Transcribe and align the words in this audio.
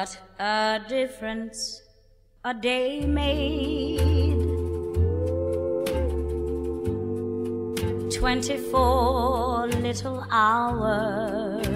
What 0.00 0.18
a 0.38 0.80
difference 0.88 1.82
a 2.42 2.54
day 2.54 3.04
made. 3.04 3.98
24 8.08 9.66
little 9.82 10.24
hours. 10.30 11.66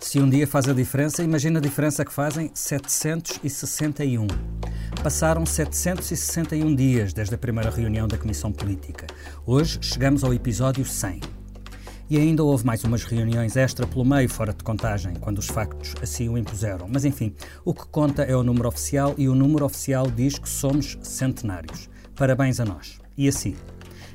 Se 0.00 0.18
um 0.18 0.30
dia 0.30 0.46
faz 0.46 0.66
a 0.66 0.72
diferença, 0.72 1.22
imagina 1.22 1.58
a 1.58 1.62
diferença 1.62 2.06
que 2.06 2.12
fazem 2.12 2.50
761. 2.54 4.28
Passaram 5.04 5.44
761 5.44 6.74
dias 6.74 7.12
desde 7.12 7.34
a 7.34 7.38
primeira 7.38 7.68
reunião 7.68 8.08
da 8.08 8.16
Comissão 8.16 8.50
Política. 8.50 9.06
Hoje 9.44 9.78
chegamos 9.82 10.24
ao 10.24 10.32
episódio 10.32 10.82
100. 10.82 11.20
E 12.08 12.16
ainda 12.16 12.42
houve 12.42 12.64
mais 12.64 12.82
umas 12.84 13.04
reuniões 13.04 13.54
extra 13.54 13.86
pelo 13.86 14.02
meio, 14.02 14.30
fora 14.30 14.54
de 14.54 14.64
contagem, 14.64 15.14
quando 15.16 15.40
os 15.40 15.46
factos 15.46 15.94
assim 16.00 16.30
o 16.30 16.38
impuseram. 16.38 16.88
Mas 16.90 17.04
enfim, 17.04 17.34
o 17.66 17.74
que 17.74 17.86
conta 17.88 18.22
é 18.22 18.34
o 18.34 18.42
número 18.42 18.66
oficial 18.66 19.14
e 19.18 19.28
o 19.28 19.34
número 19.34 19.66
oficial 19.66 20.10
diz 20.10 20.38
que 20.38 20.48
somos 20.48 20.96
centenários. 21.02 21.90
Parabéns 22.16 22.58
a 22.58 22.64
nós. 22.64 22.98
E 23.14 23.28
assim. 23.28 23.54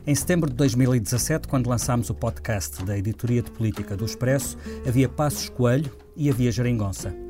Em 0.07 0.15
setembro 0.15 0.49
de 0.49 0.55
2017, 0.55 1.47
quando 1.47 1.69
lançámos 1.69 2.09
o 2.09 2.15
podcast 2.15 2.83
da 2.83 2.97
Editoria 2.97 3.43
de 3.43 3.51
Política 3.51 3.95
do 3.95 4.05
Expresso, 4.05 4.57
havia 4.87 5.07
Passos 5.07 5.49
Coelho 5.49 5.95
e 6.17 6.31
havia 6.31 6.51
Geringonça. 6.51 7.28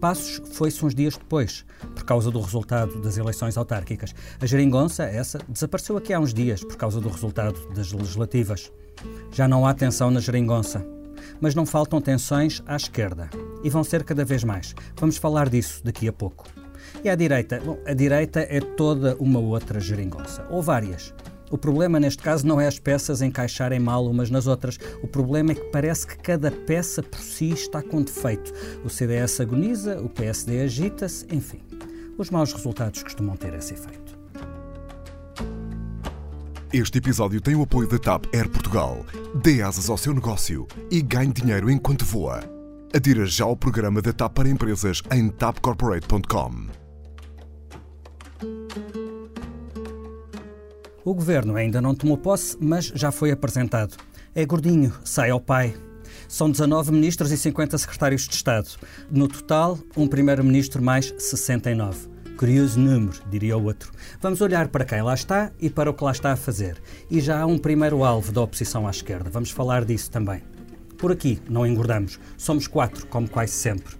Passos 0.00 0.40
foi-se 0.52 0.84
uns 0.84 0.94
dias 0.94 1.16
depois, 1.16 1.64
por 1.94 2.04
causa 2.04 2.30
do 2.30 2.40
resultado 2.40 3.00
das 3.00 3.16
eleições 3.16 3.56
autárquicas. 3.56 4.14
A 4.40 4.46
geringonça, 4.46 5.02
essa, 5.02 5.40
desapareceu 5.48 5.96
aqui 5.96 6.12
há 6.12 6.20
uns 6.20 6.32
dias, 6.32 6.62
por 6.62 6.76
causa 6.76 7.00
do 7.00 7.08
resultado 7.08 7.68
das 7.74 7.92
legislativas. 7.92 8.70
Já 9.32 9.48
não 9.48 9.66
há 9.66 9.74
tensão 9.74 10.10
na 10.10 10.20
geringonça. 10.20 10.86
Mas 11.40 11.54
não 11.54 11.66
faltam 11.66 12.00
tensões 12.00 12.62
à 12.66 12.76
esquerda. 12.76 13.28
E 13.64 13.70
vão 13.70 13.82
ser 13.82 14.04
cada 14.04 14.24
vez 14.24 14.44
mais. 14.44 14.74
Vamos 14.96 15.16
falar 15.16 15.48
disso 15.48 15.82
daqui 15.84 16.06
a 16.08 16.12
pouco. 16.12 16.46
E 17.02 17.08
à 17.08 17.14
direita? 17.16 17.60
Bom, 17.64 17.78
a 17.84 17.92
direita 17.92 18.40
é 18.40 18.60
toda 18.60 19.16
uma 19.16 19.40
outra 19.40 19.80
geringonça. 19.80 20.46
Ou 20.48 20.62
várias. 20.62 21.12
O 21.50 21.56
problema 21.56 21.98
neste 21.98 22.22
caso 22.22 22.46
não 22.46 22.60
é 22.60 22.66
as 22.66 22.78
peças 22.78 23.22
encaixarem 23.22 23.78
mal 23.78 24.06
umas 24.06 24.30
nas 24.30 24.46
outras. 24.46 24.78
O 25.02 25.06
problema 25.06 25.52
é 25.52 25.54
que 25.54 25.70
parece 25.70 26.06
que 26.06 26.18
cada 26.18 26.50
peça 26.50 27.02
por 27.02 27.20
si 27.20 27.50
está 27.50 27.82
com 27.82 28.02
defeito. 28.02 28.52
O 28.84 28.90
CDS 28.90 29.40
agoniza, 29.40 30.00
o 30.00 30.08
PSD 30.08 30.60
agita-se, 30.62 31.26
enfim. 31.30 31.60
Os 32.18 32.30
maus 32.30 32.52
resultados 32.52 33.02
costumam 33.02 33.36
ter 33.36 33.54
esse 33.54 33.74
efeito. 33.74 34.18
Este 36.72 36.98
episódio 36.98 37.40
tem 37.40 37.54
o 37.54 37.62
apoio 37.62 37.88
da 37.88 37.98
TAP 37.98 38.26
Air 38.34 38.48
Portugal. 38.50 39.06
Dê 39.42 39.62
asas 39.62 39.88
ao 39.88 39.96
seu 39.96 40.12
negócio 40.12 40.66
e 40.90 41.00
ganhe 41.00 41.32
dinheiro 41.32 41.70
enquanto 41.70 42.04
voa. 42.04 42.40
Adira 42.94 43.24
já 43.24 43.44
ao 43.44 43.56
programa 43.56 44.02
da 44.02 44.12
TAP 44.12 44.34
para 44.34 44.48
empresas 44.50 45.02
em 45.10 45.30
tapcorporate.com. 45.30 46.77
O 51.08 51.14
governo 51.14 51.56
ainda 51.56 51.80
não 51.80 51.94
tomou 51.94 52.18
posse, 52.18 52.54
mas 52.60 52.92
já 52.94 53.10
foi 53.10 53.30
apresentado. 53.30 53.96
É 54.34 54.44
gordinho, 54.44 54.92
sai 55.02 55.30
ao 55.30 55.40
pai. 55.40 55.74
São 56.28 56.50
19 56.50 56.92
ministros 56.92 57.32
e 57.32 57.38
50 57.38 57.78
secretários 57.78 58.28
de 58.28 58.34
Estado. 58.34 58.68
No 59.10 59.26
total, 59.26 59.78
um 59.96 60.06
primeiro-ministro 60.06 60.82
mais 60.82 61.14
69. 61.16 62.10
Curioso 62.36 62.78
número, 62.78 63.22
diria 63.30 63.56
o 63.56 63.64
outro. 63.64 63.90
Vamos 64.20 64.42
olhar 64.42 64.68
para 64.68 64.84
quem 64.84 65.00
lá 65.00 65.14
está 65.14 65.50
e 65.58 65.70
para 65.70 65.90
o 65.90 65.94
que 65.94 66.04
lá 66.04 66.12
está 66.12 66.30
a 66.30 66.36
fazer. 66.36 66.76
E 67.10 67.22
já 67.22 67.40
há 67.40 67.46
um 67.46 67.56
primeiro 67.56 68.04
alvo 68.04 68.30
da 68.30 68.42
oposição 68.42 68.86
à 68.86 68.90
esquerda. 68.90 69.30
Vamos 69.30 69.50
falar 69.50 69.86
disso 69.86 70.10
também. 70.10 70.42
Por 70.98 71.10
aqui, 71.10 71.40
não 71.48 71.66
engordamos. 71.66 72.20
Somos 72.36 72.66
quatro, 72.66 73.06
como 73.06 73.30
quase 73.30 73.54
sempre. 73.54 73.97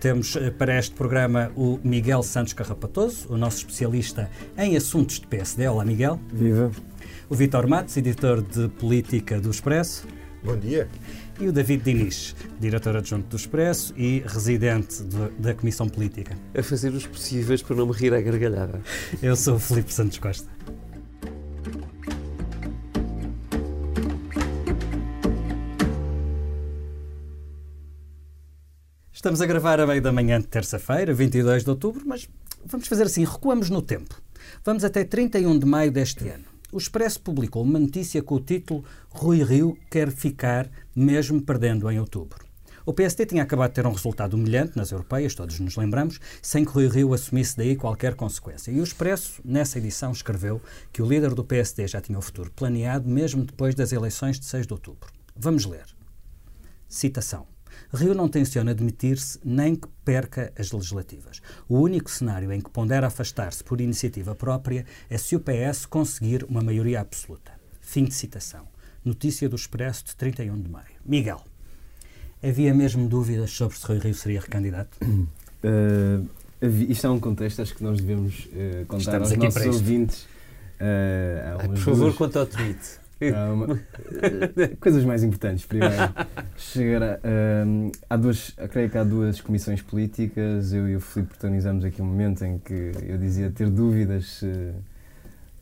Temos 0.00 0.34
eh, 0.34 0.50
para 0.50 0.78
este 0.78 0.94
programa 0.94 1.52
o 1.54 1.78
Miguel 1.84 2.22
Santos 2.22 2.54
Carrapatoso, 2.54 3.30
o 3.30 3.36
nosso 3.36 3.58
especialista 3.58 4.30
em 4.56 4.74
assuntos 4.74 5.20
de 5.20 5.26
PSD. 5.26 5.68
Olá, 5.68 5.84
Miguel. 5.84 6.18
Viva. 6.32 6.70
O 7.28 7.34
Vitor 7.34 7.66
Matos, 7.68 7.98
editor 7.98 8.40
de 8.40 8.68
Política 8.68 9.38
do 9.38 9.50
Expresso. 9.50 10.08
Bom 10.42 10.56
dia. 10.56 10.88
E 11.38 11.46
o 11.46 11.52
David 11.52 11.84
Diniz, 11.84 12.34
diretor 12.58 12.96
adjunto 12.96 13.28
do 13.28 13.36
Expresso 13.36 13.92
e 13.94 14.24
residente 14.26 15.04
de, 15.04 15.28
da 15.38 15.52
Comissão 15.52 15.86
Política. 15.86 16.34
A 16.56 16.62
fazer 16.62 16.94
os 16.94 17.06
possíveis 17.06 17.60
para 17.60 17.76
não 17.76 17.86
me 17.86 17.92
rir 17.92 18.14
à 18.14 18.22
gargalhada. 18.22 18.80
Eu 19.22 19.36
sou 19.36 19.56
o 19.56 19.58
Filipe 19.58 19.92
Santos 19.92 20.16
Costa. 20.16 20.48
Estamos 29.20 29.42
a 29.42 29.46
gravar 29.46 29.78
a 29.78 29.86
meio 29.86 30.00
da 30.00 30.10
manhã 30.10 30.40
de 30.40 30.46
terça-feira, 30.46 31.12
22 31.12 31.62
de 31.62 31.68
outubro, 31.68 32.02
mas 32.06 32.26
vamos 32.64 32.88
fazer 32.88 33.02
assim, 33.02 33.22
recuamos 33.22 33.68
no 33.68 33.82
tempo. 33.82 34.18
Vamos 34.64 34.82
até 34.82 35.04
31 35.04 35.58
de 35.58 35.66
maio 35.66 35.92
deste 35.92 36.26
ano. 36.26 36.46
O 36.72 36.78
Expresso 36.78 37.20
publicou 37.20 37.62
uma 37.62 37.78
notícia 37.78 38.22
com 38.22 38.36
o 38.36 38.40
título 38.40 38.82
Rui 39.10 39.44
Rio 39.44 39.76
quer 39.90 40.10
ficar 40.10 40.70
mesmo 40.96 41.38
perdendo 41.42 41.90
em 41.90 42.00
outubro. 42.00 42.46
O 42.86 42.94
PSD 42.94 43.26
tinha 43.26 43.42
acabado 43.42 43.72
de 43.72 43.74
ter 43.74 43.86
um 43.86 43.92
resultado 43.92 44.32
humilhante 44.32 44.74
nas 44.74 44.90
europeias, 44.90 45.34
todos 45.34 45.60
nos 45.60 45.76
lembramos, 45.76 46.18
sem 46.40 46.64
que 46.64 46.72
Rui 46.72 46.88
Rio 46.88 47.12
assumisse 47.12 47.58
daí 47.58 47.76
qualquer 47.76 48.14
consequência. 48.14 48.70
E 48.70 48.80
o 48.80 48.84
Expresso, 48.84 49.42
nessa 49.44 49.76
edição, 49.76 50.12
escreveu 50.12 50.62
que 50.90 51.02
o 51.02 51.06
líder 51.06 51.34
do 51.34 51.44
PSD 51.44 51.86
já 51.86 52.00
tinha 52.00 52.18
o 52.18 52.22
futuro 52.22 52.50
planeado 52.52 53.06
mesmo 53.06 53.44
depois 53.44 53.74
das 53.74 53.92
eleições 53.92 54.40
de 54.40 54.46
6 54.46 54.66
de 54.66 54.72
outubro. 54.72 55.10
Vamos 55.36 55.66
ler. 55.66 55.84
Citação. 56.88 57.46
Rio 57.92 58.14
não 58.14 58.28
tenciona 58.28 58.74
demitir-se 58.74 59.38
nem 59.44 59.74
que 59.74 59.88
perca 60.04 60.52
as 60.58 60.72
legislativas. 60.72 61.40
O 61.68 61.78
único 61.78 62.10
cenário 62.10 62.52
em 62.52 62.60
que 62.60 62.70
pondera 62.70 63.06
afastar-se 63.06 63.62
por 63.64 63.80
iniciativa 63.80 64.34
própria 64.34 64.84
é 65.08 65.18
se 65.18 65.36
o 65.36 65.40
PS 65.40 65.86
conseguir 65.86 66.44
uma 66.44 66.62
maioria 66.62 67.00
absoluta. 67.00 67.52
Fim 67.80 68.04
de 68.04 68.14
citação. 68.14 68.68
Notícia 69.04 69.48
do 69.48 69.56
Expresso 69.56 70.04
de 70.04 70.16
31 70.16 70.60
de 70.60 70.68
maio. 70.68 70.86
Miguel, 71.04 71.42
havia 72.42 72.74
mesmo 72.74 73.08
dúvidas 73.08 73.50
sobre 73.50 73.76
se 73.76 73.86
Rui 73.86 73.98
Rio 73.98 74.14
seria 74.14 74.40
recandidato? 74.40 74.98
Uh, 75.62 76.26
isto 76.88 77.06
é 77.06 77.10
um 77.10 77.20
contexto, 77.20 77.60
acho 77.60 77.74
que 77.74 77.82
nós 77.82 78.00
devemos 78.00 78.46
uh, 78.46 78.86
contar 78.86 79.20
Estamos 79.20 79.32
aos 79.32 79.38
nossos 79.38 79.66
ouvintes. 79.66 80.22
Uh, 80.22 81.58
Ai, 81.58 81.68
por 81.68 81.76
favor, 81.76 81.98
duas... 81.98 82.16
quanto 82.16 82.38
ao 82.38 82.46
tweet. 82.46 82.78
Uma, 83.52 83.78
coisas 84.80 85.04
mais 85.04 85.22
importantes. 85.22 85.66
Primeiro, 85.66 85.94
chegar 86.56 87.02
a, 87.02 87.18
um, 87.66 87.92
há 88.08 88.16
duas, 88.16 88.54
creio 88.70 88.88
que 88.88 88.96
há 88.96 89.04
duas 89.04 89.40
comissões 89.40 89.82
políticas. 89.82 90.72
Eu 90.72 90.88
e 90.88 90.96
o 90.96 91.00
Filipe 91.00 91.30
protagonizamos 91.30 91.84
aqui 91.84 92.00
um 92.00 92.06
momento 92.06 92.44
em 92.44 92.58
que 92.58 92.92
eu 93.06 93.18
dizia 93.18 93.50
ter 93.50 93.68
dúvidas 93.68 94.38
se, 94.38 94.72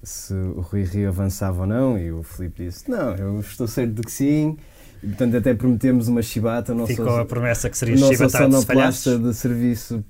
se 0.02 0.34
o 0.34 0.60
Rui 0.60 0.84
Rio 0.84 1.08
avançava 1.08 1.62
ou 1.62 1.66
não, 1.66 1.98
e 1.98 2.12
o 2.12 2.22
Filipe 2.22 2.64
disse: 2.64 2.88
Não, 2.90 3.14
eu 3.16 3.40
estou 3.40 3.66
certo 3.66 3.94
de 3.94 4.02
que 4.02 4.12
sim. 4.12 4.56
E, 5.02 5.06
portanto, 5.06 5.36
até 5.36 5.54
prometemos 5.54 6.08
uma 6.08 6.22
chibata. 6.22 6.74
Ficou 6.86 7.06
sou, 7.06 7.20
a 7.20 7.24
promessa 7.24 7.70
que 7.70 7.78
seria 7.78 7.94
o 7.94 7.98
chibatado 7.98 8.48
nosso 8.48 8.66
sonoplasta 8.66 9.18
de 9.18 9.34
serviço 9.34 10.04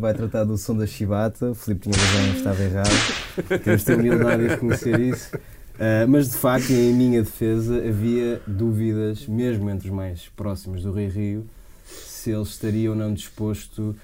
vai 0.00 0.12
tratar 0.12 0.44
do 0.44 0.58
som 0.58 0.76
da 0.76 0.86
chibata. 0.86 1.50
O 1.50 1.54
Filipe 1.54 1.88
tinha 1.88 1.96
razão, 1.96 2.36
estava 2.36 2.62
errado. 2.62 3.60
Temos 3.62 3.80
de 3.80 3.86
ter 3.86 3.96
humildade 3.96 4.42
de 4.42 4.48
reconhecer 4.48 5.00
isso. 5.00 5.30
Uh, 5.74 6.08
mas 6.08 6.30
de 6.30 6.36
facto, 6.36 6.70
em 6.70 6.92
minha 6.92 7.22
defesa, 7.22 7.76
havia 7.76 8.40
dúvidas, 8.46 9.26
mesmo 9.26 9.68
entre 9.70 9.88
os 9.88 9.94
mais 9.94 10.28
próximos 10.36 10.82
do 10.82 10.92
Rio 10.92 11.10
Rio, 11.10 11.46
se 11.84 12.30
ele 12.30 12.42
estaria 12.42 12.90
ou 12.90 12.96
não 12.96 13.12
disposto, 13.12 13.94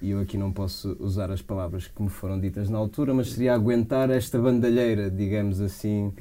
e 0.00 0.10
eu 0.10 0.20
aqui 0.20 0.36
não 0.36 0.52
posso 0.52 0.96
usar 0.98 1.30
as 1.30 1.42
palavras 1.42 1.86
que 1.86 2.02
me 2.02 2.08
foram 2.08 2.40
ditas 2.40 2.68
na 2.68 2.78
altura, 2.78 3.14
mas 3.14 3.32
seria 3.32 3.54
aguentar 3.54 4.10
esta 4.10 4.38
bandalheira, 4.38 5.10
digamos 5.10 5.60
assim. 5.60 6.12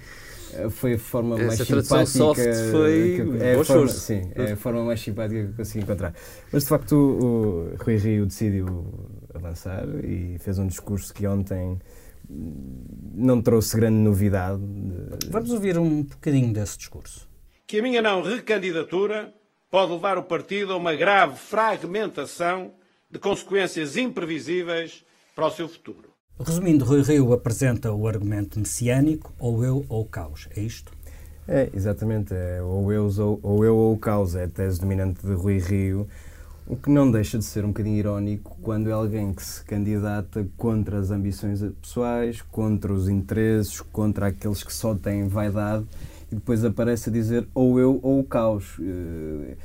Uh, 0.53 0.69
foi 0.69 0.95
a 0.95 0.99
forma 0.99 1.35
Essa 1.35 1.45
mais 1.45 1.59
simpática. 1.61 2.05
soft 2.05 2.41
foi 2.71 3.15
que, 3.15 3.43
é, 3.43 3.55
a 3.55 3.63
forma, 3.63 3.87
sim, 3.87 4.21
é 4.35 4.51
a 4.51 4.57
forma 4.57 4.83
mais 4.83 4.99
simpática 4.99 5.43
que 5.43 5.49
eu 5.49 5.55
consegui 5.55 5.83
encontrar. 5.83 6.13
Mas 6.51 6.63
de 6.63 6.69
facto, 6.69 6.91
o, 6.91 7.73
o 7.73 7.83
Rui 7.83 7.95
Rio 7.95 8.25
decidiu 8.25 8.85
avançar 9.33 9.85
e 10.03 10.37
fez 10.39 10.59
um 10.59 10.67
discurso 10.67 11.13
que 11.13 11.25
ontem 11.25 11.79
não 13.13 13.41
trouxe 13.41 13.75
grande 13.75 13.97
novidade. 13.97 14.61
Vamos 15.29 15.51
ouvir 15.51 15.77
um 15.77 16.03
bocadinho 16.03 16.53
desse 16.53 16.77
discurso. 16.77 17.27
Que 17.67 17.79
a 17.79 17.83
minha 17.83 18.01
não 18.01 18.21
recandidatura 18.21 19.33
pode 19.69 19.91
levar 19.91 20.17
o 20.17 20.23
partido 20.23 20.73
a 20.73 20.77
uma 20.77 20.95
grave 20.95 21.37
fragmentação 21.37 22.71
de 23.09 23.19
consequências 23.19 23.97
imprevisíveis 23.97 25.05
para 25.35 25.47
o 25.47 25.51
seu 25.51 25.67
futuro. 25.67 26.11
Resumindo, 26.39 26.85
Rui 26.85 27.01
Rio 27.01 27.33
apresenta 27.33 27.91
o 27.91 28.07
argumento 28.07 28.59
messiânico, 28.59 29.33
ou 29.37 29.63
eu 29.63 29.85
ou 29.87 30.05
caos. 30.05 30.47
É 30.55 30.59
isto? 30.59 30.91
É, 31.47 31.69
exatamente. 31.73 32.33
É, 32.33 32.61
ou, 32.61 32.91
eu, 32.91 33.09
ou, 33.19 33.39
ou 33.43 33.65
eu 33.65 33.75
ou 33.75 33.93
o 33.93 33.97
caos. 33.97 34.35
É 34.35 34.45
a 34.45 34.47
tese 34.47 34.79
dominante 34.79 35.25
de 35.25 35.33
Rui 35.33 35.59
Rio. 35.59 36.07
O 36.67 36.75
que 36.75 36.89
não 36.89 37.11
deixa 37.11 37.37
de 37.37 37.43
ser 37.43 37.65
um 37.65 37.69
bocadinho 37.69 37.97
irónico 37.97 38.57
quando 38.61 38.89
é 38.89 38.93
alguém 38.93 39.33
que 39.33 39.43
se 39.43 39.63
candidata 39.65 40.47
contra 40.55 40.99
as 40.99 41.11
ambições 41.11 41.61
pessoais, 41.81 42.41
contra 42.41 42.93
os 42.93 43.09
interesses, 43.09 43.81
contra 43.81 44.27
aqueles 44.27 44.63
que 44.63 44.73
só 44.73 44.95
têm 44.95 45.27
vaidade 45.27 45.85
e 46.31 46.35
depois 46.35 46.63
aparece 46.63 47.09
a 47.09 47.11
dizer 47.11 47.47
ou 47.53 47.79
eu 47.79 47.99
ou 48.01 48.19
o 48.19 48.23
caos. 48.23 48.77
Eh, 48.79 49.57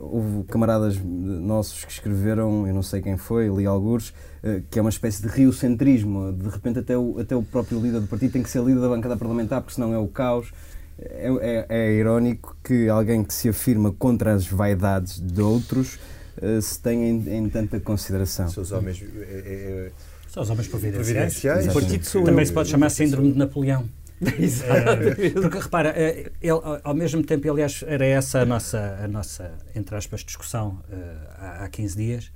houve 0.00 0.44
camaradas 0.44 0.98
nossos 1.02 1.84
que 1.84 1.92
escreveram, 1.92 2.66
eu 2.66 2.74
não 2.74 2.82
sei 2.82 3.00
quem 3.00 3.16
foi, 3.16 3.48
li 3.48 3.64
alguns, 3.64 4.12
eh, 4.42 4.62
que 4.70 4.78
é 4.78 4.82
uma 4.82 4.90
espécie 4.90 5.22
de 5.22 5.28
riocentrismo. 5.28 6.32
De 6.32 6.48
repente, 6.48 6.80
até 6.80 6.96
o, 6.96 7.18
até 7.18 7.34
o 7.34 7.42
próprio 7.42 7.80
líder 7.80 8.00
do 8.00 8.06
partido 8.06 8.32
tem 8.32 8.42
que 8.42 8.50
ser 8.50 8.62
líder 8.62 8.80
da 8.80 8.88
bancada 8.88 9.16
parlamentar, 9.16 9.62
porque 9.62 9.74
senão 9.74 9.94
é 9.94 9.98
o 9.98 10.08
caos. 10.08 10.52
É, 11.00 11.28
é, 11.40 11.66
é 11.68 11.92
irónico 11.92 12.56
que 12.62 12.88
alguém 12.88 13.22
que 13.22 13.32
se 13.32 13.48
afirma 13.48 13.92
contra 13.92 14.34
as 14.34 14.46
vaidades 14.46 15.20
de 15.20 15.40
outros 15.40 15.98
uh, 16.42 16.60
se 16.60 16.80
tenha 16.80 17.06
em, 17.06 17.36
em, 17.36 17.48
tanta 17.48 17.78
consideração. 17.78 18.48
São 18.48 18.62
os 18.62 18.72
homens. 18.72 19.00
É, 19.02 19.06
é, 19.06 19.92
São 20.28 20.42
os 20.42 20.50
homens 20.50 20.66
providenciais. 20.66 21.40
providenciais. 21.66 22.12
Também 22.24 22.44
se 22.44 22.52
pode 22.52 22.68
chamar 22.68 22.90
síndrome 22.90 23.32
de 23.32 23.38
Napoleão. 23.38 23.88
Exatamente. 24.36 25.30
porque 25.30 25.58
repara, 25.58 25.94
ele, 25.96 26.60
ao 26.82 26.94
mesmo 26.94 27.22
tempo, 27.22 27.48
aliás, 27.48 27.84
era 27.86 28.04
essa 28.04 28.40
a 28.40 28.44
nossa, 28.44 28.98
a 29.00 29.06
nossa 29.06 29.52
entre 29.76 29.94
aspas, 29.94 30.24
discussão 30.24 30.80
uh, 30.90 31.62
há 31.62 31.68
15 31.68 31.96
dias 31.96 32.32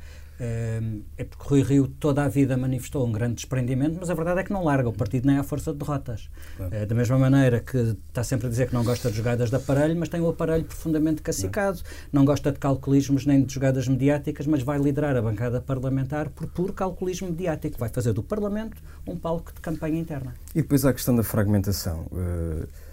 é 1.17 1.25
porque 1.25 1.45
Rui 1.49 1.63
Rio 1.63 1.87
toda 1.87 2.25
a 2.25 2.29
vida 2.29 2.57
manifestou 2.57 3.07
um 3.07 3.13
grande 3.13 3.35
desprendimento, 3.35 3.97
mas 4.01 4.11
a 4.11 4.15
verdade 4.15 4.41
é 4.41 4.45
que 4.45 4.53
não 4.53 4.65
larga 4.65 4.89
o 4.89 4.93
partido 4.93 5.27
nem 5.27 5.39
à 5.39 5.43
força 5.43 5.73
de 5.73 5.79
derrotas. 5.79 6.29
Claro. 6.57 6.75
É, 6.75 6.85
da 6.85 6.95
mesma 6.95 7.19
maneira 7.19 7.61
que 7.61 7.97
está 8.09 8.25
sempre 8.25 8.47
a 8.47 8.51
dizer 8.51 8.69
que 8.69 8.75
não 8.75 8.85
gosta 8.85 9.11
de 9.11 9.17
jogadas 9.17 9.51
de 9.51 9.57
aparelho, 9.57 9.97
mas 9.97 10.09
tem 10.09 10.21
o 10.21 10.29
aparelho 10.29 10.65
profundamente 10.65 11.23
cacicado. 11.23 11.81
Não, 12.13 12.23
não 12.23 12.25
gosta 12.25 12.51
de 12.51 12.59
calculismos 12.59 13.25
nem 13.25 13.45
de 13.45 13.55
jogadas 13.55 13.87
mediáticas, 13.87 14.47
mas 14.47 14.63
vai 14.63 14.79
liderar 14.79 15.17
a 15.17 15.23
bancada 15.23 15.61
parlamentar 15.61 16.29
por 16.31 16.47
puro 16.49 16.73
calculismo 16.73 17.29
mediático. 17.29 17.79
Vai 17.79 17.89
fazer 17.89 18.13
do 18.13 18.23
Parlamento 18.23 18.77
um 19.07 19.17
palco 19.17 19.53
de 19.53 19.61
campanha 19.61 19.99
interna. 19.99 20.35
E 20.55 20.63
depois 20.63 20.85
há 20.85 20.91
a 20.91 20.93
questão 20.93 21.15
da 21.15 21.23
fragmentação. 21.23 22.07
Uh 22.11 22.92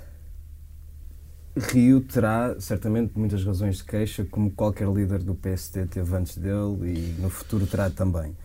Rio 1.60 2.02
terá 2.02 2.56
certamente 2.60 3.12
muitas 3.16 3.44
razões 3.44 3.78
de 3.78 3.84
queixa, 3.84 4.26
como 4.30 4.52
qualquer 4.52 4.88
líder 4.88 5.20
do 5.20 5.36
PSD 5.36 5.86
teve 5.86 6.16
antes 6.16 6.38
dele 6.38 6.78
e 6.84 7.22
no 7.22 7.30
futuro 7.30 7.68
terá 7.68 7.90
também. 7.90 8.36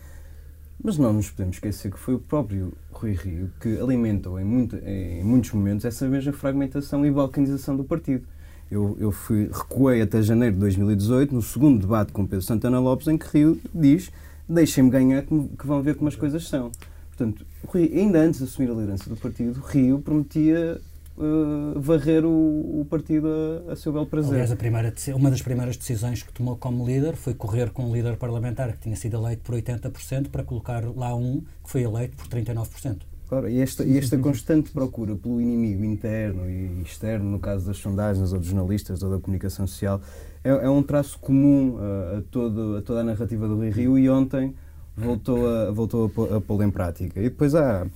Mas 0.83 0.99
não 0.99 1.13
nos 1.13 1.31
podemos 1.31 1.57
esquecer 1.57 1.91
que 1.91 1.99
foi 1.99 2.15
o 2.15 2.19
próprio 2.19 2.73
Rui 2.91 3.13
Rio 3.13 3.51
que 3.61 3.79
alimentou 3.79 4.39
em, 4.39 4.45
muito, 4.45 4.77
em 4.77 5.23
muitos 5.25 5.53
momentos 5.53 5.85
essa 5.85 6.07
mesma 6.09 6.33
fragmentação 6.33 7.07
e 7.07 7.11
balcanização 7.11 7.77
do 7.77 7.85
partido. 7.85 8.27
Eu, 8.71 8.97
eu 8.99 9.13
fui, 9.13 9.51
recuei 9.53 10.03
até 10.03 10.21
janeiro 10.21 10.55
de 10.55 10.61
2018, 10.61 11.35
no 11.35 11.43
segundo 11.43 11.81
debate 11.81 12.13
com 12.13 12.27
Pedro 12.27 12.43
Santana 12.43 12.81
Lopes, 12.81 13.07
em 13.07 13.17
que 13.17 13.27
Rio 13.27 13.61
diz: 13.75 14.11
Deixem-me 14.49 14.91
ganhar, 14.91 15.23
que 15.23 15.67
vão 15.67 15.81
ver 15.83 15.95
como 15.95 16.09
as 16.09 16.17
coisas 16.17 16.49
são. 16.49 16.73
Portanto, 17.09 17.47
Rui, 17.67 17.91
ainda 17.95 18.19
antes 18.19 18.41
de 18.41 18.45
assumir 18.45 18.71
a 18.71 18.75
liderança 18.75 19.09
do 19.09 19.17
partido, 19.17 19.61
Rio 19.61 20.01
prometia 20.01 20.81
uh, 21.17 21.81
varrer 21.81 22.25
o, 22.25 22.81
o 22.81 22.87
partido 22.89 23.29
a, 23.69 23.73
a, 23.73 23.77
seu 23.77 23.93
belo 23.93 24.07
prazer. 24.07 24.33
Aliás, 24.33 24.55
primeira, 24.55 24.93
uma 25.15 25.31
das 25.31 25.43
primeiras 25.43 25.77
decisões 25.77 26.23
que 26.23 26.33
tomou 26.33 26.57
como 26.57 26.87
líder 26.87 27.17
foi 27.17 27.35
correr 27.35 27.71
com 27.71 27.91
um 27.91 27.95
líder 27.95 28.17
parlamentar 28.17 28.73
que 28.73 28.79
tinha 28.79 28.97
sido 28.97 29.17
eleito 29.17 29.43
por 29.43 29.55
80% 29.55 30.29
para 30.29 30.43
colocar 30.43 30.85
lá 30.97 31.15
um 31.15 31.41
que 31.63 31.71
foi 31.71 31.83
eleito 31.83 32.17
por 32.17 32.27
39%. 32.27 33.03
Claro, 33.29 33.49
e 33.49 33.59
esta, 33.61 33.83
e 33.85 33.97
esta 33.97 34.19
constante 34.19 34.71
procura 34.71 35.17
pelo 35.17 35.41
inimigo 35.41 35.83
interno 35.85 36.49
e 36.49 36.83
externo, 36.83 37.31
no 37.31 37.39
caso 37.39 37.67
das 37.67 37.79
sondagens 37.79 38.33
ou 38.33 38.39
dos 38.39 38.49
jornalistas 38.49 39.03
ou 39.03 39.11
da 39.11 39.19
comunicação 39.19 39.67
social, 39.67 40.01
é, 40.43 40.51
é 40.51 40.69
um 40.69 40.83
traço 40.83 41.19
comum 41.19 41.79
a, 41.79 42.19
a, 42.19 42.23
todo, 42.31 42.77
a 42.77 42.83
toda 42.83 43.01
a 43.01 43.05
narrativa 43.05 43.49
do 43.49 43.57
Rui 43.57 43.71
Rio 43.71 43.99
e 43.99 44.11
ontem 44.11 44.55
voltou 44.95 45.49
a, 45.49 45.71
voltou 45.71 46.13
a, 46.31 46.37
a 46.37 46.41
pô-lo 46.41 46.63
em 46.63 46.71
prática. 46.71 47.19
E 47.19 47.25
depois 47.25 47.55
há 47.55 47.87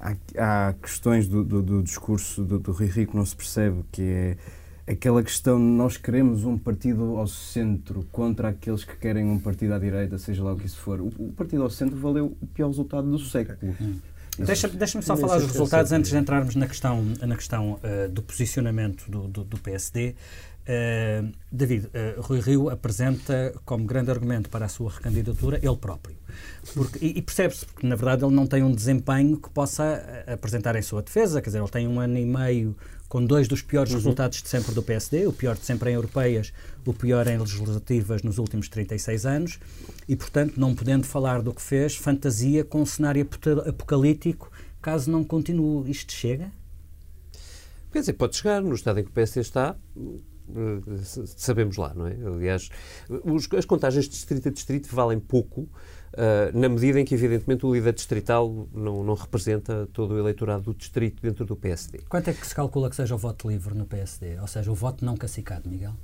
há, 0.00 0.16
há 0.38 0.72
questões 0.74 1.28
do, 1.28 1.44
do, 1.44 1.62
do 1.62 1.82
discurso 1.82 2.42
do, 2.42 2.58
do 2.58 2.72
Rui 2.72 2.88
que 2.88 3.14
não 3.14 3.24
se 3.24 3.36
percebe, 3.36 3.84
que 3.92 4.02
é 4.02 4.36
aquela 4.92 5.22
questão 5.22 5.58
nós 5.58 5.96
queremos 5.96 6.44
um 6.44 6.58
partido 6.58 7.16
ao 7.16 7.26
centro 7.26 8.04
contra 8.10 8.48
aqueles 8.48 8.82
que 8.82 8.96
querem 8.96 9.24
um 9.24 9.38
partido 9.38 9.74
à 9.74 9.78
direita, 9.78 10.18
seja 10.18 10.42
lá 10.42 10.52
o 10.52 10.56
que 10.56 10.66
isso 10.66 10.78
for. 10.78 11.00
O, 11.00 11.08
o 11.18 11.32
partido 11.32 11.62
ao 11.62 11.70
centro 11.70 11.96
valeu 11.96 12.36
o 12.40 12.46
pior 12.46 12.68
resultado 12.68 13.08
do 13.08 13.18
século. 13.18 13.58
Deixa-me 14.38 14.76
deixa 14.76 15.02
só 15.02 15.16
falar 15.16 15.38
dos 15.38 15.48
resultados 15.52 15.92
antes 15.92 16.10
de 16.10 16.16
entrarmos 16.16 16.54
na 16.54 16.66
questão, 16.66 17.04
na 17.20 17.36
questão 17.36 17.74
uh, 17.74 18.08
do 18.08 18.22
posicionamento 18.22 19.10
do, 19.10 19.28
do, 19.28 19.44
do 19.44 19.58
PSD. 19.58 20.14
Uh, 20.70 21.32
David, 21.50 21.86
uh, 21.86 22.20
Rui 22.20 22.38
Rio 22.38 22.70
apresenta 22.70 23.52
como 23.64 23.84
grande 23.84 24.08
argumento 24.08 24.48
para 24.48 24.66
a 24.66 24.68
sua 24.68 24.92
recandidatura 24.92 25.58
ele 25.60 25.76
próprio. 25.76 26.16
Porque, 26.74 27.04
e, 27.04 27.18
e 27.18 27.22
percebe-se, 27.22 27.66
porque 27.66 27.84
na 27.84 27.96
verdade 27.96 28.24
ele 28.24 28.32
não 28.32 28.46
tem 28.46 28.62
um 28.62 28.72
desempenho 28.72 29.36
que 29.36 29.50
possa 29.50 30.24
uh, 30.28 30.32
apresentar 30.32 30.76
em 30.76 30.82
sua 30.82 31.02
defesa, 31.02 31.42
quer 31.42 31.48
dizer, 31.48 31.58
ele 31.58 31.68
tem 31.70 31.88
um 31.88 31.98
ano 31.98 32.16
e 32.16 32.24
meio 32.24 32.76
com 33.08 33.24
dois 33.24 33.48
dos 33.48 33.62
piores 33.62 33.90
uhum. 33.90 33.98
resultados 33.98 34.40
de 34.40 34.48
sempre 34.48 34.72
do 34.72 34.80
PSD, 34.80 35.26
o 35.26 35.32
pior 35.32 35.56
de 35.56 35.64
sempre 35.64 35.90
em 35.90 35.94
europeias, 35.94 36.52
o 36.86 36.94
pior 36.94 37.26
em 37.26 37.36
legislativas 37.36 38.22
nos 38.22 38.38
últimos 38.38 38.68
36 38.68 39.26
anos, 39.26 39.58
e 40.08 40.14
portanto, 40.14 40.54
não 40.56 40.72
podendo 40.72 41.04
falar 41.04 41.42
do 41.42 41.52
que 41.52 41.60
fez, 41.60 41.96
fantasia 41.96 42.62
com 42.62 42.82
um 42.82 42.86
cenário 42.86 43.28
apocalíptico 43.66 44.52
caso 44.80 45.10
não 45.10 45.24
continue. 45.24 45.90
Isto 45.90 46.12
chega? 46.12 46.52
Quer 47.90 48.00
dizer, 48.00 48.12
pode 48.12 48.36
chegar, 48.36 48.62
no 48.62 48.72
estado 48.72 49.00
em 49.00 49.02
que 49.02 49.10
o 49.10 49.12
PSD 49.12 49.40
está, 49.40 49.76
sabemos 51.36 51.76
lá, 51.76 51.92
não 51.94 52.06
é? 52.06 52.16
Aliás, 52.24 52.68
os, 53.08 53.48
as 53.56 53.64
contagens 53.64 54.04
de 54.06 54.10
distrito 54.12 54.48
a 54.48 54.52
distrito 54.52 54.94
valem 54.94 55.18
pouco, 55.18 55.62
uh, 55.62 56.58
na 56.58 56.68
medida 56.68 57.00
em 57.00 57.04
que, 57.04 57.14
evidentemente, 57.14 57.64
o 57.66 57.74
líder 57.74 57.92
distrital 57.92 58.68
não, 58.72 59.04
não, 59.04 59.14
representa 59.14 59.88
todo 59.92 60.14
o 60.14 60.18
eleitorado 60.18 60.64
do 60.64 60.74
distrito 60.74 61.22
dentro 61.22 61.44
do 61.44 61.56
PSD. 61.56 62.00
Quanto 62.08 62.28
é 62.28 62.32
que 62.32 62.46
se 62.46 62.54
calcula 62.54 62.90
que 62.90 62.96
seja 62.96 63.14
o 63.14 63.18
voto 63.18 63.48
livre 63.48 63.74
no 63.74 63.86
PSD? 63.86 64.38
Ou 64.40 64.46
seja, 64.46 64.70
o 64.70 64.74
voto 64.74 65.04
não 65.04 65.16
cacicado, 65.16 65.68
Miguel? 65.68 65.94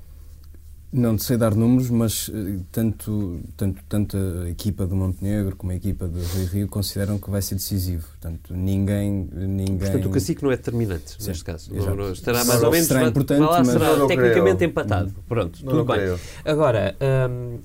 Não 0.92 1.18
sei 1.18 1.36
dar 1.36 1.54
números, 1.54 1.90
mas 1.90 2.30
eh, 2.32 2.58
tanto, 2.70 3.40
tanto, 3.56 3.82
tanto 3.88 4.16
a 4.16 4.48
equipa 4.48 4.86
do 4.86 4.94
Montenegro 4.94 5.56
como 5.56 5.72
a 5.72 5.74
equipa 5.74 6.06
do 6.06 6.18
Rio 6.18 6.46
Rio 6.46 6.68
consideram 6.68 7.18
que 7.18 7.28
vai 7.28 7.42
ser 7.42 7.56
decisivo. 7.56 8.06
Portanto, 8.08 8.54
ninguém. 8.54 9.28
ninguém... 9.32 9.78
Portanto, 9.78 10.06
o 10.06 10.10
cacique 10.10 10.42
não 10.42 10.52
é 10.52 10.56
determinante 10.56 11.16
Sim, 11.18 11.28
neste 11.28 11.44
caso. 11.44 11.74
Não, 11.74 11.96
não, 11.96 12.12
estará 12.12 12.44
mais 12.44 12.62
ou 12.62 12.70
menos. 12.70 12.86
Será 12.86 13.04
importante, 13.04 13.40
lá, 13.40 13.58
mas... 13.58 13.68
será 13.68 14.06
tecnicamente 14.06 14.56
creio. 14.56 14.70
empatado. 14.70 15.14
Pronto, 15.28 15.58
tudo 15.58 15.84
bem. 15.84 15.96
Creio. 15.96 16.20
Agora, 16.44 16.96
hum, 17.30 17.58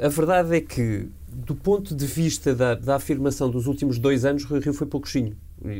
a 0.00 0.08
verdade 0.08 0.56
é 0.56 0.60
que, 0.60 1.08
do 1.28 1.56
ponto 1.56 1.94
de 1.94 2.06
vista 2.06 2.54
da, 2.54 2.76
da 2.76 2.96
afirmação 2.96 3.50
dos 3.50 3.66
últimos 3.66 3.98
dois 3.98 4.24
anos, 4.24 4.44
o 4.44 4.48
Rio 4.48 4.60
Rio 4.62 4.74
foi 4.74 4.86
pouquinho. 4.86 5.36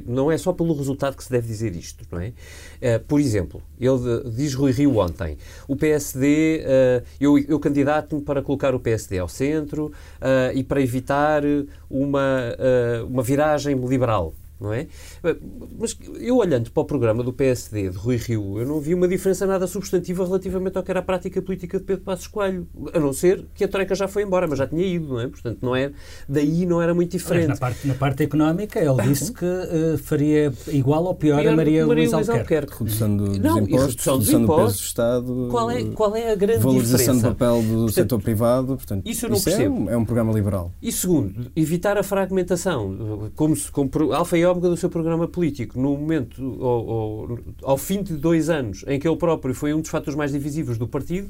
Não 0.07 0.31
é 0.31 0.37
só 0.37 0.53
pelo 0.53 0.75
resultado 0.75 1.17
que 1.17 1.25
se 1.25 1.31
deve 1.31 1.47
dizer 1.47 1.75
isto, 1.75 2.05
não 2.11 2.21
é? 2.21 2.29
Uh, 2.29 3.01
por 3.07 3.21
exemplo, 3.21 3.63
ele 3.81 4.31
diz 4.31 4.55
Rui 4.55 4.73
Rio 4.73 4.99
ontem, 4.99 5.39
o 5.67 5.75
PSD, 5.75 6.27
uh, 6.27 6.67
eh, 6.67 7.03
eu, 7.21 7.39
eu 7.39 7.59
candidato-me 7.59 8.23
para 8.23 8.43
colocar 8.43 8.75
o 8.75 8.81
PSD 8.81 9.19
ao 9.19 9.29
centro 9.29 9.87
uh, 9.87 10.55
e 10.55 10.63
para 10.63 10.81
evitar 10.83 11.43
uma, 11.89 12.57
uma 13.09 13.23
viragem 13.23 13.75
liberal 13.75 14.35
não 14.61 14.73
é? 14.73 14.87
Mas 15.79 15.97
eu 16.21 16.37
olhando 16.37 16.71
para 16.71 16.83
o 16.83 16.85
programa 16.85 17.23
do 17.23 17.33
PSD 17.33 17.90
de 17.90 17.97
Rui 17.97 18.17
Rio, 18.17 18.59
eu 18.59 18.67
não 18.67 18.81
vi 18.81 18.95
uma 18.95 19.09
diferença 19.09 19.47
nada 19.47 19.67
substantiva 19.67 20.25
relativamente 20.25 20.76
ao 20.76 20.83
que 20.83 20.90
era 20.90 21.00
a 21.00 21.02
prática 21.02 21.40
política 21.40 21.79
de 21.79 21.85
Pedro 21.85 22.05
Passos 22.05 22.26
Coelho, 22.26 22.69
a 22.93 22.99
não 22.99 23.12
ser 23.12 23.47
que 23.55 23.64
a 23.64 23.69
Troika 23.69 23.95
já 23.95 24.07
foi 24.07 24.23
embora, 24.23 24.47
mas 24.47 24.59
já 24.59 24.67
tinha 24.67 24.85
ido, 24.85 25.09
não 25.09 25.21
é? 25.21 25.29
Portanto, 25.29 25.59
não 25.62 25.75
é, 25.75 25.93
daí 26.29 26.67
não 26.67 26.81
era 26.81 26.95
muito 26.95 27.12
diferente. 27.12 27.49
na, 27.49 27.57
parte, 27.57 27.87
na 27.87 27.95
parte 27.95 28.23
económica, 28.23 28.79
ele 28.79 29.02
disse 29.02 29.33
que 29.33 29.45
uh, 29.45 29.99
faria 29.99 30.52
igual 30.69 31.05
ou 31.05 31.14
pior, 31.14 31.40
pior 31.40 31.52
a 31.52 31.57
Maria, 31.57 31.87
Maria 31.87 32.05
Luísa 32.05 32.17
Alquerque. 32.19 32.40
Alquerque. 32.40 32.79
Redução 32.79 33.17
dos 33.17 33.38
não, 33.38 33.59
impostos, 33.59 33.90
redução 33.90 34.19
dos 34.19 34.26
redução 34.29 34.43
impostos, 34.43 34.57
do 34.57 34.67
peso 34.67 34.79
do 34.79 34.85
Estado, 34.85 35.49
qual 35.50 35.71
é, 35.71 35.85
qual 35.85 36.17
é 36.17 36.33
a 36.33 36.35
grande 36.35 36.62
valorização 36.62 37.14
diferença? 37.14 37.29
do 37.29 37.35
papel 37.35 37.62
do 37.62 37.69
portanto, 37.69 37.93
setor 37.93 38.23
privado, 38.23 38.67
portanto, 38.76 39.07
isso 39.07 39.26
eu 39.26 39.31
não 39.31 39.37
isso 39.37 39.45
percebo. 39.45 39.75
É 39.75 39.81
um, 39.81 39.90
é 39.90 39.97
um 39.97 40.05
programa 40.05 40.33
liberal. 40.33 40.73
E 40.83 40.93
segundo, 40.93 41.50
evitar 41.57 41.97
a 41.97 42.02
fragmentação, 42.02 43.31
como, 43.35 43.57
se, 43.57 43.71
como 43.71 43.90
alfa 44.12 44.37
e 44.37 44.45
ômega 44.50 44.69
do 44.69 44.76
seu 44.76 44.90
programa 44.90 45.26
político, 45.26 45.80
no 45.80 45.97
momento, 45.97 46.42
ao, 46.62 46.90
ao, 46.90 47.38
ao, 47.62 47.78
fim 47.78 48.02
de 48.02 48.14
dois 48.14 48.50
anos, 48.50 48.85
em 48.87 48.99
que 48.99 49.07
ele 49.07 49.16
próprio 49.16 49.54
foi 49.54 49.73
um 49.73 49.80
dos 49.80 49.90
fatores 49.90 50.16
mais 50.16 50.33
divisivos 50.33 50.78
do 50.78 50.87
partido, 50.87 51.28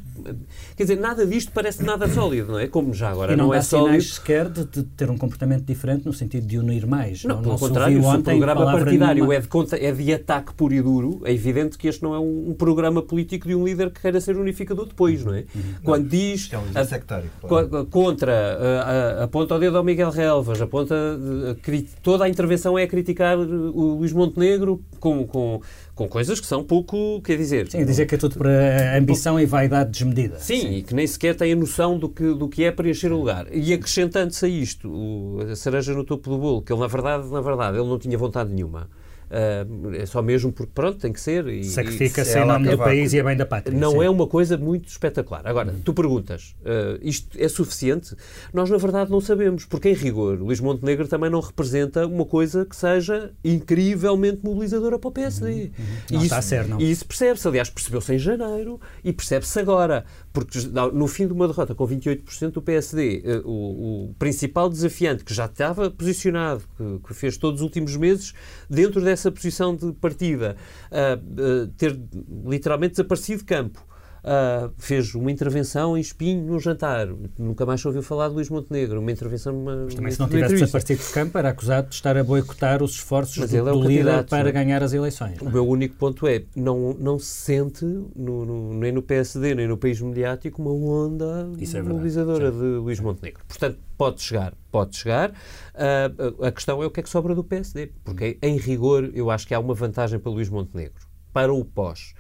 quer 0.77 0.85
dizer, 0.85 0.99
nada 0.99 1.27
disto 1.27 1.53
parece 1.53 1.83
nada 1.83 2.09
sólido, 2.09 2.53
não 2.53 2.59
é? 2.59 2.67
Como 2.67 2.93
já 2.95 3.11
agora 3.11 3.33
e 3.33 3.37
não, 3.37 3.49
não 3.49 3.55
é 3.55 3.63
sólido. 3.63 4.03
sequer 4.03 4.49
de, 4.49 4.65
de, 4.65 4.83
ter 4.83 5.11
um 5.11 5.19
comportamento 5.19 5.65
diferente 5.65 6.05
no 6.07 6.13
sentido 6.13 6.47
de 6.47 6.59
unir 6.59 6.87
mais. 6.87 7.25
Não, 7.25 7.37
não 7.37 7.43
pelo 7.43 7.55
não 7.55 7.59
contrário, 7.59 8.01
o 8.01 8.23
programa 8.23 8.65
partidário 8.65 9.33
é 9.33 9.41
de, 9.41 9.49
é 9.87 9.93
de 9.93 10.13
ataque 10.13 10.55
puro 10.55 10.75
e 10.75 10.83
duro, 10.83 11.21
é 11.25 11.33
evidente 11.33 11.77
que 11.77 11.89
este 11.89 12.03
não 12.03 12.15
é 12.15 12.19
um, 12.19 12.51
um, 12.51 12.55
programa 12.55 13.03
político 13.03 13.47
de 13.47 13.55
um 13.55 13.65
líder 13.65 13.91
que 13.91 14.01
queira 14.01 14.21
ser 14.21 14.37
unificador 14.37 14.87
depois, 14.87 15.25
não 15.25 15.35
é? 15.35 15.45
Uhum. 15.55 15.63
Quando 15.83 16.09
diz. 16.09 16.51
É 16.53 16.59
um 16.59 16.63
a, 16.75 16.85
sectário, 16.85 17.31
claro. 17.41 17.87
Contra, 17.87 19.23
aponta 19.23 19.55
o 19.55 19.59
dedo 19.59 19.77
ao 19.77 19.85
Miguel 19.85 20.11
Relvas, 20.11 20.61
aponta. 20.61 20.95
A, 20.95 22.03
toda 22.03 22.25
a 22.25 22.29
intervenção 22.29 22.79
é 22.79 22.85
a 22.85 22.87
crítica 22.87 23.10
criticar 23.11 23.39
o 23.39 23.95
Luís 23.95 24.13
Montenegro 24.13 24.83
com, 24.99 25.27
com, 25.27 25.61
com 25.95 26.09
coisas 26.09 26.41
que 26.41 26.47
são 26.47 26.65
pouco, 26.65 27.21
quer 27.23 27.37
dizer... 27.37 27.71
Sim, 27.71 27.85
dizer 27.85 28.07
que 28.07 28.15
é 28.15 28.19
tudo 28.19 28.37
para 28.37 28.97
ambição 28.97 29.39
e 29.39 29.47
vaidade 29.47 29.91
desmedida. 29.91 30.39
Sim, 30.39 30.61
Sim, 30.61 30.75
e 30.77 30.83
que 30.83 30.95
nem 30.95 31.07
sequer 31.07 31.35
tem 31.37 31.53
a 31.53 31.57
noção 31.57 31.99
do 31.99 32.09
que, 32.09 32.35
do 32.35 32.49
que 32.49 32.65
é 32.65 32.71
preencher 32.71 33.13
o 33.13 33.19
lugar. 33.19 33.47
E 33.53 33.73
acrescentando-se 33.73 34.45
a 34.45 34.49
isto, 34.49 34.89
o, 34.89 35.41
a 35.51 35.57
cereja 35.57 35.93
no 35.93 36.05
topo 36.05 36.31
do 36.31 36.39
bolo, 36.39 36.63
que 36.63 36.73
ele, 36.73 36.81
na 36.81 36.87
verdade, 36.87 37.29
na 37.29 37.41
verdade, 37.41 37.79
ele 37.79 37.89
não 37.89 37.99
tinha 37.99 38.17
vontade 38.17 38.53
nenhuma. 38.53 38.89
Uh, 39.31 39.95
é 39.95 40.05
só 40.07 40.21
mesmo 40.21 40.51
porque, 40.51 40.73
pronto, 40.75 40.99
tem 40.99 41.13
que 41.13 41.21
ser. 41.21 41.45
Sacrifica-se 41.65 42.37
em 42.37 42.45
nome 42.45 42.69
do 42.69 42.79
país 42.79 43.13
e 43.13 43.21
a 43.21 43.25
bem 43.25 43.37
da 43.37 43.47
pátria. 43.47 43.79
Não 43.79 43.93
sim. 43.93 44.05
é 44.05 44.11
uma 44.11 44.27
coisa 44.27 44.57
muito 44.59 44.89
espetacular. 44.89 45.47
Agora, 45.47 45.73
tu 45.85 45.95
perguntas, 45.95 46.57
uh, 46.63 46.99
isto 47.01 47.39
é 47.41 47.49
suficiente? 47.49 48.17
Nós, 48.53 48.69
na 48.69 48.77
verdade, 48.77 49.09
não 49.09 49.21
sabemos, 49.21 49.65
porque, 49.65 49.91
em 49.91 49.95
rigor, 49.95 50.41
Luís 50.41 50.59
Montenegro 50.59 51.07
também 51.07 51.31
não 51.31 51.39
representa 51.39 52.07
uma 52.07 52.25
coisa 52.25 52.67
que 52.67 52.75
seja 52.75 53.31
incrivelmente 53.45 54.45
mobilizadora 54.45 54.99
para 54.99 55.09
o 55.09 55.13
PSD. 55.13 55.51
Uhum, 55.51 55.61
uhum. 55.61 55.85
Não 56.11 56.17
isso, 56.17 56.25
está 56.25 56.39
a 56.39 56.43
ser, 56.43 56.67
não. 56.67 56.81
E 56.81 56.91
isso 56.91 57.07
percebe-se, 57.07 57.47
aliás, 57.47 57.71
percebeu-se 57.71 58.13
em 58.13 58.19
janeiro 58.19 58.81
e 59.05 59.13
percebe-se 59.13 59.61
agora, 59.61 60.05
porque 60.33 60.59
no 60.93 61.07
fim 61.07 61.29
de 61.29 61.33
uma 61.33 61.47
derrota 61.47 61.75
com 61.75 61.87
28% 61.87 62.51
do 62.51 62.63
PSD, 62.63 63.23
uh, 63.25 63.49
o, 63.49 64.11
o, 64.11 64.15
principal 64.15 64.69
desafiante, 64.69 65.25
que 65.25 65.33
já 65.33 65.45
estava 65.45 65.89
posicionado, 65.89 66.63
que, 66.77 67.07
que 67.07 67.15
fez 67.15 67.37
todos 67.37 67.61
os 67.61 67.65
últimos 67.65 67.97
meses, 67.97 68.35
dentro 68.69 69.01
dessa 69.01 69.20
essa 69.21 69.31
posição 69.31 69.77
de 69.77 69.93
partida, 69.93 70.57
uh, 70.91 71.65
uh, 71.65 71.67
ter 71.77 71.99
literalmente 72.47 72.93
desaparecido 72.93 73.39
de 73.41 73.45
campo. 73.45 73.90
Uh, 74.23 74.71
fez 74.79 75.15
uma 75.15 75.31
intervenção 75.31 75.97
em 75.97 76.01
Espinho 76.01 76.45
num 76.45 76.61
jantar. 76.61 77.09
Nunca 77.39 77.65
mais 77.65 77.85
ouviu 77.85 78.03
falar 78.03 78.29
de 78.29 78.35
Luís 78.35 78.51
Montenegro. 78.51 79.01
Uma 79.01 79.11
intervenção 79.11 79.53
numa. 79.53 79.85
Mas 79.85 79.95
também, 79.95 80.13
se 80.13 80.21
não 80.21 80.29
tivesse 80.29 80.55
desaparecido 80.55 81.03
de 81.03 81.13
campo, 81.13 81.39
era 81.39 81.49
acusado 81.49 81.89
de 81.89 81.95
estar 81.95 82.17
a 82.17 82.25
boicotar 82.25 82.83
os 82.83 82.93
esforços 82.93 83.39
Mas 83.39 83.51
do, 83.51 83.57
é 83.57 83.63
do 83.63 83.83
líder 83.83 84.25
para 84.25 84.51
ganhar 84.51 84.83
as 84.83 84.93
eleições. 84.93 85.41
O 85.41 85.51
meu 85.51 85.67
único 85.67 85.97
ponto 85.97 86.27
é: 86.27 86.43
não, 86.55 86.95
não 86.99 87.19
se 87.19 87.27
sente, 87.27 87.85
no, 87.85 88.45
no, 88.45 88.75
nem 88.75 88.93
no 88.93 89.03
PSD, 89.03 89.55
nem 89.55 89.67
no 89.67 89.77
país 89.77 90.01
mediático, 90.01 90.61
uma 90.61 90.73
onda 90.73 91.49
é 91.61 91.83
mobilizadora 91.83 92.51
de 92.51 92.59
Luís 92.59 93.01
Montenegro. 93.01 93.43
Portanto, 93.49 93.79
pode 93.97 94.21
chegar, 94.21 94.55
pode 94.71 94.97
chegar. 94.97 95.31
Uh, 95.31 96.45
a 96.45 96.53
questão 96.53 96.83
é 96.83 96.87
o 96.87 96.91
que 96.91 97.01
é 97.01 97.03
que 97.03 97.09
sobra 97.09 97.35
do 97.35 97.43
PSD. 97.43 97.93
Porque, 98.05 98.39
em 98.43 98.59
rigor, 98.59 99.11
eu 99.15 99.31
acho 99.31 99.47
que 99.47 99.55
há 99.55 99.59
uma 99.59 99.75
vantagem 99.75 100.19
para 100.19 100.31
Luís 100.31 100.49
Montenegro. 100.49 101.09
Para 101.33 101.53
o 101.53 101.65
pós 101.65 102.13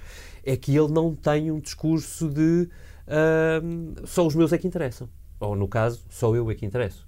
é 0.44 0.56
que 0.56 0.76
ele 0.76 0.92
não 0.92 1.14
tem 1.14 1.50
um 1.50 1.60
discurso 1.60 2.28
de 2.28 2.68
uh, 3.06 4.06
só 4.06 4.26
os 4.26 4.34
meus 4.34 4.52
é 4.52 4.58
que 4.58 4.66
interessam. 4.66 5.08
Ou, 5.38 5.56
no 5.56 5.66
caso, 5.66 6.04
só 6.08 6.34
eu 6.34 6.50
é 6.50 6.54
que 6.54 6.66
interesso. 6.66 7.06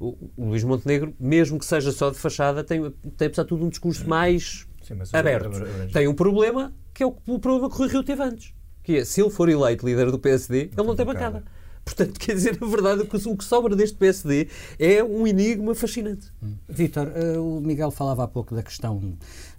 O, 0.00 0.16
o 0.36 0.46
Luís 0.46 0.64
Montenegro, 0.64 1.14
mesmo 1.20 1.58
que 1.58 1.66
seja 1.66 1.92
só 1.92 2.10
de 2.10 2.16
fachada, 2.16 2.64
tem, 2.64 2.90
tem 3.16 3.26
apesar 3.26 3.42
de 3.42 3.48
tudo, 3.48 3.64
um 3.64 3.68
discurso 3.68 4.08
mais 4.08 4.66
Sim, 4.82 4.98
aberto. 5.12 5.60
Tem 5.92 6.08
um 6.08 6.14
problema, 6.14 6.72
que 6.92 7.02
é 7.02 7.06
o, 7.06 7.14
o 7.26 7.38
problema 7.38 7.68
que 7.68 7.76
o 7.76 7.78
Rui 7.78 7.88
Rio 7.88 8.02
teve 8.02 8.22
antes. 8.22 8.54
Que 8.82 8.98
é, 8.98 9.04
se 9.04 9.20
ele 9.20 9.30
for 9.30 9.48
eleito 9.48 9.86
líder 9.86 10.10
do 10.10 10.18
PSD, 10.18 10.70
não 10.74 10.84
ele 10.84 10.88
não 10.88 10.96
tem 10.96 11.06
bancada. 11.06 11.44
Portanto, 11.84 12.18
quer 12.18 12.34
dizer, 12.34 12.58
na 12.58 12.66
verdade, 12.66 13.02
o 13.02 13.36
que 13.36 13.44
sobra 13.44 13.76
deste 13.76 13.96
PSD 13.96 14.48
é 14.78 15.04
um 15.04 15.26
enigma 15.26 15.74
fascinante. 15.74 16.32
Hum. 16.42 16.54
Vítor, 16.66 17.08
uh, 17.08 17.58
o 17.58 17.60
Miguel 17.60 17.90
falava 17.90 18.24
há 18.24 18.28
pouco 18.28 18.54
da 18.54 18.62
questão 18.62 19.16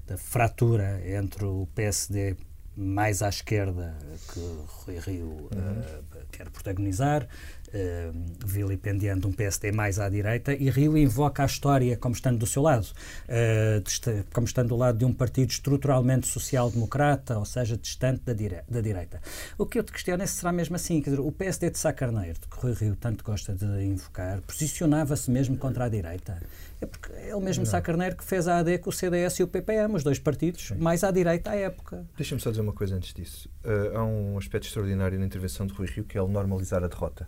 da 0.08 0.18
fratura 0.18 1.02
entre 1.06 1.46
o 1.46 1.68
PSD 1.76 2.36
mais 2.78 3.22
à 3.24 3.30
esquerda 3.30 3.98
que 4.34 4.40
Rui 4.68 5.00
Rio 5.00 5.28
uhum. 5.28 5.48
uh, 5.50 6.26
quer 6.32 6.50
protagonizar, 6.50 7.28
uh, 7.76 8.46
vilipendiando 8.46 9.28
um 9.28 9.32
PSD 9.32 9.72
mais 9.72 10.00
à 10.00 10.10
direita, 10.10 10.54
e 10.54 10.70
Rio 10.70 10.98
invoca 10.98 11.44
a 11.44 11.46
história 11.46 11.98
como 11.98 12.16
estando 12.16 12.40
do 12.40 12.48
seu 12.48 12.62
lado, 12.62 12.86
uh, 12.86 14.26
como 14.34 14.48
estando 14.48 14.70
do 14.70 14.78
lado 14.78 14.98
de 14.98 15.06
um 15.06 15.14
partido 15.14 15.52
estruturalmente 15.52 16.28
social-democrata, 16.28 17.38
ou 17.38 17.46
seja, 17.46 17.78
distante 17.78 18.22
da, 18.26 18.34
dire 18.34 18.64
da 18.70 18.82
direita. 18.82 19.22
O 19.58 19.66
que 19.66 19.78
eu 19.78 19.84
te 19.84 19.92
questiono 19.92 20.24
é 20.24 20.26
se 20.26 20.38
será 20.38 20.52
mesmo 20.52 20.76
assim, 20.76 21.02
quer 21.02 21.12
dizer, 21.12 21.22
o 21.22 21.32
PSD 21.32 21.70
de 21.70 21.78
Sá 21.78 21.92
Carneiro, 21.92 22.40
que 22.40 22.60
Rui 22.60 22.74
Rio 22.74 22.96
tanto 22.96 23.24
gosta 23.24 23.54
de 23.54 23.66
invocar, 23.84 24.42
posicionava-se 24.42 25.30
mesmo 25.30 25.58
contra 25.58 25.86
a 25.86 25.90
direita? 25.90 26.42
É 26.82 26.86
porque 26.86 27.12
é 27.14 27.36
o 27.36 27.42
mesmo 27.42 27.66
Sá 27.66 27.82
Carneiro 27.82 28.16
que 28.16 28.24
fez 28.24 28.48
a 28.48 28.60
AD 28.60 28.80
com 28.80 28.90
o 28.90 28.94
CDS 28.94 29.40
e 29.40 29.44
o 29.44 29.48
PPM, 29.48 29.96
os 29.96 30.04
dois 30.04 30.20
partidos 30.20 30.68
Sim. 30.68 30.76
mais 30.76 31.04
à 31.04 31.12
direita 31.12 31.52
à 31.52 31.56
época. 31.56 32.06
Deixa-me 32.18 32.42
só 32.42 32.50
dizer 32.50 32.62
uma 32.62 32.74
coisa 32.74 32.96
antes 32.96 33.14
disso. 33.14 33.50
Uh, 33.64 33.98
há 33.98 34.04
um 34.04 34.38
aspecto 34.38 34.68
extraordinário 34.68 35.18
na 35.20 35.26
intervenção 35.26 35.66
de 35.66 35.74
Rui 35.74 35.88
Rio 35.88 36.04
que 36.04 36.18
é 36.18 36.22
ele 36.22 36.32
normalizar 36.32 36.84
a 36.84 36.88
derrota. 36.88 37.28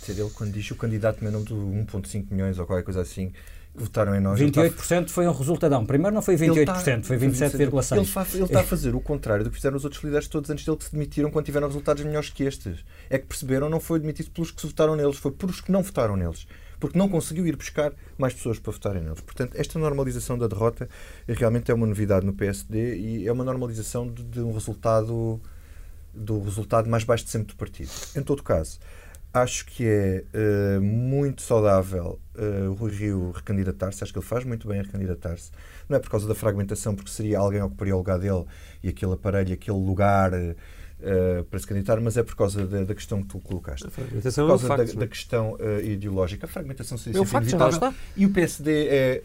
Dizer, 0.00 0.20
ele 0.20 0.30
quando 0.30 0.52
diz 0.52 0.70
o 0.70 0.76
candidato 0.76 1.22
meu 1.22 1.32
nome 1.32 1.44
de 1.44 1.54
1.5 1.54 2.26
milhões 2.30 2.58
ou 2.58 2.66
qualquer 2.66 2.84
coisa 2.84 3.00
assim, 3.00 3.30
que 3.76 3.82
votaram 3.82 4.14
em 4.14 4.20
nós. 4.20 4.40
28% 4.40 4.74
está... 4.80 5.08
foi 5.08 5.26
um 5.26 5.32
resultadão. 5.32 5.84
Primeiro 5.84 6.14
não 6.14 6.22
foi 6.22 6.36
28%, 6.36 6.58
está... 6.58 7.02
foi 7.02 7.18
27,6%. 7.18 7.96
Ele, 7.96 8.04
fa... 8.06 8.26
ele 8.34 8.44
está 8.44 8.60
a 8.60 8.64
fazer 8.64 8.94
o 8.94 9.00
contrário 9.00 9.44
do 9.44 9.50
que 9.50 9.56
fizeram 9.56 9.76
os 9.76 9.84
outros 9.84 10.02
líderes 10.02 10.28
todos 10.28 10.50
antes 10.50 10.64
dele 10.64 10.76
que 10.76 10.84
se 10.84 10.92
demitiram 10.92 11.30
quando 11.30 11.44
tiveram 11.44 11.66
resultados 11.66 12.04
melhores 12.04 12.30
que 12.30 12.44
estes. 12.44 12.84
É 13.10 13.18
que 13.18 13.26
perceberam, 13.26 13.68
não 13.68 13.80
foi 13.80 13.98
demitido 14.00 14.30
pelos 14.30 14.50
que 14.50 14.60
se 14.60 14.66
votaram 14.66 14.96
neles, 14.96 15.16
foi 15.16 15.30
por 15.30 15.50
os 15.50 15.60
que 15.60 15.72
não 15.72 15.82
votaram 15.82 16.16
neles 16.16 16.46
porque 16.80 16.96
não 16.96 17.08
conseguiu 17.08 17.46
ir 17.46 17.56
buscar 17.56 17.92
mais 18.16 18.32
pessoas 18.32 18.58
para 18.58 18.72
votarem 18.72 19.02
neles. 19.02 19.20
Portanto, 19.20 19.54
esta 19.56 19.78
normalização 19.78 20.38
da 20.38 20.46
derrota 20.46 20.88
realmente 21.26 21.70
é 21.70 21.74
uma 21.74 21.86
novidade 21.86 22.24
no 22.24 22.32
PSD 22.32 22.96
e 22.96 23.26
é 23.26 23.32
uma 23.32 23.44
normalização 23.44 24.06
de, 24.06 24.22
de 24.22 24.40
um 24.40 24.52
resultado 24.52 25.40
do 26.14 26.40
resultado 26.40 26.88
mais 26.88 27.04
baixo 27.04 27.24
de 27.24 27.30
sempre 27.30 27.48
do 27.48 27.56
partido. 27.56 27.90
Em 28.16 28.22
todo 28.22 28.42
caso, 28.42 28.78
acho 29.32 29.66
que 29.66 29.84
é 29.86 30.24
uh, 30.34 30.82
muito 30.82 31.42
saudável 31.42 32.18
uh, 32.36 32.70
o 32.70 32.74
Rui 32.74 32.92
Rio 32.92 33.30
recandidatar-se. 33.32 34.02
Acho 34.02 34.12
que 34.12 34.18
ele 34.18 34.26
faz 34.26 34.44
muito 34.44 34.66
bem 34.66 34.80
a 34.80 34.82
recandidatar-se. 34.82 35.50
Não 35.88 35.96
é 35.96 36.00
por 36.00 36.10
causa 36.10 36.26
da 36.26 36.34
fragmentação, 36.34 36.94
porque 36.94 37.10
seria 37.10 37.38
alguém 37.38 37.62
ocuparia 37.62 37.94
o 37.94 37.98
lugar 37.98 38.18
dele 38.18 38.44
e 38.82 38.88
aquele 38.88 39.12
aparelho, 39.12 39.52
aquele 39.52 39.78
lugar. 39.78 40.32
Uh, 40.34 41.44
para 41.44 41.60
se 41.60 41.64
candidatar, 41.64 42.00
mas 42.00 42.16
é 42.16 42.24
por 42.24 42.34
causa 42.34 42.66
da, 42.66 42.82
da 42.82 42.92
questão 42.92 43.22
que 43.22 43.28
tu 43.28 43.38
colocaste. 43.38 43.86
A 43.86 43.90
fragmentação 43.90 44.44
por 44.44 44.48
causa 44.48 44.64
é 44.64 44.66
um 44.66 44.76
facto, 44.76 44.94
da, 44.94 45.00
da, 45.00 45.06
questão 45.06 45.56
ideológica. 45.84 46.46
A 46.46 46.48
fragmentação 46.48 46.98
seria 46.98 47.20
é 47.20 47.22
um 47.22 47.24
facto, 47.24 47.50
inevitável. 47.50 47.94
E 48.16 48.26
o 48.26 48.30
PSD 48.30 48.88
é, 48.88 48.88
é, 48.88 49.22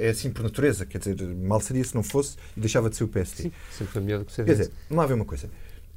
é, 0.00 0.06
é, 0.06 0.08
assim 0.08 0.30
por 0.30 0.42
natureza, 0.42 0.86
quer 0.86 0.96
dizer, 0.96 1.14
mal 1.36 1.60
seria 1.60 1.84
se 1.84 1.94
não 1.94 2.02
fosse 2.02 2.38
e 2.56 2.60
deixava 2.60 2.88
de 2.88 2.96
ser 2.96 3.04
o 3.04 3.08
PSD. 3.08 3.42
Sim, 3.42 3.52
sempre 3.70 4.00
melhor 4.00 4.20
do 4.20 4.24
que 4.24 4.32
ser 4.32 4.46
Quer 4.46 4.52
dizer, 4.52 4.72
vamos 4.88 5.02
lá 5.02 5.06
ver 5.06 5.12
uma 5.12 5.26
coisa. 5.26 5.46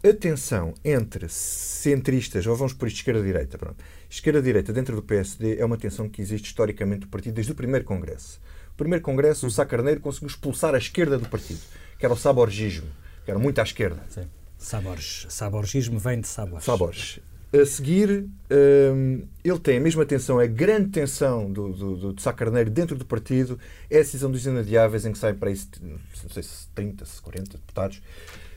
A 0.02 0.14
tensão 0.14 0.74
entre 0.84 1.28
centristas, 1.28 2.48
ou 2.48 2.56
vamos 2.56 2.72
por 2.72 2.88
isto 2.88 2.98
esquerda-direita, 2.98 3.58
pronto. 3.58 3.84
Esquerda-direita 4.10 4.72
dentro 4.72 4.96
do 4.96 5.04
PSD 5.04 5.58
é 5.60 5.66
uma 5.66 5.78
tensão 5.78 6.08
que 6.08 6.22
existe 6.22 6.46
historicamente 6.46 7.02
do 7.02 7.08
partido 7.08 7.34
desde 7.34 7.52
o 7.52 7.56
primeiro 7.56 7.84
congresso. 7.84 8.40
O 8.72 8.78
primeiro 8.78 9.04
congresso, 9.04 9.46
o 9.46 9.52
Sá 9.52 9.66
Carneiro 9.66 10.00
conseguiu 10.00 10.30
expulsar 10.30 10.74
a 10.74 10.78
esquerda 10.78 11.18
do 11.18 11.28
partido, 11.28 11.60
que 11.98 12.06
era 12.06 12.14
o 12.14 12.18
saborgismo, 12.18 12.88
que 13.26 13.32
era 13.32 13.38
muito 13.38 13.60
à 13.60 13.64
esquerda. 13.64 14.02
Sim. 14.08 14.26
Sabores. 14.58 15.26
Saborgismo 15.30 16.00
vem 16.00 16.22
de 16.22 16.30
sabores. 16.30 16.64
Sabores. 16.64 17.20
A 17.52 17.66
seguir, 17.66 18.26
um, 18.50 19.28
ele 19.44 19.60
tem 19.60 19.78
a 19.78 19.82
mesma 19.82 20.06
tensão, 20.06 20.40
a 20.40 20.46
grande 20.46 20.92
tensão 20.92 21.52
do, 21.52 21.74
do, 21.74 22.14
do, 22.14 22.22
Sá 22.22 22.32
Carneiro 22.32 22.70
dentro 22.70 22.96
do 22.96 23.04
partido, 23.04 23.60
é 23.90 23.98
a 23.98 24.00
decisão 24.00 24.32
dos 24.32 24.46
inadiáveis, 24.46 25.06
em 25.06 25.12
que 25.12 25.18
saem 25.18 25.36
para 25.36 25.50
aí, 25.50 25.60
não 25.82 26.30
sei 26.30 26.44
se 26.44 26.70
30, 26.70 27.06
se 27.06 27.22
40 27.22 27.58
deputados, 27.58 28.02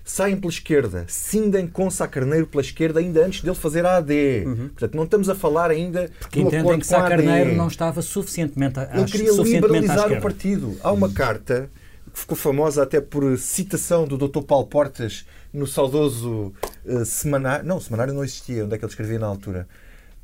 saem 0.04 0.36
pela 0.36 0.50
esquerda, 0.50 1.04
cindem 1.08 1.66
com 1.66 1.90
Sá 1.90 2.08
Carneiro 2.08 2.46
pela 2.46 2.60
esquerda 2.60 3.00
ainda 3.00 3.24
antes 3.24 3.40
dele 3.40 3.54
fazer 3.54 3.86
a 3.86 3.96
AD. 3.96 4.44
Uhum. 4.46 4.68
Portanto, 4.68 4.94
não 4.94 5.04
estamos 5.04 5.28
a 5.28 5.34
falar 5.34 5.70
ainda 5.70 6.10
Porque 6.18 6.40
do 6.40 6.48
entendem 6.48 6.78
que 6.78 6.86
Sá 6.86 7.08
Carneiro 7.08 7.54
não 7.54 7.68
estava 7.68 8.02
suficientemente 8.02 8.78
a 8.80 8.90
Ele 8.94 9.04
queria 9.04 9.32
liberalizar 9.32 10.12
o 10.12 10.20
partido. 10.20 10.76
Há 10.82 10.92
uma 10.92 11.06
uhum. 11.06 11.14
carta 11.14 11.70
que 12.12 12.18
ficou 12.18 12.36
famosa 12.36 12.82
até 12.82 13.00
por 13.00 13.38
citação 13.38 14.06
do 14.06 14.18
Dr. 14.18 14.42
Paulo 14.42 14.66
Portas 14.66 15.24
no 15.52 15.66
saudoso 15.66 16.52
uh, 16.84 17.04
semanário. 17.04 17.66
Não, 17.66 17.76
o 17.76 17.80
semanário 17.80 18.12
não 18.12 18.24
existia, 18.24 18.64
onde 18.64 18.74
é 18.74 18.78
que 18.78 18.84
ele 18.84 18.90
escrevia 18.90 19.18
na 19.18 19.26
altura? 19.26 19.66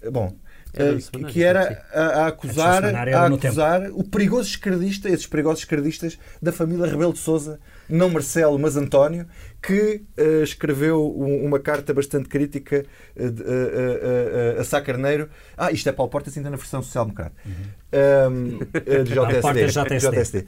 Eh, 0.02 0.10
bom, 0.10 0.34
uh, 0.74 1.26
que 1.26 1.42
era 1.42 1.84
a, 1.92 2.00
a 2.00 2.26
acusar, 2.26 2.84
a 2.84 3.26
acusar 3.26 3.90
o 3.92 4.04
perigoso 4.04 4.48
esquerdista, 4.48 5.08
esses 5.08 5.26
perigosos 5.26 5.60
esquerdistas 5.60 6.18
da 6.42 6.52
família 6.52 6.86
Rebelo 6.86 7.12
de 7.12 7.18
Souza, 7.18 7.58
não 7.88 8.10
Marcelo, 8.10 8.58
mas 8.58 8.76
António, 8.76 9.26
que 9.62 10.02
uh, 10.18 10.42
escreveu 10.42 11.14
um, 11.16 11.44
uma 11.44 11.58
carta 11.58 11.94
bastante 11.94 12.28
crítica 12.28 12.84
uh, 13.16 14.60
a 14.60 14.64
Sá 14.64 14.80
Carneiro. 14.80 15.28
Ah, 15.56 15.72
isto 15.72 15.88
é 15.88 15.92
Paulo 15.92 16.10
Portas 16.10 16.36
ainda 16.36 16.50
na 16.50 16.56
versão 16.56 16.82
social-democrata. 16.82 17.34
Uhum. 17.46 18.32
Um, 18.32 18.58
de 19.04 19.12
JSD. 19.70 20.10
JSD. 20.10 20.46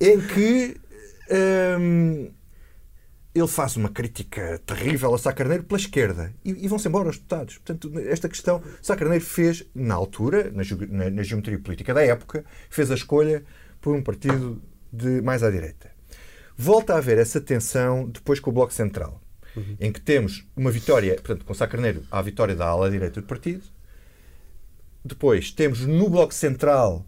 Em 0.00 0.20
que 0.20 0.76
um, 1.80 2.30
ele 3.34 3.48
faz 3.48 3.76
uma 3.76 3.88
crítica 3.88 4.60
terrível 4.64 5.12
a 5.12 5.18
Sá 5.18 5.32
Carneiro 5.32 5.64
pela 5.64 5.78
esquerda 5.78 6.32
e, 6.44 6.50
e 6.64 6.68
vão-se 6.68 6.86
embora 6.86 7.08
os 7.08 7.16
deputados. 7.16 7.58
Portanto, 7.58 7.92
esta 7.98 8.28
questão, 8.28 8.62
Sá 8.80 8.94
Carneiro 8.94 9.24
fez, 9.24 9.64
na 9.74 9.94
altura, 9.94 10.52
na, 10.52 10.62
na, 10.88 11.10
na, 11.10 11.22
geometria 11.22 11.58
política 11.58 11.92
da 11.92 12.04
época, 12.04 12.44
fez 12.70 12.90
a 12.90 12.94
escolha 12.94 13.42
por 13.80 13.94
um 13.94 14.02
partido 14.02 14.62
de 14.92 15.20
mais 15.20 15.42
à 15.42 15.50
direita. 15.50 15.93
Volta 16.56 16.94
a 16.94 16.98
haver 16.98 17.18
essa 17.18 17.40
tensão 17.40 18.08
depois 18.08 18.38
com 18.38 18.50
o 18.50 18.52
Bloco 18.52 18.72
Central, 18.72 19.20
uhum. 19.56 19.76
em 19.80 19.92
que 19.92 20.00
temos 20.00 20.46
uma 20.56 20.70
vitória, 20.70 21.14
portanto, 21.14 21.44
com 21.44 21.54
Sá 21.54 21.66
Carneiro, 21.66 22.02
a 22.10 22.22
vitória 22.22 22.54
da 22.54 22.66
ala 22.66 22.90
direita 22.90 23.20
do 23.20 23.26
partido. 23.26 23.62
Depois 25.04 25.50
temos 25.50 25.80
no 25.80 26.08
Bloco 26.08 26.32
Central 26.32 27.04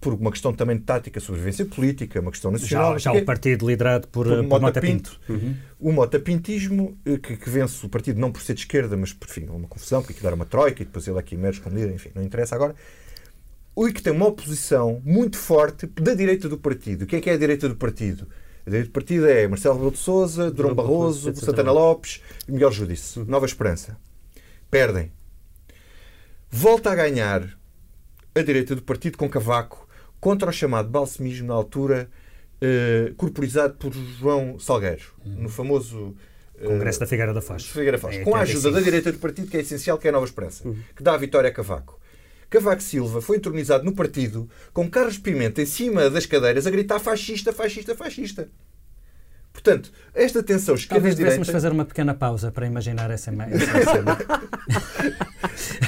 por 0.00 0.14
uma 0.14 0.30
questão 0.30 0.52
também 0.52 0.76
de 0.76 0.82
tática, 0.82 1.20
sobrevivência 1.20 1.64
política, 1.64 2.20
uma 2.20 2.30
questão 2.30 2.50
nacional. 2.50 2.98
Já, 2.98 3.12
já 3.12 3.18
o 3.18 3.24
partido 3.24 3.68
liderado 3.68 4.08
por, 4.08 4.26
por, 4.26 4.48
por 4.48 4.60
Mota 4.60 4.80
Pinto. 4.80 5.20
Pinto. 5.26 5.32
Uhum. 5.32 5.56
O 5.78 5.92
Mota 5.92 6.18
Pintismo, 6.18 6.98
eh, 7.04 7.18
que, 7.18 7.36
que, 7.36 7.50
vence 7.50 7.84
o 7.84 7.88
partido 7.88 8.20
não 8.20 8.32
por 8.32 8.42
ser 8.42 8.54
de 8.54 8.60
esquerda, 8.60 8.96
mas 8.96 9.12
por 9.12 9.28
fim, 9.28 9.46
uma 9.46 9.68
confusão, 9.68 10.00
porque 10.00 10.14
aquilo 10.14 10.26
era 10.26 10.36
uma 10.36 10.46
troika 10.46 10.82
e 10.82 10.84
depois 10.84 11.06
ele 11.06 11.18
aqui 11.18 11.34
emerge 11.34 11.60
como 11.60 11.76
líder, 11.76 11.94
enfim, 11.94 12.10
não 12.14 12.22
interessa 12.22 12.54
agora. 12.54 12.74
O 13.74 13.86
que 13.86 14.02
tem 14.02 14.12
uma 14.12 14.26
oposição 14.26 15.02
muito 15.04 15.36
forte 15.36 15.86
da 15.86 16.14
direita 16.14 16.48
do 16.48 16.56
partido. 16.56 17.02
O 17.02 17.06
que 17.06 17.16
é 17.16 17.20
que 17.20 17.28
é 17.28 17.34
a 17.34 17.36
direita 17.36 17.68
do 17.68 17.76
partido? 17.76 18.26
A 18.66 18.70
direita 18.70 18.88
do 18.88 18.92
partido 18.92 19.26
é 19.26 19.46
Marcelo 19.46 19.74
Rebelo 19.74 19.92
de 19.92 19.98
Sousa, 19.98 20.50
Durão 20.50 20.74
Barroso, 20.74 21.34
Santana 21.34 21.70
Lopes 21.70 22.22
e 22.48 22.52
Miguel 22.52 22.72
Judice. 22.72 23.18
Uhum. 23.18 23.26
Nova 23.26 23.46
Esperança. 23.46 23.96
Perdem. 24.70 25.12
Volta 26.50 26.90
a 26.90 26.94
ganhar 26.94 27.58
a 28.34 28.42
direita 28.42 28.74
do 28.74 28.82
partido 28.82 29.18
com 29.18 29.28
Cavaco 29.28 29.86
contra 30.18 30.48
o 30.48 30.52
chamado 30.52 30.88
balsemismo 30.88 31.48
na 31.48 31.54
altura 31.54 32.08
eh, 32.60 33.12
corporizado 33.16 33.74
por 33.74 33.92
João 33.92 34.58
Salgueiro, 34.58 35.12
uhum. 35.24 35.42
no 35.42 35.48
famoso 35.50 36.16
eh, 36.58 36.66
Congresso 36.66 37.00
da 37.00 37.06
Figueira 37.06 37.34
da 37.34 37.42
Foz. 37.42 37.66
Figueira 37.66 37.98
Foz. 37.98 38.16
É, 38.16 38.22
com 38.22 38.34
a 38.34 38.40
ajuda 38.40 38.70
da 38.70 38.80
direita 38.80 39.12
do 39.12 39.18
partido, 39.18 39.48
que 39.48 39.56
é 39.58 39.60
essencial, 39.60 39.98
que 39.98 40.06
é 40.06 40.10
a 40.10 40.12
Nova 40.12 40.24
Esperança, 40.24 40.66
uhum. 40.66 40.78
que 40.96 41.02
dá 41.02 41.12
a 41.12 41.16
vitória 41.18 41.50
a 41.50 41.52
Cavaco. 41.52 42.00
Cavaco 42.54 42.82
Silva 42.82 43.20
foi 43.20 43.38
entronizado 43.38 43.84
no 43.84 43.92
partido 43.92 44.48
com 44.72 44.88
Carlos 44.88 45.18
Pimenta 45.18 45.60
em 45.60 45.66
cima 45.66 46.08
das 46.08 46.24
cadeiras 46.24 46.68
a 46.68 46.70
gritar 46.70 47.00
fascista, 47.00 47.52
fascista, 47.52 47.96
fascista. 47.96 48.48
Portanto, 49.52 49.90
esta 50.14 50.40
tensão 50.40 50.76
esquerda-direita... 50.76 51.36
Talvez 51.36 51.50
fazer 51.50 51.72
uma 51.72 51.84
pequena 51.84 52.14
pausa 52.14 52.52
para 52.52 52.64
imaginar 52.64 53.10
essa, 53.10 53.32
cena. 53.32 53.48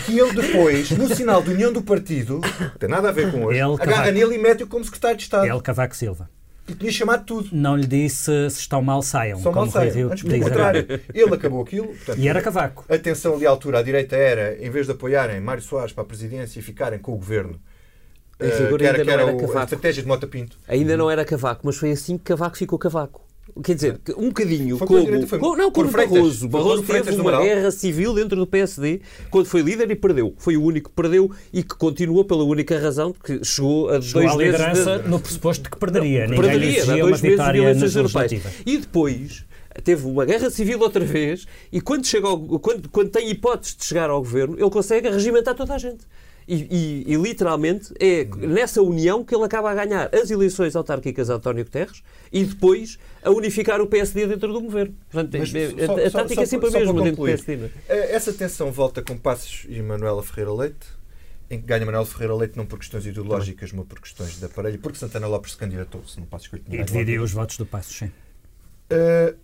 que 0.04 0.18
ele 0.18 0.32
depois, 0.32 0.90
no 0.90 1.14
sinal 1.14 1.40
de 1.40 1.50
união 1.50 1.72
do 1.72 1.82
partido, 1.82 2.40
não 2.60 2.70
tem 2.70 2.88
nada 2.88 3.10
a 3.10 3.12
ver 3.12 3.30
com 3.30 3.44
hoje, 3.44 3.60
ele, 3.60 3.74
agarra 3.74 3.86
Cavaco... 3.86 4.10
nele 4.12 4.34
e 4.34 4.38
mete-o 4.38 4.66
como 4.66 4.84
secretário 4.84 5.16
de 5.16 5.22
Estado. 5.22 5.46
Ele, 5.46 5.60
Cavaco 5.60 5.94
Silva. 5.94 6.28
E 6.68 6.74
tinha 6.74 6.90
chamado 6.90 7.24
tudo. 7.24 7.48
Não 7.52 7.76
lhe 7.76 7.86
disse 7.86 8.50
se 8.50 8.60
estão 8.60 8.82
mal, 8.82 9.02
saiam. 9.02 9.38
São 9.38 9.52
mal, 9.52 9.70
saiam. 9.70 10.10
Antes, 10.10 10.24
pelo 10.24 10.42
contrário, 10.42 10.86
ele 11.14 11.34
acabou 11.34 11.62
aquilo. 11.62 11.88
Portanto, 11.88 12.18
e 12.18 12.28
era 12.28 12.42
Cavaco. 12.42 12.84
A 12.88 12.98
tensão 12.98 13.34
ali 13.34 13.46
à 13.46 13.50
altura, 13.50 13.78
à 13.78 13.82
direita 13.82 14.16
era, 14.16 14.56
em 14.64 14.68
vez 14.70 14.86
de 14.86 14.92
apoiarem 14.92 15.40
Mário 15.40 15.62
Soares 15.62 15.92
para 15.92 16.02
a 16.02 16.06
presidência 16.06 16.58
e 16.58 16.62
ficarem 16.62 16.98
com 16.98 17.12
o 17.12 17.16
governo, 17.16 17.54
uh, 17.54 18.76
que 18.76 18.84
era, 18.84 19.04
que 19.04 19.10
era, 19.10 19.22
era 19.22 19.26
o, 19.26 19.58
a 19.58 19.62
estratégia 19.62 20.02
de 20.02 20.08
Mota 20.08 20.26
Pinto. 20.26 20.58
Ainda 20.66 20.96
não 20.96 21.10
era 21.10 21.24
Cavaco, 21.24 21.62
mas 21.64 21.76
foi 21.76 21.92
assim 21.92 22.18
que 22.18 22.24
Cavaco 22.24 22.56
ficou 22.56 22.78
Cavaco. 22.78 23.25
Quer 23.62 23.74
dizer, 23.74 24.00
um 24.18 24.28
bocadinho 24.28 24.76
foi 24.76 24.86
como, 24.86 25.26
foi, 25.26 25.38
como. 25.38 25.56
Não, 25.56 25.70
como 25.70 25.90
Barroso. 25.90 26.48
Barroso 26.48 26.82
teve 26.82 27.20
uma 27.20 27.40
guerra 27.40 27.70
civil 27.70 28.12
dentro 28.12 28.36
do 28.36 28.46
PSD 28.46 29.00
quando 29.30 29.46
foi 29.46 29.62
líder 29.62 29.90
e 29.90 29.96
perdeu. 29.96 30.34
Foi 30.36 30.56
o 30.56 30.62
único 30.62 30.90
que 30.90 30.94
perdeu 30.96 31.30
e 31.52 31.62
que 31.62 31.74
continuou 31.74 32.24
pela 32.24 32.44
única 32.44 32.78
razão 32.78 33.12
que 33.12 33.42
chegou 33.42 33.88
a 33.88 34.00
chegou 34.00 34.22
dois 34.22 34.32
à 34.32 34.36
liderança 34.36 34.98
de... 34.98 35.08
no 35.08 35.18
pressuposto 35.18 35.64
de 35.64 35.70
que 35.70 35.78
perderia. 35.78 36.26
Não, 36.26 36.36
perderia, 36.36 36.82
há 36.82 36.96
dois 36.98 37.22
meses 37.22 37.52
de 37.52 37.58
eleições 37.58 37.96
europeias. 37.96 38.42
E 38.66 38.78
depois 38.78 39.44
teve 39.82 40.06
uma 40.06 40.24
guerra 40.24 40.50
civil 40.50 40.80
outra 40.80 41.04
vez 41.04 41.46
e 41.72 41.80
quando, 41.80 42.06
chega 42.06 42.26
ao, 42.26 42.38
quando, 42.58 42.88
quando 42.88 43.10
tem 43.10 43.30
hipótese 43.30 43.76
de 43.76 43.84
chegar 43.84 44.10
ao 44.10 44.20
governo, 44.20 44.56
ele 44.58 44.70
consegue 44.70 45.08
regimentar 45.08 45.54
toda 45.54 45.74
a 45.74 45.78
gente. 45.78 46.04
E, 46.48 46.54
e, 47.08 47.12
e, 47.12 47.16
literalmente 47.16 47.92
é 47.98 48.24
nessa 48.24 48.80
união 48.80 49.24
que 49.24 49.34
ele 49.34 49.44
acaba 49.44 49.70
a 49.70 49.74
ganhar 49.74 50.14
as 50.14 50.30
eleições 50.30 50.76
autárquicas 50.76 51.28
a 51.28 51.34
António 51.34 51.64
Guterres 51.64 52.04
e 52.32 52.44
depois 52.44 53.00
a 53.20 53.30
unificar 53.30 53.80
o 53.80 53.86
PSD 53.88 54.28
dentro 54.28 54.52
do 54.52 54.60
governo. 54.60 54.94
Portanto, 55.10 55.38
Mas, 55.38 55.52
é, 55.52 55.86
só, 55.86 55.98
a, 55.98 56.06
a 56.06 56.10
tática 56.10 56.42
é 56.42 56.46
sempre 56.46 56.68
a 56.68 56.70
mesma 56.70 57.02
dentro 57.02 57.16
do 57.16 57.24
PSD. 57.24 57.54
É? 57.54 57.70
Eh, 57.88 58.14
essa 58.14 58.32
tensão 58.32 58.70
volta 58.70 59.02
com 59.02 59.18
Passos 59.18 59.66
e 59.68 59.82
Manuela 59.82 60.22
Ferreira 60.22 60.52
Leite, 60.52 60.86
em 61.50 61.60
que 61.60 61.66
ganha 61.66 61.84
Manuela 61.84 62.06
Ferreira 62.06 62.34
Leite 62.36 62.56
não 62.56 62.64
por 62.64 62.78
questões 62.78 63.04
ideológicas, 63.04 63.72
mas 63.72 63.84
por 63.84 64.00
questões 64.00 64.38
de 64.38 64.44
aparelho, 64.44 64.78
porque 64.78 64.98
Santana 64.98 65.26
Lopes 65.26 65.52
se 65.52 65.58
candidatou-se 65.58 66.20
no 66.20 66.26
Passos 66.26 66.48
E 66.68 66.84
dividiu 66.84 67.24
os 67.24 67.32
votos 67.32 67.56
do 67.56 67.66
Passos, 67.66 67.96
sim. 67.96 68.06
Uh, 68.06 69.36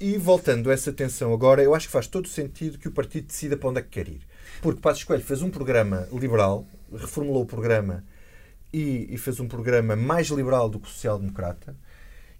e 0.00 0.16
voltando 0.16 0.70
a 0.70 0.72
essa 0.72 0.92
tensão 0.92 1.32
agora, 1.32 1.62
eu 1.62 1.74
acho 1.74 1.86
que 1.86 1.92
faz 1.92 2.06
todo 2.06 2.26
sentido 2.26 2.78
que 2.78 2.88
o 2.88 2.90
partido 2.90 3.26
decida 3.26 3.56
para 3.56 3.68
onde 3.68 3.80
é 3.80 3.82
que 3.82 3.88
quer 3.88 4.08
ir. 4.08 4.20
Porque 4.60 4.80
Passos 4.80 5.04
Coelho 5.04 5.22
fez 5.22 5.42
um 5.42 5.50
programa 5.50 6.06
liberal, 6.12 6.66
reformulou 6.92 7.42
o 7.42 7.46
programa 7.46 8.04
e, 8.72 9.08
e 9.10 9.18
fez 9.18 9.40
um 9.40 9.48
programa 9.48 9.96
mais 9.96 10.28
liberal 10.28 10.68
do 10.68 10.78
que 10.78 10.88
o 10.88 10.90
social-democrata. 10.90 11.76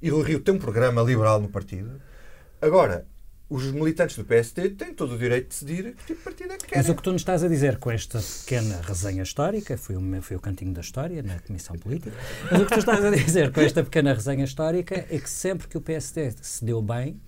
E 0.00 0.10
o 0.10 0.20
Rio 0.20 0.40
tem 0.40 0.54
um 0.54 0.58
programa 0.58 1.02
liberal 1.02 1.40
no 1.40 1.48
partido. 1.48 2.00
Agora, 2.60 3.06
os 3.52 3.64
militantes 3.70 4.16
do 4.16 4.24
PSD 4.24 4.70
têm 4.70 4.94
todo 4.94 5.14
o 5.14 5.18
direito 5.18 5.42
de 5.42 5.48
decidir 5.48 5.94
que 5.94 6.06
tipo 6.06 6.18
de 6.20 6.24
partido 6.24 6.52
é 6.54 6.56
que 6.56 6.66
querem. 6.66 6.82
Mas 6.82 6.88
o 6.88 6.94
que 6.94 7.02
tu 7.02 7.12
nos 7.12 7.20
estás 7.20 7.44
a 7.44 7.48
dizer 7.48 7.76
com 7.76 7.90
esta 7.90 8.18
pequena 8.18 8.80
resenha 8.80 9.22
histórica, 9.22 9.76
foi 9.76 9.94
o, 9.94 10.22
foi 10.22 10.36
o 10.36 10.40
cantinho 10.40 10.72
da 10.72 10.80
história 10.80 11.22
na 11.22 11.38
Comissão 11.38 11.76
Política, 11.76 12.16
mas 12.50 12.62
o 12.62 12.64
que 12.64 12.72
tu 12.72 12.78
estás 12.78 13.04
a 13.04 13.10
dizer 13.10 13.52
com 13.52 13.60
esta 13.60 13.84
pequena 13.84 14.14
resenha 14.14 14.44
histórica 14.44 15.06
é 15.10 15.18
que 15.18 15.28
sempre 15.28 15.68
que 15.68 15.76
o 15.76 15.82
PSD 15.82 16.32
se 16.40 16.64
deu 16.64 16.80
bem, 16.80 17.20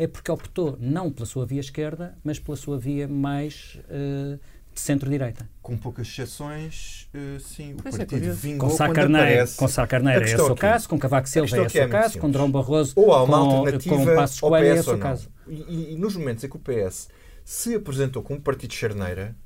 é 0.00 0.06
porque 0.06 0.32
optou 0.32 0.78
não 0.80 1.12
pela 1.12 1.26
sua 1.26 1.44
via 1.44 1.60
esquerda, 1.60 2.16
mas 2.24 2.38
pela 2.38 2.56
sua 2.56 2.78
via 2.78 3.06
mais 3.06 3.78
uh, 3.84 4.40
de 4.72 4.80
centro-direita. 4.80 5.46
Com 5.60 5.76
poucas 5.76 6.08
exceções, 6.08 7.06
uh, 7.14 7.38
sim, 7.38 7.74
o 7.74 7.76
mas 7.84 7.96
é 7.96 7.98
partido 7.98 8.30
é 8.30 8.32
vingou 8.32 8.70
com 8.70 8.74
Sá 8.74 8.90
Carneiro, 8.90 9.50
com 9.58 9.68
Sá 9.68 9.86
Carneiro 9.86 10.26
é 10.26 10.42
o 10.42 10.56
caso, 10.56 10.88
com 10.88 10.98
Cavaco 10.98 11.28
Silva 11.28 11.54
é 11.54 11.60
o 11.60 11.68
seu 11.68 11.86
caso, 11.90 12.18
com 12.18 12.30
Drão 12.30 12.50
Barroso 12.50 12.94
ou 12.96 13.12
há 13.12 13.22
uma 13.22 13.40
com, 13.40 13.44
alternativa 13.58 13.94
com 13.94 14.06
Passos 14.06 14.40
Coelho 14.40 14.68
é 14.68 14.80
o 14.80 14.82
seu 14.82 14.98
caso. 14.98 15.28
E, 15.46 15.92
e, 15.92 15.96
nos 15.96 16.16
momentos 16.16 16.42
em 16.44 16.48
que 16.48 16.56
o 16.56 16.60
PS 16.60 17.10
se 17.44 17.74
apresentou 17.74 18.22
como 18.22 18.40
partido 18.40 18.70
de 18.70 18.76
charneira, 18.76 19.36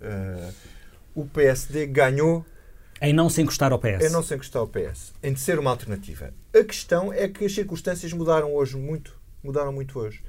uh, 0.00 0.54
o 1.14 1.26
PSD 1.26 1.86
ganhou 1.86 2.46
em 3.02 3.12
não 3.12 3.28
se 3.28 3.42
encostar 3.42 3.72
ao 3.72 3.78
PS. 3.78 4.06
Em 4.06 4.10
não 4.10 4.22
se 4.22 4.34
encostar 4.34 4.60
ao 4.60 4.68
PS. 4.68 5.12
Em 5.22 5.34
de 5.34 5.40
ser 5.40 5.58
uma 5.58 5.70
alternativa. 5.70 6.32
A 6.58 6.64
questão 6.64 7.12
é 7.12 7.28
que 7.28 7.44
as 7.44 7.52
circunstâncias 7.52 8.12
mudaram 8.12 8.54
hoje 8.54 8.76
muito 8.76 9.17
mudaram 9.42 9.72
muito 9.72 9.98
hoje. 9.98 10.22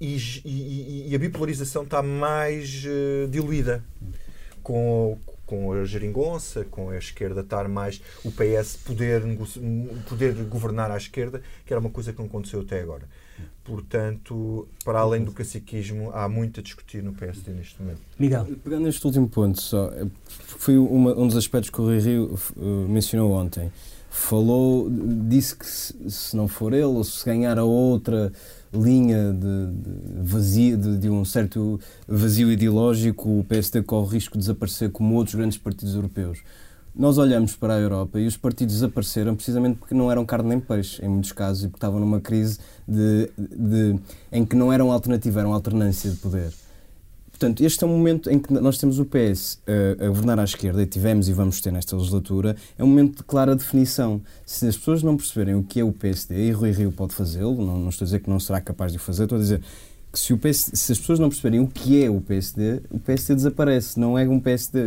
E, 0.00 0.16
e, 0.44 1.10
e 1.10 1.14
a 1.14 1.18
bipolarização 1.18 1.84
está 1.84 2.02
mais 2.02 2.84
uh, 2.84 3.28
diluída. 3.28 3.84
Com, 4.62 5.18
com 5.46 5.72
a 5.72 5.84
geringonça, 5.84 6.64
com 6.64 6.88
a 6.90 6.96
esquerda 6.96 7.42
estar 7.42 7.68
mais. 7.68 8.00
o 8.24 8.30
PS 8.30 8.78
poder, 8.78 9.22
poder 10.08 10.32
governar 10.44 10.90
à 10.90 10.96
esquerda, 10.96 11.42
que 11.66 11.72
era 11.72 11.80
uma 11.80 11.90
coisa 11.90 12.12
que 12.12 12.18
não 12.18 12.26
aconteceu 12.26 12.60
até 12.60 12.80
agora. 12.80 13.06
Portanto, 13.62 14.68
para 14.84 15.00
além 15.00 15.24
do 15.24 15.32
caciquismo, 15.32 16.10
há 16.12 16.28
muito 16.28 16.60
a 16.60 16.62
discutir 16.62 17.02
no 17.02 17.12
PSD 17.12 17.52
neste 17.52 17.80
momento. 17.80 18.00
Miguel. 18.18 18.46
Pegando 18.62 18.84
neste 18.84 19.04
último 19.06 19.28
ponto, 19.28 19.60
só, 19.60 19.88
é, 19.90 20.06
foi 20.28 20.76
uma, 20.78 21.16
um 21.18 21.26
dos 21.26 21.36
aspectos 21.36 21.70
que 21.70 21.80
o 21.80 21.84
Rui 21.84 21.98
Rio 21.98 22.38
uh, 22.56 22.88
mencionou 22.88 23.32
ontem 23.32 23.70
falou, 24.14 24.88
disse 25.28 25.56
que 25.56 25.66
se, 25.66 25.92
se, 26.08 26.36
não 26.36 26.46
for 26.46 26.72
ele, 26.72 26.84
ou 26.84 27.02
se 27.02 27.24
ganhar 27.26 27.58
a 27.58 27.64
outra 27.64 28.32
linha 28.72 29.32
de, 29.32 29.72
de 29.72 30.22
vazio, 30.22 30.76
de, 30.78 30.96
de, 30.98 31.10
um 31.10 31.24
certo 31.24 31.80
vazio 32.06 32.50
ideológico, 32.50 33.40
o 33.40 33.44
PSD 33.44 33.82
corre 33.82 34.06
o 34.06 34.08
risco 34.08 34.34
de 34.34 34.38
desaparecer 34.38 34.90
como 34.90 35.16
outros 35.16 35.34
grandes 35.34 35.58
partidos 35.58 35.96
europeus. 35.96 36.38
Nós 36.94 37.18
olhamos 37.18 37.56
para 37.56 37.74
a 37.74 37.80
Europa 37.80 38.20
e 38.20 38.26
os 38.26 38.36
partidos 38.36 38.76
desapareceram 38.76 39.34
precisamente 39.34 39.78
porque 39.78 39.96
não 39.96 40.10
eram 40.10 40.24
carne 40.24 40.50
nem 40.50 40.60
peixe, 40.60 41.04
em 41.04 41.08
muitos 41.08 41.32
casos, 41.32 41.64
e 41.64 41.66
porque 41.66 41.78
estavam 41.78 41.98
numa 41.98 42.20
crise 42.20 42.60
de, 42.86 43.28
em 44.30 44.46
que 44.46 44.54
não 44.54 44.72
eram 44.72 44.92
alternativa, 44.92 45.40
eram 45.40 45.52
alternância 45.52 46.08
de 46.08 46.16
poder. 46.18 46.52
Portanto, 47.34 47.64
este 47.64 47.82
é 47.82 47.86
um 47.86 47.90
momento 47.90 48.30
em 48.30 48.38
que 48.38 48.52
nós 48.52 48.78
temos 48.78 49.00
o 49.00 49.04
PS 49.04 49.58
a, 49.66 50.04
a, 50.04 50.08
governar 50.08 50.38
à 50.38 50.44
esquerda, 50.44 50.80
e 50.80 50.86
tivemos 50.86 51.28
e 51.28 51.32
vamos 51.32 51.60
ter 51.60 51.72
nesta 51.72 51.96
legislatura, 51.96 52.54
é 52.78 52.84
um 52.84 52.86
momento 52.86 53.16
de 53.16 53.24
clara 53.24 53.56
definição. 53.56 54.22
Se 54.46 54.68
as 54.68 54.76
pessoas 54.76 55.02
não 55.02 55.16
perceberem 55.16 55.56
o 55.56 55.64
que 55.64 55.80
é 55.80 55.84
o 55.84 55.90
PSD, 55.90 56.46
e 56.46 56.52
Rui 56.52 56.70
Rio 56.70 56.92
pode 56.92 57.12
fazê-lo, 57.12 57.56
não, 57.56 57.76
não, 57.76 57.88
estou 57.88 58.04
a 58.04 58.06
dizer 58.06 58.20
que 58.20 58.30
não 58.30 58.38
será 58.38 58.60
capaz 58.60 58.92
de 58.92 58.98
o 58.98 59.00
fazer, 59.00 59.24
estou 59.24 59.36
a 59.36 59.40
dizer 59.40 59.60
que 60.12 60.20
se, 60.20 60.32
o 60.32 60.38
PSD, 60.38 60.76
se 60.76 60.92
as 60.92 60.98
pessoas 60.98 61.18
não 61.18 61.28
perceberem 61.28 61.58
o 61.58 61.66
que 61.66 62.04
é 62.04 62.08
o 62.08 62.20
PSD, 62.20 62.82
o 62.88 63.00
PSD 63.00 63.34
desaparece. 63.34 63.98
Não 63.98 64.16
é 64.16 64.28
um 64.28 64.38
PSD 64.38 64.80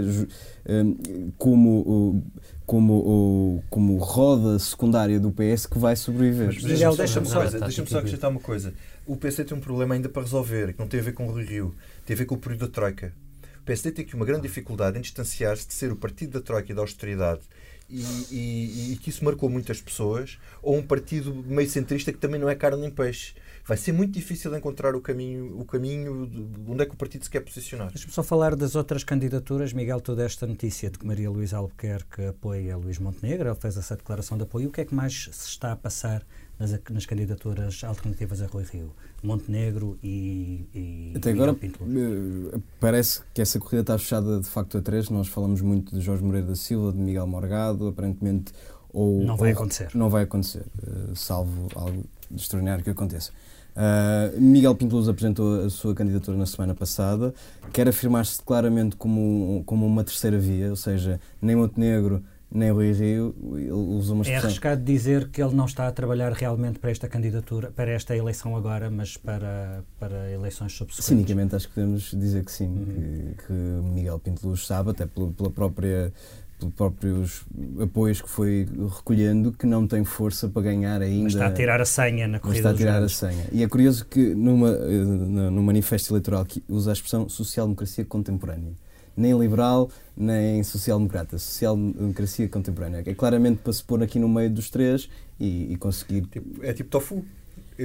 um, 0.69 1.31
como, 1.38 2.23
como, 2.65 3.62
como 3.69 3.97
roda 3.97 4.57
secundária 4.57 5.19
do 5.19 5.29
PS 5.29 5.65
que 5.65 5.77
vai 5.77 5.97
sobreviver. 5.97 6.55
Miguel, 6.63 6.95
deixa-me 6.95 7.27
só, 7.27 7.43
deixa 7.43 7.86
só 7.86 7.97
acrescentar 7.97 8.31
uma 8.31 8.39
coisa. 8.39 8.73
O 9.07 9.15
PSD 9.15 9.45
tem 9.45 9.57
um 9.57 9.61
problema 9.61 9.95
ainda 9.95 10.09
para 10.09 10.21
resolver, 10.21 10.73
que 10.73 10.79
não 10.79 10.87
tem 10.87 10.99
a 10.99 11.03
ver 11.03 11.13
com 11.13 11.27
o 11.27 11.31
Rui 11.31 11.45
Rio 11.45 11.73
tem 12.05 12.13
a 12.13 12.17
ver 12.17 12.25
com 12.25 12.35
o 12.35 12.37
período 12.37 12.67
da 12.67 12.73
Troika. 12.73 13.13
O 13.61 13.63
PSD 13.63 13.91
tem 13.91 14.05
aqui 14.05 14.15
uma 14.15 14.25
grande 14.25 14.41
dificuldade 14.41 14.97
em 14.97 15.01
distanciar-se 15.01 15.65
de 15.65 15.73
ser 15.73 15.91
o 15.91 15.95
partido 15.95 16.33
da 16.33 16.41
Troika 16.41 16.71
e 16.71 16.75
da 16.75 16.81
austeridade 16.81 17.41
e, 17.89 18.01
e, 18.31 18.93
e, 18.93 18.97
que 18.97 19.09
isso 19.09 19.23
marcou 19.23 19.49
muitas 19.49 19.81
pessoas, 19.81 20.37
ou 20.61 20.75
um 20.75 20.83
partido 20.83 21.33
meio 21.33 21.69
centrista 21.69 22.11
que 22.11 22.19
também 22.19 22.39
não 22.39 22.49
é 22.49 22.55
carne 22.55 22.81
nem 22.81 22.91
peixe. 22.91 23.33
Vai 23.65 23.77
ser 23.77 23.91
muito 23.91 24.11
difícil 24.11 24.55
encontrar 24.55 24.95
o 24.95 25.01
caminho, 25.01 25.57
o 25.59 25.65
caminho 25.65 26.27
de 26.27 26.71
onde 26.71 26.83
é 26.83 26.85
que 26.85 26.93
o 26.93 26.97
partido 26.97 27.23
se 27.23 27.29
quer 27.29 27.41
posicionar. 27.41 27.89
Deixa-me 27.89 28.13
só 28.13 28.23
falar 28.23 28.55
das 28.55 28.75
outras 28.75 29.03
candidaturas. 29.03 29.73
Miguel, 29.73 29.99
toda 30.01 30.23
esta 30.23 30.45
notícia 30.45 30.89
de 30.89 30.97
que 30.97 31.05
Maria 31.05 31.29
Luísa 31.29 31.57
Albuquerque 31.57 32.25
apoia 32.25 32.77
Luís 32.77 32.99
Montenegro, 32.99 33.49
ele 33.49 33.59
fez 33.59 33.77
essa 33.77 33.95
declaração 33.95 34.37
de 34.37 34.43
apoio. 34.43 34.69
O 34.69 34.71
que 34.71 34.81
é 34.81 34.85
que 34.85 34.95
mais 34.95 35.29
se 35.31 35.49
está 35.49 35.71
a 35.73 35.75
passar 35.75 36.25
nas, 36.59 36.79
nas 36.89 37.05
candidaturas 37.05 37.83
alternativas 37.83 38.41
a 38.41 38.47
Rui 38.47 38.63
Rio? 38.63 38.91
Montenegro 39.23 39.97
e, 40.03 40.67
e 40.73 41.13
Até 41.15 41.31
agora 41.31 41.55
eh, 41.61 42.59
parece 42.79 43.21
que 43.33 43.41
essa 43.41 43.59
corrida 43.59 43.81
está 43.81 43.97
fechada 43.97 44.39
de 44.39 44.47
facto 44.47 44.77
a 44.77 44.81
três. 44.81 45.09
Nós 45.09 45.27
falamos 45.27 45.61
muito 45.61 45.95
de 45.95 46.01
Jorge 46.01 46.23
Moreira 46.23 46.47
da 46.47 46.55
Silva, 46.55 46.91
de 46.91 46.99
Miguel 46.99 47.27
Morgado, 47.27 47.87
aparentemente 47.87 48.53
ou 48.93 49.23
não 49.23 49.35
vai 49.35 49.49
ou, 49.49 49.55
acontecer. 49.55 49.89
Não 49.93 50.09
vai 50.09 50.23
acontecer, 50.23 50.65
uh, 50.83 51.15
salvo 51.15 51.67
algo 51.75 52.03
extraordinário 52.35 52.83
que 52.83 52.89
aconteça. 52.89 53.31
Uh, 53.75 54.41
Miguel 54.41 54.73
Pinteluz 54.73 55.07
apresentou 55.07 55.65
a 55.65 55.69
sua 55.69 55.93
candidatura 55.93 56.35
na 56.35 56.47
semana 56.47 56.73
passada, 56.73 57.33
quer 57.71 57.87
afirmar-se 57.87 58.41
claramente 58.41 58.95
como, 58.95 59.61
como 59.67 59.85
uma 59.85 60.03
terceira 60.03 60.39
via, 60.39 60.71
ou 60.71 60.75
seja, 60.75 61.19
nem 61.39 61.55
Montenegro 61.55 62.23
nem 62.49 62.71
Rui 62.71 62.91
Rio, 62.93 63.36
ele 63.55 63.71
usa 63.71 64.13
uma 64.13 64.21
é 64.21 64.23
expressão... 64.23 64.49
É 64.49 64.51
arriscado 64.51 64.83
dizer 64.83 65.29
que 65.29 65.41
ele 65.41 65.53
não 65.53 65.65
está 65.65 65.88
a 65.88 65.91
trabalhar 65.91 66.31
realmente 66.31 66.79
para 66.79 66.91
esta 66.91 67.07
candidatura, 67.07 67.71
para 67.71 67.91
esta 67.91 68.15
eleição 68.15 68.55
agora, 68.55 68.89
mas 68.89 69.17
para, 69.17 69.83
para 69.99 70.31
eleições 70.31 70.71
subsequentes. 70.73 71.05
Cinicamente 71.05 71.55
acho 71.55 71.67
que 71.67 71.75
podemos 71.75 72.12
dizer 72.12 72.45
que 72.45 72.51
sim, 72.51 72.67
uhum. 72.67 73.33
que, 73.36 73.45
que, 73.45 73.53
Miguel 73.53 74.19
Pinteluz 74.19 74.65
sabe, 74.65 74.91
até 74.91 75.05
pela, 75.05 75.29
pela 75.31 75.49
própria 75.49 76.13
pelos 76.60 76.73
próprios 76.73 77.45
apoios 77.79 78.21
que 78.21 78.29
foi 78.29 78.67
recolhendo, 78.95 79.51
que 79.51 79.65
não 79.65 79.88
tem 79.88 80.03
força 80.03 80.49
para 80.49 80.63
ganhar 80.63 81.01
ainda. 81.01 81.25
Mas 81.25 81.33
está 81.33 81.47
a 81.47 81.51
tirar 81.51 81.79
a 81.79 81.86
senha 81.86 82.27
na 82.27 82.39
corrida 82.39 82.60
Está 82.60 82.69
a 82.71 82.73
tirar 82.73 83.03
a 83.03 83.10
senha. 83.10 83.45
E 83.51 83.63
é 83.63 83.67
curioso 83.67 84.05
que 84.05 84.33
numa, 84.33 84.69
eh, 84.69 85.03
no 85.51 85.62
manifesto 85.62 86.12
eleitoral 86.12 86.43
que 86.45 86.63
usa 86.67 86.91
a 86.91 86.93
expressão 86.93 87.29
social-democracia 87.29 88.05
contemporânea. 88.05 88.73
Nem 89.17 89.38
liberal, 89.38 89.89
nem 90.15 90.63
social-democrata. 90.63 91.38
Social-democracia 91.39 92.47
contemporânea. 92.47 93.03
É 93.06 93.13
claramente 93.13 93.60
para 93.63 93.73
se 93.73 93.84
pôr 93.84 94.01
aqui 94.03 94.19
no 94.19 94.30
meio 94.30 94.49
dos 94.49 94.69
três 94.69 95.10
e, 95.39 95.73
e 95.73 95.75
conseguir... 95.75 96.21
Tipo, 96.27 96.63
é 96.63 96.71
tipo 96.71 96.89
tofu. 96.89 97.25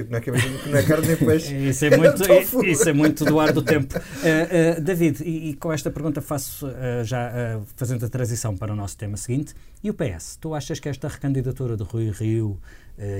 Não 0.09 0.17
é, 0.17 0.21
que 0.21 0.31
é, 0.31 0.33
não 0.33 0.77
é 0.77 0.83
carne 0.83 1.07
nem 1.07 1.17
peixe. 1.17 1.53
isso, 1.69 1.85
é 1.85 1.95
muito, 1.95 2.23
é 2.23 2.41
isso 2.65 2.89
é 2.89 2.93
muito 2.93 3.23
do 3.25 3.39
ar 3.39 3.53
do 3.53 3.61
tempo. 3.61 3.95
Uh, 3.95 3.99
uh, 4.79 4.81
David, 4.81 5.21
e, 5.23 5.49
e, 5.49 5.53
com 5.55 5.71
esta 5.71 5.91
pergunta 5.91 6.19
faço 6.19 6.67
uh, 6.67 7.03
já 7.03 7.61
fazendo 7.75 8.03
a 8.03 8.09
transição 8.09 8.57
para 8.57 8.73
o 8.73 8.75
nosso 8.75 8.97
tema 8.97 9.17
seguinte. 9.17 9.53
E 9.83 9.91
o 9.91 9.93
PS? 9.93 10.37
Tu 10.41 10.53
achas 10.55 10.79
que 10.79 10.89
esta 10.89 11.07
recandidatura 11.07 11.77
de 11.77 11.83
Rui 11.83 12.09
Rio, 12.09 12.57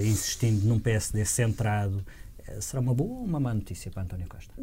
insistindo 0.01 0.65
num 0.65 0.79
PSD 0.79 1.25
centrado, 1.25 2.03
será 2.59 2.81
uma 2.81 2.93
boa 2.93 3.19
ou 3.19 3.25
uma 3.25 3.39
má 3.39 3.53
notícia 3.53 3.89
para 3.91 4.03
António 4.03 4.27
Costa? 4.27 4.53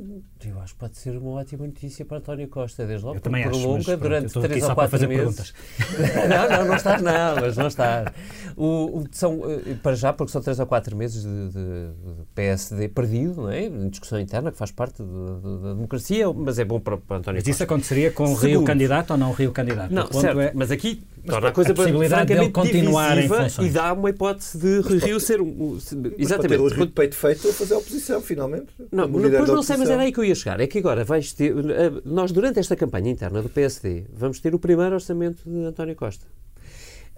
Eu 0.44 0.60
acho 0.60 0.74
que 0.74 0.80
pode 0.80 0.96
ser 0.96 1.16
uma 1.16 1.30
ótima 1.32 1.66
notícia 1.66 2.04
para 2.04 2.18
António 2.18 2.48
Costa, 2.48 2.86
desde 2.86 3.04
logo. 3.04 3.16
Eu 3.16 3.20
também 3.20 3.44
acho, 3.44 3.72
mas, 3.72 3.86
durante 3.86 4.32
pronto, 4.32 4.48
três 4.48 4.64
ou 4.64 4.74
quatro 4.74 5.08
meses. 5.08 5.54
não, 6.28 6.58
não, 6.58 6.64
não 6.66 6.76
estás 6.76 7.02
não, 7.02 7.36
mas 7.36 7.56
não 7.56 7.66
estás. 7.66 8.12
O, 8.56 8.98
o, 8.98 9.04
são, 9.12 9.40
eh, 9.50 9.74
para 9.82 9.94
já, 9.94 10.12
porque 10.12 10.32
são 10.32 10.42
três 10.42 10.60
ou 10.60 10.66
quatro 10.66 10.96
meses 10.96 11.22
de, 11.22 11.48
de, 11.48 12.18
de 12.18 12.24
PSD 12.34 12.88
perdido, 12.88 13.42
não 13.42 13.50
é? 13.50 13.64
Em 13.64 13.88
discussão 13.88 14.20
interna, 14.20 14.52
que 14.52 14.58
faz 14.58 14.70
parte 14.70 15.02
de, 15.02 15.62
da 15.62 15.74
democracia, 15.74 16.30
mas 16.32 16.58
é 16.58 16.64
bom 16.64 16.80
para, 16.80 16.96
para 16.98 17.16
António 17.16 17.38
mas 17.38 17.44
Costa. 17.44 17.50
isso 17.50 17.62
aconteceria 17.62 18.10
com 18.10 18.24
o 18.24 18.34
Rio 18.34 18.64
candidato 18.64 19.12
ou 19.12 19.16
não 19.16 19.30
o 19.30 19.32
Rio 19.32 19.52
candidato? 19.52 19.90
Não, 19.92 20.10
certo, 20.12 20.40
é... 20.40 20.52
mas 20.54 20.70
aqui 20.70 21.02
mas 21.30 21.34
torna 21.34 21.48
a 21.48 21.52
coisa 21.52 21.72
a 21.72 21.74
possibilidade 21.74 22.34
de 22.34 22.50
continuar 22.50 23.18
em 23.18 23.28
funções. 23.28 23.58
e 23.58 23.70
dá 23.70 23.92
uma 23.92 24.10
hipótese 24.10 24.58
de 24.58 24.80
Rio, 24.80 24.98
Rio 24.98 25.20
ser 25.20 25.40
um... 25.40 25.78
Exatamente. 26.18 26.62
Mas 26.62 26.72
o 26.72 26.74
Rio 26.74 26.86
de 26.86 26.92
peito 26.92 27.14
feito 27.14 27.48
a 27.48 27.52
fazer 27.52 27.74
a 27.74 27.78
oposição, 27.78 28.20
finalmente. 28.20 28.66
Não, 28.90 29.08
depois 29.08 29.48
não 29.48 29.62
sei, 29.62 29.76
mas 29.76 29.90
era 29.90 30.02
aí 30.02 30.12
que 30.12 30.18
eu 30.18 30.24
ia 30.24 30.34
chegar. 30.34 30.60
É 30.60 30.66
que 30.66 30.78
agora 30.78 31.04
vais 31.04 31.32
ter. 31.32 31.52
Eh, 31.56 31.92
nós, 32.04 32.32
durante 32.32 32.58
esta 32.58 32.76
campanha 32.76 33.10
interna 33.10 33.42
do 33.42 33.48
PSD, 33.48 34.04
vamos 34.12 34.40
ter 34.40 34.54
o 34.54 34.58
primeiro 34.58 34.94
orçamento 34.94 35.42
de 35.48 35.64
António 35.64 35.94
Costa. 35.96 36.26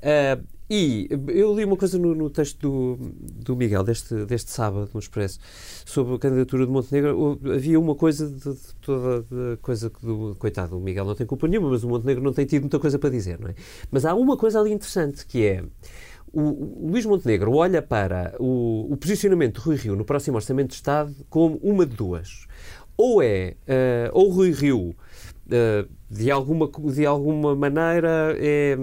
Uh, 0.03 0.45
e 0.69 1.07
eu 1.29 1.55
li 1.55 1.67
uma 1.67 1.77
coisa 1.77 1.99
no, 1.99 2.15
no, 2.15 2.31
texto 2.31 2.59
do, 2.59 2.97
do 3.45 3.57
Miguel, 3.57 3.85
deste, 3.85 4.25
deste 4.25 4.51
sábado, 4.51 4.89
no 4.95 5.01
Expresso, 5.01 5.39
sobre 5.85 6.15
a 6.15 6.19
candidatura 6.19 6.65
de 6.65 6.73
Montenegro. 6.73 7.39
Havia 7.55 7.79
uma 7.79 7.95
coisa 7.95 8.27
de, 8.27 8.39
de 8.39 8.75
toda 8.81 9.27
a 9.53 9.57
coisa 9.59 9.91
que, 9.91 10.05
do, 10.05 10.35
coitado, 10.39 10.79
o 10.79 10.81
Miguel 10.81 11.05
não 11.05 11.15
tem 11.15 11.27
culpa 11.27 11.47
nenhuma, 11.47 11.69
mas 11.69 11.85
o 11.85 11.89
Montenegro 11.89 12.25
não 12.25 12.33
tem 12.33 12.47
tido 12.47 12.63
muita 12.63 12.79
coisa 12.79 12.99
para 12.99 13.11
dizer, 13.11 13.39
não 13.39 13.51
é? 13.51 13.55
Mas 13.91 14.07
há 14.07 14.15
uma 14.15 14.35
coisa 14.35 14.61
ali 14.61 14.73
interessante 14.73 15.27
que 15.27 15.45
é 15.45 15.63
o, 16.33 16.89
Luís 16.89 17.05
Montenegro 17.05 17.53
olha 17.53 17.83
para 17.83 18.35
o, 18.39 18.89
o, 18.91 18.97
posicionamento 18.97 19.61
de 19.61 19.61
Rui 19.61 19.77
Rio 19.77 19.95
no 19.95 20.05
próximo 20.05 20.37
Orçamento 20.37 20.69
de 20.69 20.77
Estado 20.77 21.15
como 21.29 21.57
uma 21.63 21.85
de 21.85 21.95
duas. 21.95 22.47
Ou 22.97 23.23
é, 23.23 23.57
uh, 23.69 24.11
ou 24.13 24.31
Rui 24.31 24.53
Rio, 24.53 24.95
de, 26.11 26.31
alguma, 26.31 26.71
de 26.93 27.07
alguma 27.07 27.55
maneira, 27.55 28.37
é, 28.39 28.77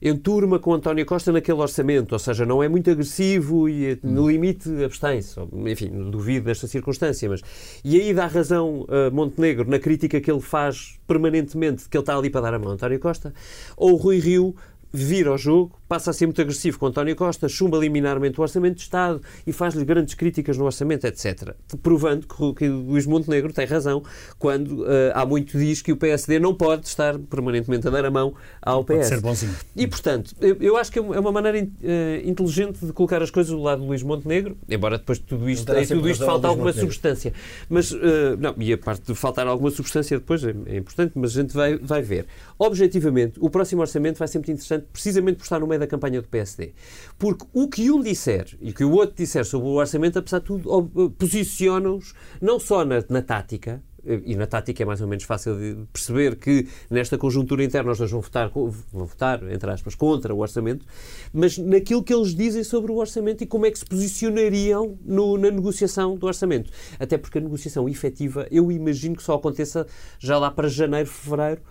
enturma 0.00 0.58
com 0.58 0.74
António 0.74 1.06
Costa 1.06 1.32
naquele 1.32 1.58
orçamento, 1.58 2.12
ou 2.12 2.18
seja, 2.18 2.44
não 2.44 2.62
é 2.62 2.68
muito 2.68 2.90
agressivo 2.90 3.68
e 3.68 3.98
no 4.02 4.30
limite 4.30 4.68
abstém-se. 4.84 5.38
Enfim, 5.66 6.10
duvido 6.10 6.46
desta 6.46 6.66
circunstância, 6.66 7.28
mas. 7.28 7.40
E 7.84 8.00
aí 8.00 8.12
dá 8.12 8.26
razão 8.26 8.82
uh, 8.82 9.12
Montenegro 9.12 9.68
na 9.68 9.78
crítica 9.78 10.20
que 10.20 10.30
ele 10.30 10.40
faz 10.40 10.98
permanentemente 11.06 11.84
de 11.84 11.88
que 11.88 11.96
ele 11.96 12.02
está 12.02 12.16
ali 12.16 12.30
para 12.30 12.40
dar 12.40 12.54
a 12.54 12.58
mão 12.58 12.70
a 12.70 12.74
António 12.74 12.98
Costa, 12.98 13.32
ou 13.76 13.96
Rui 13.96 14.18
Rio 14.18 14.54
vira 14.92 15.30
ao 15.30 15.38
jogo, 15.38 15.78
passa 15.92 16.08
a 16.08 16.14
ser 16.14 16.24
muito 16.24 16.40
agressivo 16.40 16.78
com 16.78 16.86
António 16.86 17.14
Costa, 17.14 17.46
chumba 17.50 17.76
liminarmente 17.76 18.40
o 18.40 18.42
Orçamento 18.42 18.76
de 18.76 18.80
Estado 18.80 19.20
e 19.46 19.52
faz-lhe 19.52 19.84
grandes 19.84 20.14
críticas 20.14 20.56
no 20.56 20.64
Orçamento, 20.64 21.06
etc. 21.06 21.54
Provando 21.82 22.26
que, 22.26 22.54
que 22.54 22.66
Luís 22.66 23.04
Montenegro 23.04 23.52
tem 23.52 23.66
razão 23.66 24.02
quando 24.38 24.84
uh, 24.84 25.12
há 25.12 25.26
muito 25.26 25.58
diz 25.58 25.82
que 25.82 25.92
o 25.92 25.96
PSD 25.98 26.38
não 26.38 26.54
pode 26.54 26.86
estar 26.86 27.18
permanentemente 27.18 27.86
a 27.86 27.90
dar 27.90 28.06
a 28.06 28.10
mão 28.10 28.32
ao 28.62 28.82
PS. 28.82 28.94
Pode 28.94 29.06
ser 29.06 29.20
bonzinho. 29.20 29.54
E, 29.76 29.86
portanto, 29.86 30.34
eu, 30.40 30.56
eu 30.62 30.76
acho 30.78 30.90
que 30.90 30.98
é 30.98 31.02
uma 31.02 31.30
maneira 31.30 31.58
uh, 31.58 32.26
inteligente 32.26 32.86
de 32.86 32.92
colocar 32.94 33.22
as 33.22 33.30
coisas 33.30 33.52
do 33.52 33.60
lado 33.60 33.82
de 33.82 33.86
Luís 33.86 34.02
Montenegro, 34.02 34.56
embora 34.66 34.96
depois 34.96 35.18
de 35.18 35.24
tudo 35.26 35.50
isto, 35.50 35.70
em 35.74 35.86
tudo 35.86 36.08
isto 36.08 36.24
falta 36.24 36.48
alguma 36.48 36.68
Montenegro. 36.68 36.90
substância. 36.90 37.34
Mas, 37.68 37.92
uh, 37.92 37.98
não, 38.38 38.54
e 38.56 38.72
a 38.72 38.78
parte 38.78 39.08
de 39.08 39.14
faltar 39.14 39.46
alguma 39.46 39.70
substância 39.70 40.18
depois 40.18 40.42
é, 40.42 40.54
é 40.68 40.78
importante, 40.78 41.12
mas 41.16 41.36
a 41.36 41.42
gente 41.42 41.52
vai, 41.52 41.76
vai 41.76 42.00
ver. 42.00 42.24
Objetivamente, 42.58 43.38
o 43.42 43.50
próximo 43.50 43.82
orçamento 43.82 44.18
vai 44.18 44.26
ser 44.26 44.38
muito 44.38 44.52
interessante 44.52 44.86
precisamente 44.90 45.36
por 45.36 45.42
estar 45.42 45.60
no 45.60 45.66
meio 45.66 45.81
da 45.82 45.86
campanha 45.86 46.20
do 46.20 46.28
PSD. 46.28 46.72
Porque 47.18 47.46
o 47.52 47.68
que 47.68 47.90
um 47.90 48.02
disser 48.02 48.56
e 48.60 48.70
o 48.70 48.74
que 48.74 48.84
o 48.84 48.92
outro 48.92 49.16
disser 49.16 49.44
sobre 49.44 49.68
o 49.68 49.72
orçamento, 49.72 50.18
apesar 50.18 50.38
de 50.38 50.46
tudo, 50.46 51.10
posicionam-nos 51.18 52.14
não 52.40 52.58
só 52.58 52.84
na, 52.84 53.02
na 53.08 53.22
tática, 53.22 53.82
e 54.04 54.34
na 54.34 54.46
tática 54.46 54.82
é 54.82 54.86
mais 54.86 55.00
ou 55.00 55.06
menos 55.06 55.24
fácil 55.24 55.56
de 55.56 55.86
perceber 55.92 56.36
que 56.36 56.66
nesta 56.90 57.16
conjuntura 57.16 57.62
interna 57.62 57.92
os 57.92 57.98
dois 57.98 58.10
vão 58.10 58.20
votar, 58.20 58.50
vão 58.50 59.06
votar, 59.06 59.42
entre 59.50 59.70
aspas, 59.70 59.94
contra 59.94 60.34
o 60.34 60.40
orçamento, 60.40 60.84
mas 61.32 61.56
naquilo 61.56 62.02
que 62.02 62.12
eles 62.12 62.34
dizem 62.34 62.64
sobre 62.64 62.90
o 62.90 62.96
orçamento 62.96 63.44
e 63.44 63.46
como 63.46 63.64
é 63.64 63.70
que 63.70 63.78
se 63.78 63.84
posicionariam 63.84 64.98
no, 65.04 65.38
na 65.38 65.50
negociação 65.50 66.16
do 66.16 66.26
orçamento. 66.26 66.70
Até 66.98 67.16
porque 67.16 67.38
a 67.38 67.40
negociação 67.40 67.88
efetiva, 67.88 68.46
eu 68.50 68.72
imagino 68.72 69.14
que 69.14 69.22
só 69.22 69.34
aconteça 69.34 69.86
já 70.18 70.36
lá 70.36 70.50
para 70.50 70.68
janeiro, 70.68 71.08
fevereiro, 71.08 71.62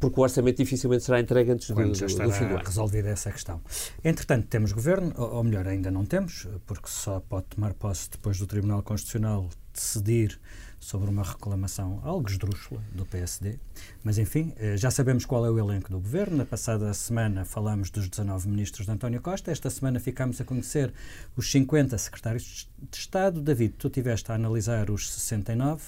porque 0.00 0.20
o 0.20 0.22
orçamento 0.22 0.58
dificilmente 0.58 1.04
será 1.04 1.20
entregue 1.20 1.52
antes 1.52 1.68
do, 1.68 1.74
do, 1.74 1.94
fim 1.94 2.46
do 2.46 2.54
ano. 2.54 2.62
resolvida 2.64 3.08
essa 3.08 3.32
questão. 3.32 3.60
Entretanto, 4.04 4.46
temos 4.46 4.72
governo, 4.72 5.12
ou, 5.16 5.42
melhor, 5.42 5.66
ainda 5.66 5.90
não 5.90 6.04
temos, 6.04 6.46
porque 6.66 6.88
só 6.88 7.20
pode 7.20 7.46
tomar 7.46 7.72
posse 7.74 8.10
depois 8.10 8.38
do 8.38 8.46
Tribunal 8.46 8.82
Constitucional 8.82 9.48
decidir 9.72 10.38
sobre 10.78 11.08
uma 11.08 11.22
reclamação 11.22 12.00
algo 12.04 12.28
esdrúxula 12.28 12.80
do 12.92 13.06
PSD. 13.06 13.58
Mas, 14.02 14.18
enfim, 14.18 14.52
eh, 14.58 14.76
já 14.76 14.90
sabemos 14.90 15.24
qual 15.24 15.46
é 15.46 15.50
o 15.50 15.58
elenco 15.58 15.90
do 15.90 15.98
governo. 15.98 16.36
Na 16.36 16.44
passada 16.44 16.92
semana 16.92 17.44
falamos 17.44 17.88
dos 17.90 18.06
19 18.06 18.48
ministros 18.48 18.84
de 18.84 18.92
António 18.92 19.20
Costa. 19.22 19.50
Esta 19.50 19.70
semana 19.70 19.98
ficámos 19.98 20.40
a 20.42 20.44
conhecer 20.44 20.92
os 21.34 21.50
50 21.50 21.96
secretários 21.96 22.68
de 22.90 22.96
Estado. 22.98 23.40
David, 23.40 23.74
tu 23.78 23.88
tiveste 23.88 24.30
a 24.30 24.34
analisar 24.34 24.90
os 24.90 25.10
69. 25.10 25.82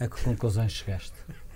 A 0.00 0.08
que 0.08 0.22
conclusões 0.22 0.72
chegaste? 0.72 1.12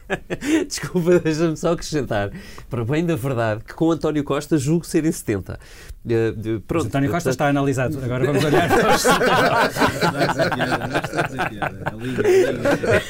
Desculpa, 0.66 1.18
deixa-me 1.18 1.56
só 1.56 1.72
acrescentar, 1.72 2.30
para 2.68 2.84
bem 2.84 3.04
da 3.04 3.16
verdade, 3.16 3.64
que 3.64 3.74
com 3.74 3.90
António 3.90 4.24
Costa 4.24 4.58
julgo 4.58 4.84
ser 4.84 5.04
em 5.04 5.12
70. 5.12 5.58
Uh, 6.04 6.60
pronto, 6.62 6.86
António 6.86 7.10
Costa 7.10 7.30
está 7.30 7.48
analisado. 7.48 7.98
Agora 8.02 8.24
vamos 8.24 8.44
olhar 8.44 8.68
para 8.68 8.96
os 8.96 9.04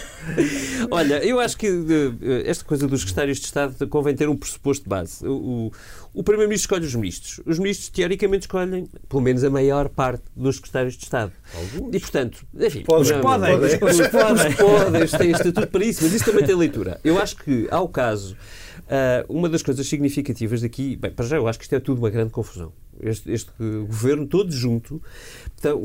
Olha, 0.91 1.25
eu 1.25 1.41
acho 1.41 1.57
que 1.57 1.69
uh, 1.69 2.19
esta 2.45 2.65
coisa 2.65 2.87
dos 2.87 3.01
secretários 3.01 3.39
de 3.39 3.47
Estado 3.47 3.87
convém 3.89 4.15
ter 4.15 4.29
um 4.29 4.37
pressuposto 4.37 4.85
de 4.85 4.89
base. 4.89 5.27
O, 5.27 5.71
o 6.15 6.23
Primeiro-Ministro 6.23 6.67
escolhe 6.67 6.87
os 6.87 6.95
ministros. 6.95 7.41
Os 7.47 7.59
ministros, 7.59 7.89
teoricamente, 7.89 8.43
escolhem, 8.43 8.89
pelo 9.09 9.23
menos, 9.23 9.45
a 9.45 9.51
maior 9.51 9.89
parte 9.89 10.23
dos 10.37 10.57
secretários 10.57 10.95
de 10.95 11.05
Estado. 11.05 11.33
Alguns. 11.55 11.95
E, 11.95 12.01
portanto, 12.01 12.47
enfim... 12.55 12.83
Podem. 12.83 13.17
Os 13.17 13.23
podem. 13.23 13.55
Os 13.57 14.09
podem. 14.09 14.53
podem. 14.55 15.07
têm 15.07 15.31
estatuto 15.31 15.67
para 15.69 15.85
isso, 15.85 16.03
mas 16.03 16.13
isso 16.13 16.25
também 16.25 16.45
tem 16.45 16.55
leitura. 16.55 17.01
Eu 17.03 17.19
acho 17.19 17.37
que, 17.37 17.67
ao 17.71 17.89
caso, 17.89 18.37
uh, 18.83 19.25
uma 19.29 19.49
das 19.49 19.63
coisas 19.63 19.87
significativas 19.87 20.63
daqui... 20.63 20.97
Bem, 20.97 21.11
para 21.11 21.25
já, 21.25 21.37
eu 21.37 21.49
acho 21.49 21.59
que 21.59 21.65
isto 21.65 21.75
é 21.75 21.81
tudo 21.81 21.99
uma 21.99 22.11
grande 22.11 22.31
confusão. 22.31 22.73
Este, 23.01 23.33
este 23.33 23.51
governo 23.59 24.27
todo 24.27 24.53
junto, 24.53 25.03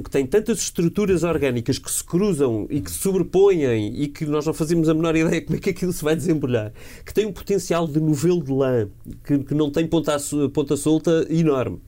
que 0.03 0.09
tem 0.09 0.25
tantas 0.25 0.59
estruturas 0.59 1.23
orgânicas 1.23 1.79
que 1.79 1.89
se 1.89 2.03
cruzam 2.03 2.67
e 2.69 2.81
que 2.81 2.91
se 2.91 2.99
sobrepõem 2.99 3.63
e 4.01 4.07
que 4.07 4.25
nós 4.25 4.45
não 4.45 4.53
fazemos 4.53 4.89
a 4.89 4.93
menor 4.93 5.15
ideia 5.15 5.41
como 5.41 5.57
é 5.57 5.59
que 5.59 5.69
aquilo 5.69 5.93
se 5.93 6.03
vai 6.03 6.15
desembrulhar, 6.15 6.73
que 7.05 7.13
tem 7.13 7.25
um 7.25 7.31
potencial 7.31 7.87
de 7.87 7.99
novelo 7.99 8.43
de 8.43 8.51
lã, 8.51 8.89
que, 9.23 9.39
que 9.39 9.53
não 9.53 9.71
tem 9.71 9.87
ponta, 9.87 10.17
ponta 10.53 10.75
solta 10.75 11.25
enorme. 11.29 11.81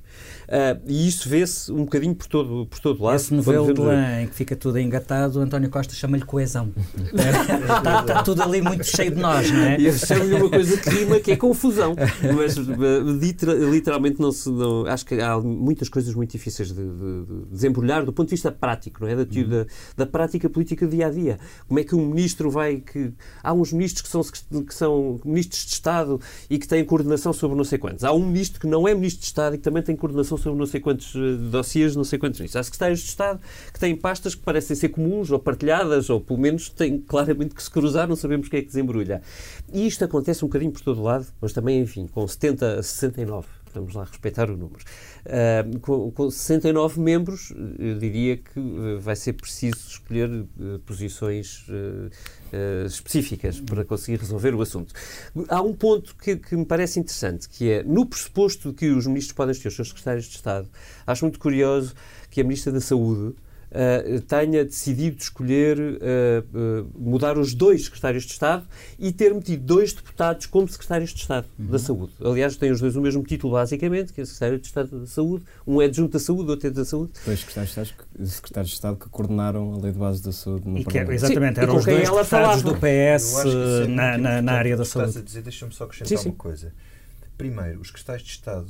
Uh, 0.49 0.81
e 0.88 1.07
isso 1.07 1.29
vê-se 1.29 1.71
um 1.71 1.83
bocadinho 1.83 2.15
por 2.15 2.25
todo, 2.25 2.65
por 2.65 2.79
todo 2.79 3.03
lado. 3.03 3.17
Esse 3.17 3.31
novelo 3.31 3.71
de 3.71 3.79
lã 3.79 4.23
em 4.23 4.27
que 4.27 4.33
fica 4.33 4.55
tudo 4.55 4.79
engatado, 4.79 5.39
António 5.39 5.69
Costa 5.69 5.93
chama-lhe 5.93 6.25
coesão. 6.25 6.73
está, 7.13 7.99
está, 7.99 8.23
tudo 8.23 8.41
ali 8.41 8.59
muito 8.59 8.83
cheio 8.83 9.12
de 9.12 9.21
nós, 9.21 9.51
não 9.51 9.59
é? 9.59 9.79
E 9.79 9.93
chama-lhe 9.93 10.33
uma 10.33 10.49
coisa 10.49 10.75
que 10.75 10.89
rima, 10.89 11.19
que 11.19 11.33
é 11.33 11.35
confusão. 11.35 11.95
Mas 12.35 12.55
literalmente 12.55 14.19
não 14.19 14.31
se. 14.31 14.49
Não, 14.49 14.88
acho 14.88 15.05
que 15.05 15.21
há 15.21 15.39
muitas 15.39 15.88
coisas 15.88 16.15
muito 16.15 16.31
difíceis 16.31 16.69
de, 16.69 16.81
de, 16.81 17.25
de 17.25 17.45
desembrulhar 17.51 18.03
do 18.03 18.12
ponto 18.12 18.29
de 18.29 18.33
vista 18.33 18.51
prático, 18.51 19.03
não 19.03 19.07
é? 19.07 19.15
Da, 19.17 19.23
da, 19.25 19.65
da, 19.97 20.05
prática 20.07 20.49
política 20.49 20.88
dia 20.88 21.07
a 21.07 21.09
dia. 21.12 21.38
Como 21.67 21.79
é 21.79 21.83
que 21.83 21.93
um 21.93 22.07
ministro 22.07 22.49
vai. 22.49 22.77
Que, 22.77 23.13
há 23.43 23.53
uns 23.53 23.71
ministros 23.71 24.01
que 24.01 24.09
são, 24.09 24.23
que 24.63 24.73
são 24.73 25.19
ministros 25.23 25.63
de 25.65 25.73
Estado 25.73 26.19
e 26.49 26.57
que 26.57 26.67
têm 26.67 26.83
coordenação 26.83 27.31
sobre 27.31 27.55
não 27.55 27.63
sei 27.63 27.77
quantos. 27.77 28.03
Há 28.03 28.12
um 28.12 28.25
ministro 28.25 28.59
que 28.59 28.65
não 28.65 28.88
é 28.88 28.95
ministro 28.95 29.21
de 29.21 29.27
Estado 29.27 29.53
e 29.53 29.57
que 29.59 29.63
também 29.63 29.83
tem 29.83 29.95
coordenação 29.95 30.38
sobre 30.39 30.58
não 30.58 30.65
sei 30.65 30.80
quantos 30.80 31.13
eh, 31.15 31.36
dossiês, 31.52 31.95
não 31.95 32.04
sei 32.04 32.17
quantos 32.17 32.39
ministros. 32.39 32.60
Há 32.60 32.63
secretários 32.63 32.99
de 32.99 33.06
Estado 33.06 33.39
que 33.71 33.80
têm 33.80 33.95
pastas 33.95 34.34
que 34.34 34.41
parecem 34.41 34.75
ser 34.75 34.89
comuns 34.89 35.30
ou 35.30 35.39
partilhadas 35.39 36.10
ou 36.10 36.19
pelo 36.19 36.39
menos 36.39 36.69
têm 36.69 36.99
claramente 36.99 37.54
que 37.54 37.62
se 37.62 37.69
cruzar, 37.69 38.08
não 38.08 38.15
sabemos 38.15 38.49
quem 38.49 38.60
é 38.60 38.62
que 38.62 38.67
desembrulha. 38.67 39.21
E 39.71 39.86
isto 39.86 40.04
acontece 40.04 40.43
um 40.43 40.47
bocadinho 40.47 40.71
por 40.71 40.82
todo 40.82 41.04
lado, 41.04 41.28
mas 41.39 41.54
também, 41.54 41.80
enfim, 41.82 42.08
com 42.08 42.28
70 42.28 42.80
a 42.80 42.84
69 42.84 43.47
vamos 43.73 43.93
lá 43.93 44.03
respeitar 44.03 44.49
o 44.49 44.58
número. 44.58 44.84
Uh, 45.25 45.79
com, 45.79 46.12
com 46.12 46.29
69 46.29 46.99
membros, 46.99 47.53
eu 47.77 47.97
diria 47.97 48.38
que 48.38 48.60
uh, 48.60 48.99
vai 48.99 49.15
ser 49.15 49.34
preciso 49.34 49.88
escolher 49.88 50.29
uh, 50.29 50.79
posições 50.86 51.65
específicas 52.88 53.60
para 53.60 53.86
conseguir 53.86 54.17
resolver 54.17 54.55
o 54.55 54.62
assunto. 54.62 54.93
Há 55.47 55.62
um 55.62 55.73
ponto 55.73 56.15
que, 56.15 56.36
que, 56.36 56.55
me 56.55 56.65
parece 56.65 56.99
interessante, 56.99 57.47
que 57.47 57.69
é, 57.69 57.84
no 57.84 58.05
pressuposto 58.05 58.73
que 58.73 58.89
os 58.89 59.05
ministros 59.05 59.34
podem 59.34 59.53
ter 59.53 59.67
os 59.67 59.75
seus 59.75 59.89
secretários 59.89 60.25
de 60.25 60.36
Estado, 60.36 60.67
acho 61.05 61.25
muito 61.25 61.38
curioso 61.38 61.93
que 62.32 62.41
a 62.41 62.43
Ministra 62.43 62.71
da 62.71 62.82
Saúde 62.82 63.36
uh, 63.71 64.21
tenha 64.21 64.63
decidido 64.65 65.17
escolher 65.19 65.79
uh, 65.79 66.89
mudar 66.97 67.38
os 67.38 67.53
dois 67.53 67.86
secretários 67.86 68.23
de 68.23 68.32
Estado 68.32 68.67
e 68.97 69.12
ter 69.12 69.34
metido 69.34 69.63
dois 69.63 69.93
deputados 69.93 70.45
como 70.45 70.67
secretários 70.67 71.12
de 71.12 71.21
Estado 71.21 71.47
uhum. 71.58 71.67
da 71.67 71.79
Saúde. 71.79 72.13
Aliás, 72.23 72.55
têm 72.55 72.71
os 72.71 72.79
dois 72.79 72.95
o 72.95 73.01
mesmo 73.01 73.23
título, 73.23 73.53
basicamente, 73.53 74.13
que 74.13 74.21
é 74.21 74.25
secretário 74.25 74.60
de 74.60 74.67
Estado 74.67 74.99
da 74.99 75.08
Saúde. 75.08 75.45
Um 75.65 75.82
é 75.82 75.86
adjunto 75.86 76.13
da 76.13 76.19
Saúde, 76.19 76.49
outro 76.49 76.67
é 76.67 76.71
da 76.71 76.86
Saúde. 76.86 77.13
Dois 77.25 77.39
secretários 77.39 77.73
de 77.73 77.82
Estado, 77.82 78.27
secretários 78.27 78.69
de 78.69 78.75
Estado 78.75 78.97
que 78.97 79.10
coordenaram 79.10 79.73
a 79.73 79.77
lei 79.77 79.91
de 79.91 79.99
base 79.99 80.23
da 80.23 80.32
saúde 80.32 80.67
no 80.67 80.77
e 80.77 80.86
que, 80.86 80.97
é, 80.97 81.13
Exatamente, 81.13 81.55
sim, 81.55 81.62
eram 81.62 81.75
os 81.75 81.86
dois 81.86 82.10
deputados 82.10 82.62
do 82.62 82.75
PS 82.75 83.45
é 83.45 83.88
na, 83.88 84.17
na, 84.17 84.41
na, 84.41 84.53
área 84.53 84.77
da 84.77 84.86
saúde. 84.86 85.21
Deixa-me 85.41 85.73
só 85.73 85.86
acrescentar 85.86 86.17
sim, 86.17 86.23
sim. 86.23 86.29
uma 86.29 86.36
coisa. 86.36 86.73
Primeiro, 87.38 87.79
os 87.79 87.88
secretários 87.88 88.23
de 88.23 88.32
Estado 88.32 88.67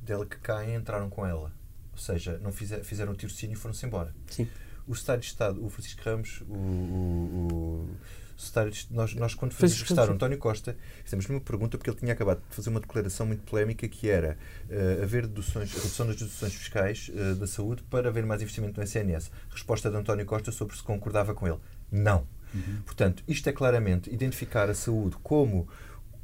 dela 0.00 0.26
que 0.26 0.36
caem 0.38 0.74
entraram 0.74 1.08
com 1.08 1.26
ela. 1.26 1.52
Ou 1.92 1.98
seja, 1.98 2.38
não 2.42 2.52
fizer, 2.52 2.82
fizeram 2.82 3.12
o 3.12 3.14
tirocínio 3.14 3.54
e 3.54 3.56
foram-se 3.56 3.84
embora. 3.84 4.14
Sim. 4.28 4.48
O 4.86 4.94
secretário 4.94 5.20
de 5.20 5.26
Estado, 5.26 5.64
o 5.64 5.68
Francisco 5.68 6.02
Ramos, 6.04 6.42
o, 6.48 6.54
o, 6.54 7.88
o 8.36 8.40
secretário 8.40 8.72
de, 8.72 8.86
nós, 8.90 9.14
nós, 9.14 9.34
quando 9.34 9.52
fomos 9.52 9.72
entrevistar 9.72 10.08
o 10.08 10.12
António 10.12 10.38
Costa, 10.38 10.76
fizemos 11.04 11.28
uma 11.28 11.40
pergunta 11.40 11.78
porque 11.78 11.90
ele 11.90 11.98
tinha 11.98 12.12
acabado 12.12 12.42
de 12.48 12.54
fazer 12.54 12.70
uma 12.70 12.80
declaração 12.80 13.26
muito 13.26 13.42
polémica 13.44 13.86
que 13.86 14.08
era 14.08 14.36
uh, 14.68 15.02
haver 15.02 15.26
deduções, 15.26 15.72
redução 15.72 16.06
das 16.06 16.16
deduções 16.16 16.54
fiscais 16.54 17.10
uh, 17.14 17.36
da 17.36 17.46
saúde 17.46 17.82
para 17.84 18.08
haver 18.08 18.26
mais 18.26 18.42
investimento 18.42 18.78
no 18.78 18.84
SNS. 18.84 19.30
Resposta 19.50 19.90
de 19.90 19.96
António 19.96 20.26
Costa 20.26 20.50
sobre 20.50 20.76
se 20.76 20.82
concordava 20.82 21.34
com 21.34 21.46
ele. 21.46 21.58
Não. 21.90 22.26
Uhum. 22.54 22.82
Portanto, 22.84 23.22
isto 23.28 23.48
é 23.48 23.52
claramente 23.52 24.12
identificar 24.12 24.68
a 24.68 24.74
saúde 24.74 25.16
como 25.22 25.68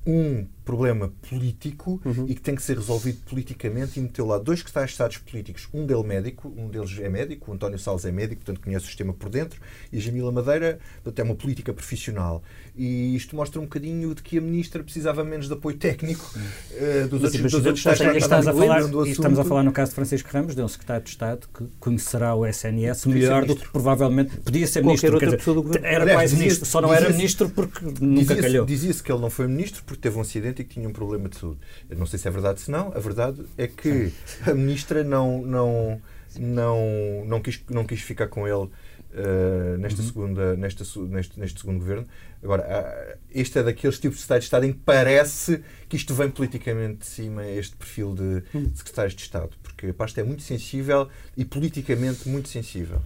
um 0.06 0.46
problema 0.68 1.10
político 1.30 1.98
uhum. 2.04 2.26
e 2.28 2.34
que 2.34 2.42
tem 2.42 2.54
que 2.54 2.62
ser 2.62 2.76
resolvido 2.76 3.20
politicamente 3.24 3.98
e 3.98 4.02
meteu 4.02 4.26
lá 4.26 4.36
dois 4.36 4.60
que 4.60 4.68
secretários 4.68 4.90
de 4.90 4.94
Estados 4.94 5.16
políticos, 5.16 5.66
um 5.72 5.86
deles 5.86 6.04
médico, 6.04 6.52
um 6.54 6.68
deles 6.68 6.98
é 7.00 7.08
médico, 7.08 7.50
o 7.50 7.54
António 7.54 7.78
Salles 7.78 8.04
é 8.04 8.12
médico, 8.12 8.44
portanto 8.44 8.62
conhece 8.62 8.84
o 8.84 8.86
sistema 8.86 9.14
por 9.14 9.30
dentro, 9.30 9.58
e 9.90 9.96
a 9.96 10.00
Jamila 10.00 10.30
Madeira 10.30 10.78
portanto, 11.02 11.18
é 11.20 11.22
uma 11.22 11.34
política 11.34 11.72
profissional. 11.72 12.42
E 12.76 13.16
isto 13.16 13.34
mostra 13.34 13.58
um 13.58 13.64
bocadinho 13.64 14.14
de 14.14 14.22
que 14.22 14.36
a 14.36 14.42
ministra 14.42 14.84
precisava 14.84 15.24
menos 15.24 15.48
de 15.48 15.54
apoio 15.54 15.78
técnico 15.78 16.30
uh, 16.36 17.08
dos, 17.08 17.24
outros, 17.24 17.42
dos 17.42 17.54
outros 17.54 17.78
estás 17.78 18.46
a 18.46 18.52
falar, 18.52 18.82
Estamos 19.06 19.38
a 19.38 19.44
falar 19.44 19.62
no 19.62 19.72
caso 19.72 19.92
de 19.92 19.94
Francisco 19.94 20.28
Ramos, 20.30 20.54
de 20.54 20.60
um 20.60 20.68
secretário 20.68 21.02
de 21.02 21.10
Estado 21.10 21.48
que 21.56 21.64
conhecerá 21.80 22.34
o 22.34 22.46
SNS 22.46 23.06
melhor 23.06 23.46
do 23.46 23.56
que 23.56 23.66
provavelmente 23.70 24.36
podia 24.36 24.66
ser 24.66 24.84
ministro. 24.84 25.14
Outra 25.14 25.34
dizer, 25.34 25.54
do 25.54 25.78
era 25.82 26.12
quase 26.12 26.36
ministro, 26.36 26.66
só 26.66 26.82
não 26.82 26.92
era 26.92 27.08
ministro 27.08 27.48
porque 27.48 27.80
nunca 28.00 28.36
calhou. 28.36 28.66
Dizia-se 28.66 29.02
que 29.02 29.10
ele 29.10 29.20
não 29.20 29.30
foi 29.30 29.46
ministro 29.46 29.82
porque 29.84 30.02
teve 30.02 30.18
um 30.18 30.20
acidente 30.20 30.57
que 30.64 30.74
tinha 30.74 30.88
um 30.88 30.92
problema 30.92 31.28
de 31.28 31.36
saúde. 31.36 31.60
Eu 31.88 31.96
não 31.96 32.06
sei 32.06 32.18
se 32.18 32.28
é 32.28 32.30
verdade 32.30 32.60
se 32.60 32.70
não. 32.70 32.88
A 32.94 32.98
verdade 32.98 33.44
é 33.56 33.66
que 33.66 34.12
a 34.46 34.54
ministra 34.54 35.04
não, 35.04 35.42
não, 35.42 36.00
não, 36.38 37.24
não, 37.26 37.40
quis, 37.40 37.62
não 37.68 37.84
quis 37.84 38.00
ficar 38.00 38.28
com 38.28 38.46
ele 38.46 38.70
Uh, 39.10 39.78
nesta 39.78 40.02
uhum. 40.02 40.06
segunda, 40.06 40.54
nesta, 40.54 40.84
neste, 41.08 41.40
neste 41.40 41.60
segundo 41.60 41.78
governo. 41.78 42.06
Agora, 42.42 42.62
uh, 42.62 43.18
este 43.34 43.58
é 43.58 43.62
daqueles 43.62 43.98
tipos 43.98 44.18
de 44.18 44.22
Estado 44.22 44.38
de 44.40 44.44
Estado 44.44 44.66
em 44.66 44.72
que 44.74 44.80
parece 44.84 45.64
que 45.88 45.96
isto 45.96 46.12
vem 46.12 46.30
politicamente 46.30 46.98
de 46.98 47.06
cima, 47.06 47.46
este 47.46 47.74
perfil 47.74 48.14
de, 48.14 48.42
uhum. 48.54 48.64
de 48.64 48.76
secretários 48.76 49.14
de 49.14 49.22
Estado, 49.22 49.50
porque 49.62 49.86
a 49.86 49.94
pasta 49.94 50.20
é 50.20 50.24
muito 50.24 50.42
sensível 50.42 51.08
e 51.34 51.44
politicamente 51.44 52.28
muito 52.28 52.50
sensível. 52.50 53.00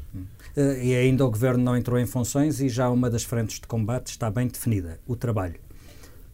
Uh, 0.56 0.82
e 0.82 0.94
ainda 0.94 1.24
o 1.24 1.30
governo 1.30 1.62
não 1.62 1.76
entrou 1.76 1.96
em 1.98 2.06
funções 2.06 2.60
e 2.60 2.68
já 2.68 2.90
uma 2.90 3.08
das 3.08 3.22
frentes 3.22 3.60
de 3.60 3.66
combate 3.68 4.08
está 4.08 4.28
bem 4.28 4.48
definida: 4.48 4.98
o 5.06 5.14
trabalho. 5.14 5.60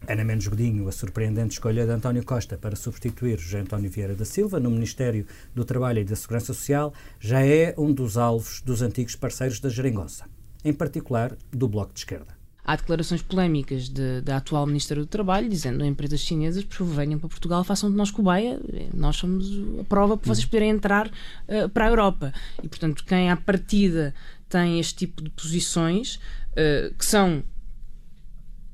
Ana 0.06 0.24
Mendes 0.24 0.46
Godinho, 0.46 0.88
a 0.88 0.92
surpreendente 0.92 1.54
escolha 1.54 1.84
de 1.84 1.90
António 1.92 2.24
Costa 2.24 2.56
para 2.56 2.76
substituir 2.76 3.38
José 3.38 3.61
António 3.61 3.90
Vieira 3.90 4.14
da 4.14 4.24
Silva 4.24 4.61
no 4.61 4.70
Ministério 4.70 5.26
do 5.54 5.64
Trabalho 5.64 6.00
e 6.00 6.04
da 6.04 6.16
Segurança 6.16 6.54
Social, 6.54 6.94
já 7.20 7.44
é 7.44 7.74
um 7.76 7.92
dos 7.92 8.16
alvos 8.16 8.62
dos 8.62 8.80
antigos 8.80 9.16
parceiros 9.16 9.61
da 9.61 9.68
Geringonça, 9.68 10.24
em 10.64 10.72
particular 10.72 11.37
do 11.52 11.68
Bloco 11.68 11.92
de 11.92 12.00
Esquerda. 12.00 12.38
Há 12.64 12.76
declarações 12.76 13.22
polémicas 13.22 13.88
de, 13.88 14.20
da 14.20 14.37
atual 14.37 14.66
Ministra 14.66 15.00
do 15.00 15.06
Trabalho 15.06 15.48
dizendo 15.48 15.82
a 15.82 15.87
empresas 15.87 16.20
chinesas, 16.20 16.64
por 16.64 16.76
favor, 16.76 16.96
venham 16.96 17.18
para 17.18 17.28
Portugal, 17.28 17.64
façam 17.64 17.90
de 17.90 17.96
nós 17.96 18.11
cobaia, 18.11 18.61
nós 18.92 19.16
somos 19.16 19.46
a 19.80 19.84
prova 19.84 20.18
para 20.18 20.34
vocês 20.34 20.44
poderem 20.44 20.70
entrar 20.70 21.06
uh, 21.06 21.68
para 21.70 21.87
a 21.87 21.88
Europa. 21.88 22.32
E, 22.62 22.68
portanto, 22.68 23.04
quem 23.06 23.30
à 23.30 23.37
partida 23.37 24.14
tem 24.50 24.78
este 24.78 24.96
tipo 24.96 25.22
de 25.22 25.30
posições, 25.30 26.16
uh, 26.52 26.94
que 26.94 27.06
são 27.06 27.42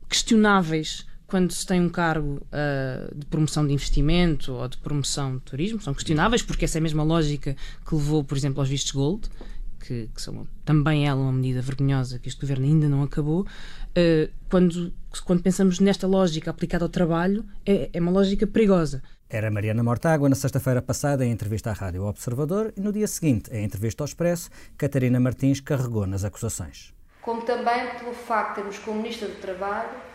questionáveis 0.08 1.06
quando 1.34 1.50
se 1.50 1.66
tem 1.66 1.80
um 1.80 1.88
cargo 1.88 2.40
uh, 2.46 3.12
de 3.12 3.26
promoção 3.26 3.66
de 3.66 3.72
investimento 3.72 4.52
ou 4.52 4.68
de 4.68 4.78
promoção 4.78 5.34
de 5.34 5.42
turismo, 5.42 5.80
são 5.80 5.92
questionáveis, 5.92 6.42
porque 6.42 6.64
essa 6.64 6.78
é 6.78 6.80
a 6.80 6.82
mesma 6.82 7.02
lógica 7.02 7.56
que 7.84 7.92
levou, 7.92 8.22
por 8.22 8.38
exemplo, 8.38 8.60
aos 8.60 8.68
vistos 8.68 8.92
gold, 8.92 9.28
que, 9.80 10.08
que 10.14 10.22
são 10.22 10.46
também 10.64 11.08
ela 11.08 11.20
uma 11.20 11.32
medida 11.32 11.60
vergonhosa 11.60 12.20
que 12.20 12.28
este 12.28 12.40
governo 12.40 12.66
ainda 12.66 12.88
não 12.88 13.02
acabou. 13.02 13.40
Uh, 13.40 14.32
quando, 14.48 14.94
quando 15.24 15.42
pensamos 15.42 15.80
nesta 15.80 16.06
lógica 16.06 16.52
aplicada 16.52 16.84
ao 16.84 16.88
trabalho, 16.88 17.44
é, 17.66 17.90
é 17.92 18.00
uma 18.00 18.12
lógica 18.12 18.46
perigosa. 18.46 19.02
Era 19.28 19.50
Mariana 19.50 19.82
Mortágua 19.82 20.28
na 20.28 20.36
sexta-feira 20.36 20.80
passada 20.80 21.26
em 21.26 21.32
entrevista 21.32 21.70
à 21.70 21.72
Rádio 21.72 22.04
Observador 22.04 22.72
e 22.76 22.80
no 22.80 22.92
dia 22.92 23.08
seguinte, 23.08 23.50
em 23.52 23.64
entrevista 23.64 24.04
ao 24.04 24.06
Expresso, 24.06 24.50
Catarina 24.78 25.18
Martins 25.18 25.58
carregou 25.58 26.06
nas 26.06 26.24
acusações. 26.24 26.94
Como 27.22 27.42
também 27.42 27.88
pelo 27.98 28.14
facto 28.14 28.50
de 28.50 28.54
termos 28.54 28.78
como 28.78 29.02
Ministra 29.02 29.26
do 29.26 29.34
Trabalho 29.40 30.13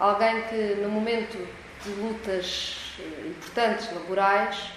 alguém 0.00 0.42
que, 0.48 0.74
no 0.76 0.88
momento 0.88 1.36
de 1.84 1.90
lutas 1.90 2.96
eh, 2.98 3.28
importantes, 3.28 3.92
laborais, 3.92 4.72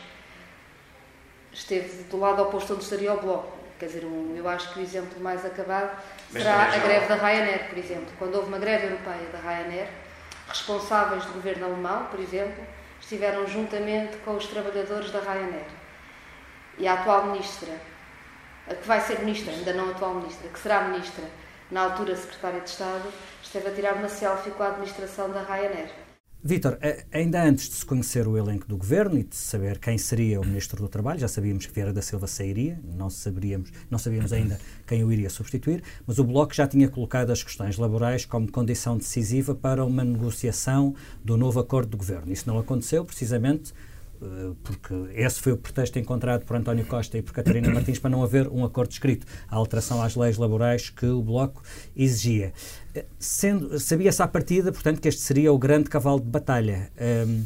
esteve 1.52 2.04
do 2.04 2.20
lado 2.20 2.44
oposto 2.44 2.74
onde 2.74 2.84
estaria 2.84 3.14
o 3.14 3.22
Bloco. 3.22 3.58
Quer 3.80 3.88
dizer, 3.88 4.04
eu 4.04 4.50
acho 4.50 4.74
que 4.74 4.80
o 4.80 4.84
exemplo 4.84 5.20
mais 5.22 5.46
acabado 5.46 5.98
será 6.32 6.64
a 6.64 6.78
greve 6.78 7.08
da 7.08 7.16
Ryanair, 7.16 7.70
por 7.70 7.78
exemplo. 7.78 8.08
Quando 8.20 8.36
houve 8.36 8.50
uma 8.50 8.60
greve 8.60 8.86
europeia 8.86 9.28
da 9.32 9.40
Ryanair, 9.40 9.90
responsáveis 10.48 11.26
do 11.26 11.34
governo 11.34 11.66
alemão, 11.66 12.06
por 12.06 12.20
exemplo, 12.20 12.64
estiveram 13.00 13.48
juntamente 13.48 14.18
com 14.18 14.36
os 14.36 14.46
trabalhadores 14.48 15.12
da 15.12 15.20
Ryanair. 15.20 15.68
E 16.78 16.88
a 16.88 16.94
atual 16.94 17.28
ministra, 17.28 17.74
a 18.70 18.76
que 18.76 18.88
vai 18.88 19.02
ser 19.02 19.20
ministra, 19.20 19.54
ainda 19.54 19.74
não 19.74 19.90
a 19.90 19.92
atual 19.92 20.16
ministra, 20.16 20.50
que 20.50 20.60
será 20.60 20.82
ministra, 20.82 21.24
na 21.72 21.84
altura 21.84 22.16
secretária 22.16 22.62
de 22.62 22.70
Estado, 22.70 23.12
esteve 23.54 23.70
a 23.70 23.76
tirar 23.76 23.96
uma 23.98 24.10
selfie 24.10 24.50
com 24.50 24.64
a 24.64 24.70
administração 24.70 25.32
da 25.32 25.44
Ryanair. 25.44 25.92
Vítor, 26.44 26.78
ainda 27.12 27.42
antes 27.44 27.70
de 27.70 27.76
se 27.76 27.86
conhecer 27.86 28.28
o 28.28 28.36
elenco 28.36 28.68
do 28.68 28.76
governo 28.76 29.20
e 29.20 29.24
de 29.24 29.36
saber 29.36 29.78
quem 29.78 29.96
seria 29.96 30.42
o 30.42 30.46
Ministro 30.46 30.82
do 30.82 30.90
Trabalho, 30.90 31.20
já 31.20 31.28
sabíamos 31.28 31.68
que 31.68 31.72
Vieira 31.72 31.94
da 31.94 32.02
Silva 32.02 32.26
sairia, 32.26 32.80
não 32.84 33.12
sabíamos, 33.12 33.72
não 33.92 34.00
sabíamos 34.00 34.34
ainda 34.34 34.60
quem 34.88 35.04
o 35.04 35.12
iria 35.12 35.30
substituir, 35.30 35.84
mas 36.06 36.18
o 36.18 36.24
Bloco 36.24 36.54
já 36.54 36.68
tinha 36.68 36.90
colocado 36.90 37.30
as 37.30 37.44
questões 37.44 37.78
laborais 37.78 38.26
como 38.26 38.52
condição 38.52 38.98
decisiva 38.98 39.54
para 39.54 39.86
uma 39.86 40.04
negociação 40.04 40.96
do 41.24 41.38
novo 41.38 41.60
acordo 41.60 41.92
de 41.92 41.98
governo. 41.98 42.34
Isso 42.34 42.48
não 42.48 42.58
aconteceu, 42.58 43.06
precisamente 43.06 43.72
eh, 43.72 43.76
porque 44.64 44.94
esse 45.14 45.40
foi 45.40 45.52
o 45.52 45.58
pretexto 45.58 46.00
encontrado 46.00 46.46
por 46.46 46.56
António 46.56 46.86
Costa 46.86 47.18
e 47.18 47.22
por 47.22 47.34
Catarina 47.34 47.70
Martins 47.74 48.00
para 48.00 48.10
não 48.10 48.24
haver 48.24 48.48
um 48.48 48.64
acordo 48.64 48.92
escrito, 48.92 49.26
a 49.50 49.56
alteração 49.56 50.02
às 50.02 50.16
leis 50.16 50.38
laborais 50.38 50.90
que 50.90 51.06
o 51.06 51.22
Bloco 51.22 51.64
exigia. 51.96 52.54
Eh, 52.96 53.06
sabia-se 53.20 54.22
à 54.22 54.28
partida, 54.28 54.72
portanto, 54.72 55.02
que 55.02 55.08
este 55.08 55.22
seria 55.22 55.52
o 55.52 55.58
grande 55.58 55.90
cavalo 55.90 56.20
de 56.20 56.28
batalha. 56.28 56.92
Um, 57.00 57.04
ehm, 57.04 57.46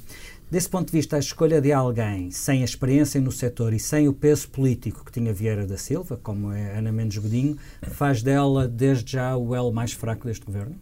Desse 0.49 0.69
ponto 0.69 0.85
de 0.85 0.93
vista, 0.93 1.17
a 1.17 1.19
escolha 1.19 1.59
de 1.59 1.73
alguém 1.73 2.31
sem 2.31 2.61
a 2.61 2.65
experiência 2.65 3.19
no 3.19 3.33
setor 3.33 3.73
e 3.73 3.79
sem 3.79 4.07
o 4.07 4.13
peso 4.13 4.47
político 4.47 5.03
que 5.03 5.11
tinha 5.11 5.33
Vieira 5.33 5.67
da 5.67 5.75
Silva, 5.75 6.17
como 6.23 6.53
é 6.53 6.77
Ana 6.77 6.89
Mendes 6.89 7.17
Godinho, 7.17 7.57
faz 7.81 8.23
dela, 8.23 8.65
desde 8.65 9.11
já, 9.11 9.35
o 9.35 9.53
elo 9.53 9.73
mais 9.73 9.91
fraco 9.91 10.25
deste 10.25 10.45
governo? 10.45 10.77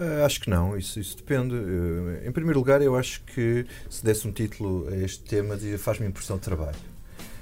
Uh, 0.00 0.24
acho 0.24 0.40
que 0.40 0.48
não, 0.48 0.78
isso, 0.78 0.98
isso 0.98 1.14
depende. 1.14 1.54
Uh, 1.54 2.26
em 2.26 2.32
primeiro 2.32 2.58
lugar, 2.58 2.80
eu 2.80 2.96
acho 2.96 3.22
que 3.24 3.66
se 3.90 4.02
desse 4.02 4.26
um 4.26 4.32
título 4.32 4.88
a 4.88 4.96
este 4.96 5.22
tema, 5.24 5.58
faz-me 5.78 6.06
impressão 6.06 6.36
de 6.36 6.42
trabalho. 6.42 6.78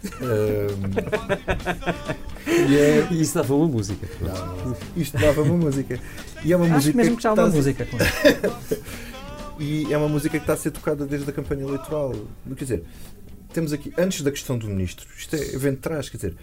Uh, 0.05 0.75
e 2.69 2.77
é... 2.77 3.09
Isso 3.13 3.37
dava 3.37 3.55
uma 3.55 3.69
música. 3.69 4.09
Não, 4.21 4.77
isto 4.97 5.17
dava 5.17 5.43
uma 5.43 5.57
música. 5.57 6.01
E 6.45 6.53
é 6.53 6.57
uma 6.57 6.65
acho 6.67 6.75
música 6.75 6.97
mesmo 6.97 7.17
que 7.17 7.23
já 7.23 7.31
há 7.31 7.35
uma 7.35 7.47
está... 7.47 7.57
música. 7.57 7.87
e 9.61 9.93
é 9.93 9.97
uma 9.97 10.09
música 10.09 10.37
que 10.37 10.43
está 10.43 10.55
a 10.55 10.57
ser 10.57 10.73
tocada 10.73 11.07
desde 11.07 11.31
a 11.31 11.33
campanha 11.33 11.63
eleitoral. 11.63 12.13
Quer 12.57 12.65
dizer, 12.65 12.85
temos 13.53 13.73
aqui, 13.73 13.93
antes 13.97 14.23
da 14.23 14.33
questão 14.33 14.59
do 14.59 14.67
ministro, 14.67 15.07
isto 15.17 15.37
é, 15.37 15.39
vem 15.57 15.75
de 15.75 15.79
trás, 15.79 16.09
quer 16.09 16.17
dizer, 16.17 16.37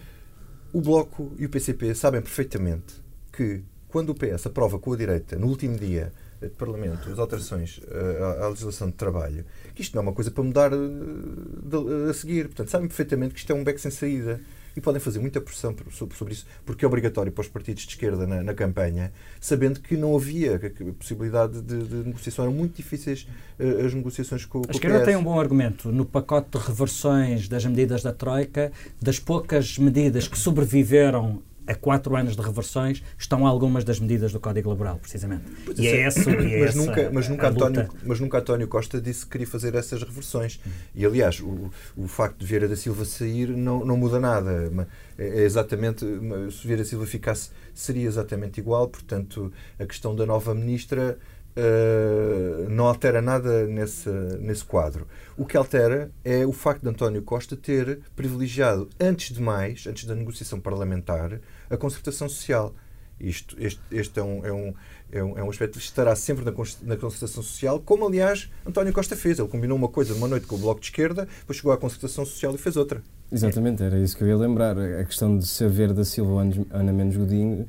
o 0.72 0.80
Bloco 0.80 1.34
e 1.38 1.44
o 1.44 1.50
PCP 1.50 1.94
sabem 1.94 2.22
perfeitamente 2.22 2.94
que 3.30 3.62
quando 3.96 4.10
o 4.10 4.14
PS 4.14 4.44
aprova 4.44 4.78
com 4.78 4.92
a 4.92 4.96
direita, 4.98 5.38
no 5.38 5.46
último 5.46 5.74
dia 5.78 6.12
de 6.38 6.50
Parlamento, 6.50 7.10
as 7.10 7.18
alterações 7.18 7.78
uh, 7.78 8.42
à, 8.44 8.48
legislação 8.48 8.90
de 8.90 8.92
trabalho, 8.92 9.42
que 9.74 9.80
isto 9.80 9.94
não 9.94 10.02
é 10.02 10.02
uma 10.02 10.12
coisa 10.12 10.30
para 10.30 10.44
mudar 10.44 10.70
uh, 10.70 12.10
a 12.10 12.12
seguir. 12.12 12.44
Portanto, 12.48 12.68
sabem 12.68 12.88
perfeitamente 12.88 13.32
que 13.32 13.40
isto 13.40 13.50
é 13.50 13.54
um 13.54 13.64
beco 13.64 13.80
sem 13.80 13.90
saída 13.90 14.38
e 14.76 14.82
podem 14.82 15.00
fazer 15.00 15.18
muita 15.18 15.40
pressão 15.40 15.74
sobre, 15.90 16.34
isso, 16.34 16.46
porque 16.66 16.84
é 16.84 16.88
obrigatório 16.88 17.32
para 17.32 17.40
os 17.40 17.48
partidos 17.48 17.84
de 17.84 17.88
esquerda 17.88 18.26
na, 18.26 18.42
na 18.42 18.52
campanha, 18.52 19.10
sabendo 19.40 19.80
que 19.80 19.96
não 19.96 20.14
havia 20.14 20.60
possibilidade 20.98 21.62
de, 21.62 21.84
de, 21.84 21.94
negociação. 21.94 22.44
Eram 22.44 22.54
muito 22.54 22.76
difíceis 22.76 23.26
uh, 23.58 23.86
as 23.86 23.94
negociações 23.94 24.44
com, 24.44 24.60
com 24.60 24.68
A 24.68 24.72
esquerda 24.72 25.06
tem 25.06 25.16
um 25.16 25.24
bom 25.24 25.40
argumento. 25.40 25.90
No 25.90 26.04
pacote 26.04 26.58
de 26.58 26.58
reversões 26.58 27.48
das 27.48 27.64
medidas 27.64 28.02
da 28.02 28.12
Troika, 28.12 28.70
das 29.00 29.18
poucas 29.18 29.78
medidas 29.78 30.28
que 30.28 30.38
sobreviveram 30.38 31.42
a 31.66 31.74
quatro 31.74 32.14
anos 32.16 32.36
de 32.36 32.42
reversões 32.42 33.02
estão 33.18 33.46
algumas 33.46 33.84
das 33.84 33.98
medidas 33.98 34.32
do 34.32 34.40
Código 34.40 34.70
Laboral, 34.70 34.98
precisamente. 34.98 35.44
E 35.76 35.86
é, 35.86 35.96
é 35.96 36.00
essa, 36.02 36.30
é 36.30 36.60
mas, 36.60 36.74
nunca, 36.74 37.10
mas, 37.12 37.28
nunca 37.28 37.48
António, 37.48 37.88
mas 38.04 38.20
nunca 38.20 38.38
António 38.38 38.68
Costa 38.68 39.00
disse 39.00 39.24
que 39.24 39.32
queria 39.32 39.46
fazer 39.46 39.74
essas 39.74 40.02
reversões. 40.02 40.60
E, 40.94 41.04
aliás, 41.04 41.40
o, 41.40 41.70
o 41.96 42.06
facto 42.06 42.38
de 42.38 42.46
Vieira 42.46 42.68
da 42.68 42.76
Silva 42.76 43.04
sair 43.04 43.48
não, 43.48 43.84
não 43.84 43.96
muda 43.96 44.20
nada. 44.20 44.70
É, 45.18 45.40
é 45.40 45.42
exatamente, 45.42 46.04
se 46.50 46.66
Vieira 46.66 46.82
da 46.82 46.88
Silva 46.88 47.06
ficasse, 47.06 47.50
seria 47.74 48.06
exatamente 48.06 48.60
igual. 48.60 48.88
Portanto, 48.88 49.52
a 49.78 49.86
questão 49.86 50.14
da 50.14 50.26
nova 50.26 50.54
ministra 50.54 51.18
Uh, 51.58 52.68
não 52.68 52.86
altera 52.86 53.22
nada 53.22 53.66
nesse, 53.66 54.10
nesse 54.40 54.62
quadro. 54.62 55.08
O 55.38 55.46
que 55.46 55.56
altera 55.56 56.10
é 56.22 56.44
o 56.44 56.52
facto 56.52 56.82
de 56.82 56.90
António 56.90 57.22
Costa 57.22 57.56
ter 57.56 58.00
privilegiado, 58.14 58.90
antes 59.00 59.34
de 59.34 59.40
mais, 59.40 59.86
antes 59.86 60.04
da 60.04 60.14
negociação 60.14 60.60
parlamentar, 60.60 61.40
a 61.70 61.76
concertação 61.76 62.28
social. 62.28 62.74
Isto, 63.18 63.56
este, 63.58 63.80
este 63.90 64.20
é, 64.20 64.22
um, 64.22 64.44
é, 64.44 64.52
um, 64.52 64.74
é, 65.10 65.24
um, 65.24 65.38
é 65.38 65.44
um 65.44 65.48
aspecto 65.48 65.78
que 65.78 65.84
estará 65.84 66.14
sempre 66.14 66.44
na, 66.44 66.50
na 66.50 66.96
concertação 66.96 67.42
social, 67.42 67.80
como 67.80 68.06
aliás 68.06 68.50
António 68.66 68.92
Costa 68.92 69.16
fez. 69.16 69.38
Ele 69.38 69.48
combinou 69.48 69.76
uma 69.76 69.88
coisa 69.88 70.12
uma 70.12 70.28
noite 70.28 70.46
com 70.46 70.56
o 70.56 70.58
Bloco 70.58 70.80
de 70.80 70.86
Esquerda, 70.86 71.26
depois 71.40 71.56
chegou 71.56 71.72
à 71.72 71.78
concertação 71.78 72.26
social 72.26 72.54
e 72.54 72.58
fez 72.58 72.76
outra. 72.76 73.02
Exatamente, 73.32 73.82
era 73.82 73.98
isso 73.98 74.16
que 74.16 74.22
eu 74.22 74.28
ia 74.28 74.36
lembrar. 74.36 74.78
A 74.78 75.04
questão 75.04 75.38
de 75.38 75.46
saber 75.46 75.92
da 75.94 76.04
Silva 76.04 76.42
Ana 76.70 76.92
Menos 76.92 77.16
Godinho 77.16 77.66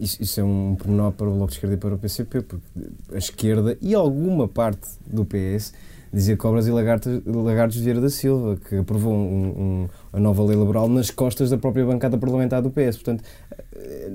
isso, 0.00 0.22
isso, 0.22 0.40
é 0.40 0.44
um 0.44 0.74
pormenor 0.76 1.12
para 1.12 1.28
o 1.28 1.34
Bloco 1.34 1.48
de 1.48 1.56
Esquerda 1.56 1.74
e 1.74 1.78
para 1.78 1.94
o 1.94 1.98
PCP, 1.98 2.40
porque 2.40 2.64
a 3.12 3.18
esquerda 3.18 3.76
e 3.82 3.94
alguma 3.94 4.48
parte 4.48 4.88
do 5.06 5.26
PS 5.26 5.74
dizia 6.12 6.36
cobras 6.36 6.66
e 6.66 6.70
lagartos, 6.70 7.22
lagartos 7.24 7.76
de 7.76 7.84
Vieira 7.84 8.00
da 8.00 8.10
Silva, 8.10 8.56
que 8.56 8.76
aprovou 8.76 9.12
um, 9.14 9.46
um, 9.46 9.88
a 10.12 10.18
nova 10.18 10.42
lei 10.44 10.56
laboral 10.56 10.88
nas 10.88 11.10
costas 11.10 11.50
da 11.50 11.58
própria 11.58 11.84
bancada 11.84 12.18
parlamentar 12.18 12.60
do 12.60 12.70
PS. 12.70 12.96
Portanto, 12.96 13.24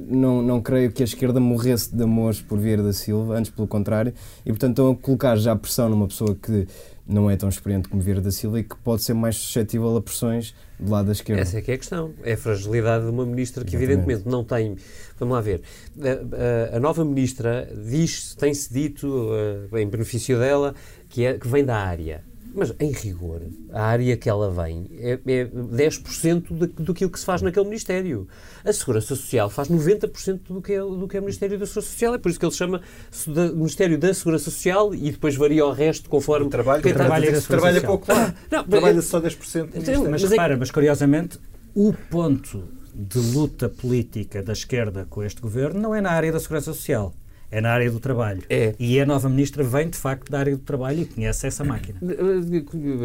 não, 0.08 0.41
não 0.41 0.62
creio 0.62 0.91
que 0.91 1.03
a 1.03 1.05
esquerda 1.05 1.39
morresse 1.39 1.95
de 1.95 2.03
amores 2.03 2.41
por 2.41 2.60
Vieira 2.60 2.84
da 2.84 2.93
Silva, 2.93 3.36
antes 3.36 3.51
pelo 3.51 3.67
contrário, 3.67 4.13
e 4.45 4.49
portanto 4.49 4.71
estão 4.71 4.91
a 4.91 4.95
colocar 4.95 5.36
já 5.38 5.55
pressão 5.55 5.89
numa 5.89 6.08
pessoa 6.08 6.36
que 6.36 6.67
não 7.08 7.29
é 7.29 7.38
tão 7.38 7.47
experiente 7.47 7.88
como 7.88 8.01
Vieira 8.01 8.19
da 8.19 8.31
Silva 8.31 8.60
e 8.60 8.63
que 8.63 8.75
pode 8.77 9.03
ser 9.03 9.13
mais 9.13 9.38
suscetível 9.38 9.95
a 9.95 10.01
pressões 10.01 10.55
do 10.79 10.91
lado 10.91 11.05
da 11.05 11.12
esquerda. 11.12 11.41
Essa 11.41 11.60
é 11.60 11.62
que 11.62 11.71
é 11.71 11.75
a 11.75 11.77
questão. 11.77 12.13
É 12.23 12.34
a 12.34 12.38
fragilidade 12.38 13.05
de 13.05 13.12
uma 13.12 13.25
ministra 13.25 13.63
que, 13.63 13.75
Exatamente. 13.75 13.93
evidentemente, 13.93 14.29
não 14.29 14.43
tem. 14.43 14.75
Vamos 15.19 15.36
lá 15.36 15.41
ver. 15.41 15.62
A, 15.99 16.73
a, 16.73 16.77
a 16.77 16.79
nova 16.79 17.05
ministra 17.05 17.69
diz, 17.88 18.34
tem-se 18.36 18.73
dito, 18.73 19.08
uh, 19.08 19.77
em 19.77 19.88
benefício 19.88 20.38
dela, 20.39 20.73
que, 21.15 21.25
é, 21.25 21.38
que 21.38 21.47
vem 21.47 21.63
da 21.63 21.78
área. 21.78 22.21
Mas, 22.54 22.73
em 22.78 22.91
rigor, 22.91 23.41
a 23.71 23.84
área 23.84 24.17
que 24.17 24.30
ela 24.30 24.51
vem 24.51 24.89
é, 24.99 25.13
é 25.13 25.45
10% 25.45 26.54
de, 26.54 26.67
do 26.67 26.93
que, 26.93 27.08
que 27.08 27.19
se 27.19 27.25
faz 27.25 27.41
naquele 27.41 27.65
Ministério. 27.65 28.28
A 28.65 28.73
Segurança 28.73 29.08
Social 29.08 29.49
faz 29.49 29.69
90% 29.69 30.41
do 30.49 30.62
que, 30.62 30.73
é, 30.73 30.80
do 30.80 31.08
que 31.08 31.15
é 31.15 31.19
o 31.19 31.23
Ministério 31.23 31.58
da 31.58 31.65
Segurança 31.65 31.89
Social. 31.89 32.15
É 32.15 32.17
por 32.17 32.30
isso 32.30 32.38
que 32.39 32.45
ele 32.45 32.51
se 32.51 32.58
chama 32.58 32.82
Ministério 33.54 33.97
da 33.97 34.13
Segurança 34.13 34.45
Social 34.45 34.93
e 34.93 35.12
depois 35.12 35.36
varia 35.38 35.65
o 35.65 35.71
resto 35.71 36.10
conforme... 36.10 36.47
O 36.47 36.49
trabalho, 36.49 36.84
quem 36.84 36.93
trabalha, 36.93 37.28
trabalha, 37.28 37.47
trabalha 37.47 37.82
pouco 37.82 38.12
lá. 38.12 38.34
Não, 38.51 38.63
trabalha 38.65 39.01
só 39.01 39.21
10%. 39.21 39.69
Mas, 39.73 40.10
mas 40.10 40.23
repara, 40.23 40.58
mas 40.58 40.71
curiosamente, 40.71 41.39
o 41.73 41.93
ponto 42.10 42.63
de 42.93 43.19
luta 43.19 43.69
política 43.69 44.43
da 44.43 44.51
esquerda 44.51 45.06
com 45.10 45.23
este 45.23 45.41
governo 45.41 45.80
não 45.80 45.95
é 45.95 46.01
na 46.01 46.12
área 46.12 46.32
da 46.32 46.39
Segurança 46.41 46.73
Social 46.73 47.13
é 47.51 47.62
na 47.62 47.71
área 47.71 47.89
do 47.89 47.99
trabalho. 47.99 48.43
É. 48.49 48.75
E 48.79 48.99
a 48.99 49.05
nova 49.05 49.29
ministra 49.29 49.63
vem, 49.63 49.89
de 49.89 49.97
facto, 49.97 50.31
da 50.31 50.39
área 50.39 50.55
do 50.55 50.63
trabalho 50.63 51.01
e 51.01 51.05
conhece 51.05 51.47
essa 51.47 51.63
máquina. 51.63 51.99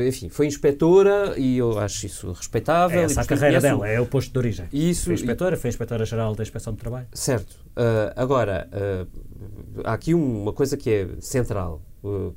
Enfim, 0.06 0.28
foi 0.28 0.46
inspetora 0.46 1.34
e 1.38 1.58
eu 1.58 1.78
acho 1.78 2.06
isso 2.06 2.32
respeitável. 2.32 3.00
É 3.00 3.04
essa 3.04 3.20
a 3.20 3.24
carreira 3.24 3.60
dela, 3.60 3.88
é 3.88 4.00
o 4.00 4.06
posto 4.06 4.32
de 4.32 4.38
origem. 4.38 4.66
Isso, 4.72 5.06
foi 5.06 5.14
inspetora, 5.14 5.56
foi 5.56 5.70
inspetora-geral 5.70 6.34
da 6.34 6.42
Inspeção 6.42 6.72
de 6.72 6.78
Trabalho. 6.78 7.06
Certo. 7.12 7.52
Uh, 7.70 8.12
agora, 8.16 8.68
uh, 8.72 9.06
há 9.84 9.92
aqui 9.92 10.14
uma 10.14 10.52
coisa 10.52 10.76
que 10.76 10.90
é 10.90 11.08
central. 11.20 11.82
Uh, 12.02 12.34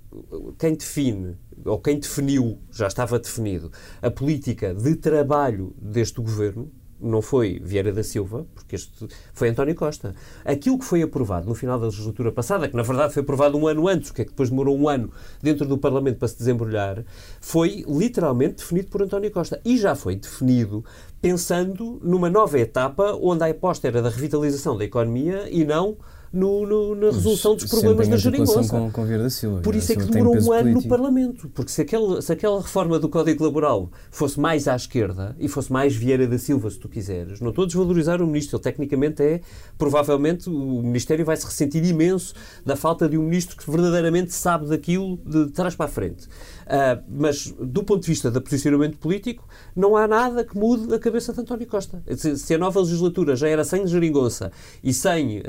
quem 0.60 0.76
define, 0.76 1.38
ou 1.66 1.80
quem 1.80 2.00
definiu, 2.00 2.60
já 2.72 2.88
estava 2.88 3.18
definido, 3.18 3.72
a 4.02 4.12
política 4.12 4.74
de 4.74 4.96
trabalho 4.96 5.74
deste 5.82 6.20
governo, 6.22 6.72
não 7.04 7.22
foi 7.22 7.60
Vieira 7.64 7.92
da 7.92 8.04
Silva, 8.04 8.46
porque 8.56 8.76
este 8.76 9.08
foi 9.34 9.50
António 9.50 9.76
Costa. 9.76 10.16
Aquilo 10.46 10.80
que 10.80 10.86
foi 10.86 11.02
aprovado 11.02 11.48
no 11.48 11.56
final 11.56 11.80
da 11.80 11.86
legislatura 11.88 12.32
passada, 12.32 12.68
que 12.68 12.76
na 12.76 12.84
verdade 12.84 13.14
foi 13.14 13.22
aprovado 13.22 13.58
um 13.58 13.68
ano 13.68 13.88
antes, 13.88 14.12
que 14.12 14.22
é 14.22 14.26
que 14.26 14.32
depois 14.32 14.50
demorou 14.50 14.78
um 14.78 14.88
ano 14.88 15.12
dentro 15.42 15.66
do 15.68 15.78
Parlamento 15.78 16.18
para 16.18 16.28
se 16.28 16.38
desembrulhar, 16.38 17.04
foi 17.42 17.84
literalmente 17.88 18.56
definido 18.56 18.88
por 18.88 19.02
António 19.02 19.32
Costa. 19.32 19.60
E 19.66 19.78
já 19.78 19.96
foi 19.96 20.16
definido 20.16 20.84
pensando 21.22 22.00
numa 22.04 22.30
nova 22.30 22.60
etapa 22.60 23.18
onde 23.22 23.44
a 23.44 23.48
aposta 23.48 23.88
era 23.88 24.02
da 24.02 24.10
revitalização 24.10 24.78
da 24.78 24.84
economia 24.84 25.48
e 25.50 25.64
não 25.64 25.98
no, 26.34 26.66
no, 26.66 26.96
na 26.96 27.12
resolução 27.12 27.56
dos 27.56 27.66
problemas 27.66 28.08
da 28.08 28.18
geringonça. 28.18 28.68
Com, 28.68 28.92
com 28.92 29.06
Vieira 29.06 29.24
da 29.24 29.30
Silva. 29.30 29.62
Por 29.62 29.76
isso 29.76 29.94
é 29.94 29.96
que 29.96 30.06
demorou 30.06 30.34
um 30.34 30.52
ano 30.52 30.62
político. 30.64 30.84
no 30.84 30.90
Parlamento. 30.90 31.50
Porque 31.50 31.72
se 31.72 31.82
aquela, 31.82 32.22
se 32.24 32.32
aquela 32.34 32.60
reforma 32.60 32.98
do 32.98 33.08
Código 33.08 33.44
Laboral 33.44 33.92
fosse 34.10 34.40
mais 34.40 34.68
à 34.68 34.76
esquerda 34.76 35.36
e 35.40 35.48
fosse 35.48 35.72
mais 35.72 35.96
Vieira 35.96 36.26
da 36.26 36.40
Silva, 36.40 36.72
se 36.72 36.80
tu 36.80 36.90
quiseres, 36.90 37.40
não 37.40 37.50
estou 37.50 37.66
a 37.66 37.68
desvalorizar 37.68 38.20
o 38.20 38.26
Ministro. 38.26 38.58
Ele 38.58 38.64
tecnicamente 38.64 39.22
é, 39.22 39.42
provavelmente, 39.78 40.50
o 40.50 40.82
Ministério 40.82 41.24
vai 41.24 41.38
se 41.38 41.46
ressentir 41.46 41.86
imenso 41.86 42.34
da 42.66 42.76
falta 42.76 43.08
de 43.08 43.16
um 43.16 43.24
Ministro 43.24 43.56
que 43.56 43.70
verdadeiramente 43.70 44.34
sabe 44.34 44.68
daquilo 44.68 45.20
de 45.24 45.52
trás 45.52 45.76
para 45.76 45.86
a 45.86 45.90
frente. 45.90 46.28
Uh, 46.64 47.04
mas, 47.10 47.54
do 47.60 47.84
ponto 47.84 48.02
de 48.02 48.08
vista 48.08 48.32
do 48.32 48.42
posicionamento 48.42 48.98
político, 48.98 49.48
não 49.76 49.96
há 49.96 50.08
nada 50.08 50.44
que 50.44 50.58
mude 50.58 50.94
a 50.94 51.00
cabeça 51.00 51.34
de 51.34 51.42
António 51.42 51.68
Costa. 51.68 52.02
Se, 52.16 52.38
se 52.38 52.54
a 52.54 52.58
nova 52.58 52.80
legislatura 52.80 53.36
já 53.36 53.48
era 53.48 53.64
sem 53.64 53.86
geringonça 53.86 54.52
e 54.84 54.94
sem 54.94 55.40
uh, 55.40 55.44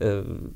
uh, 0.00 0.50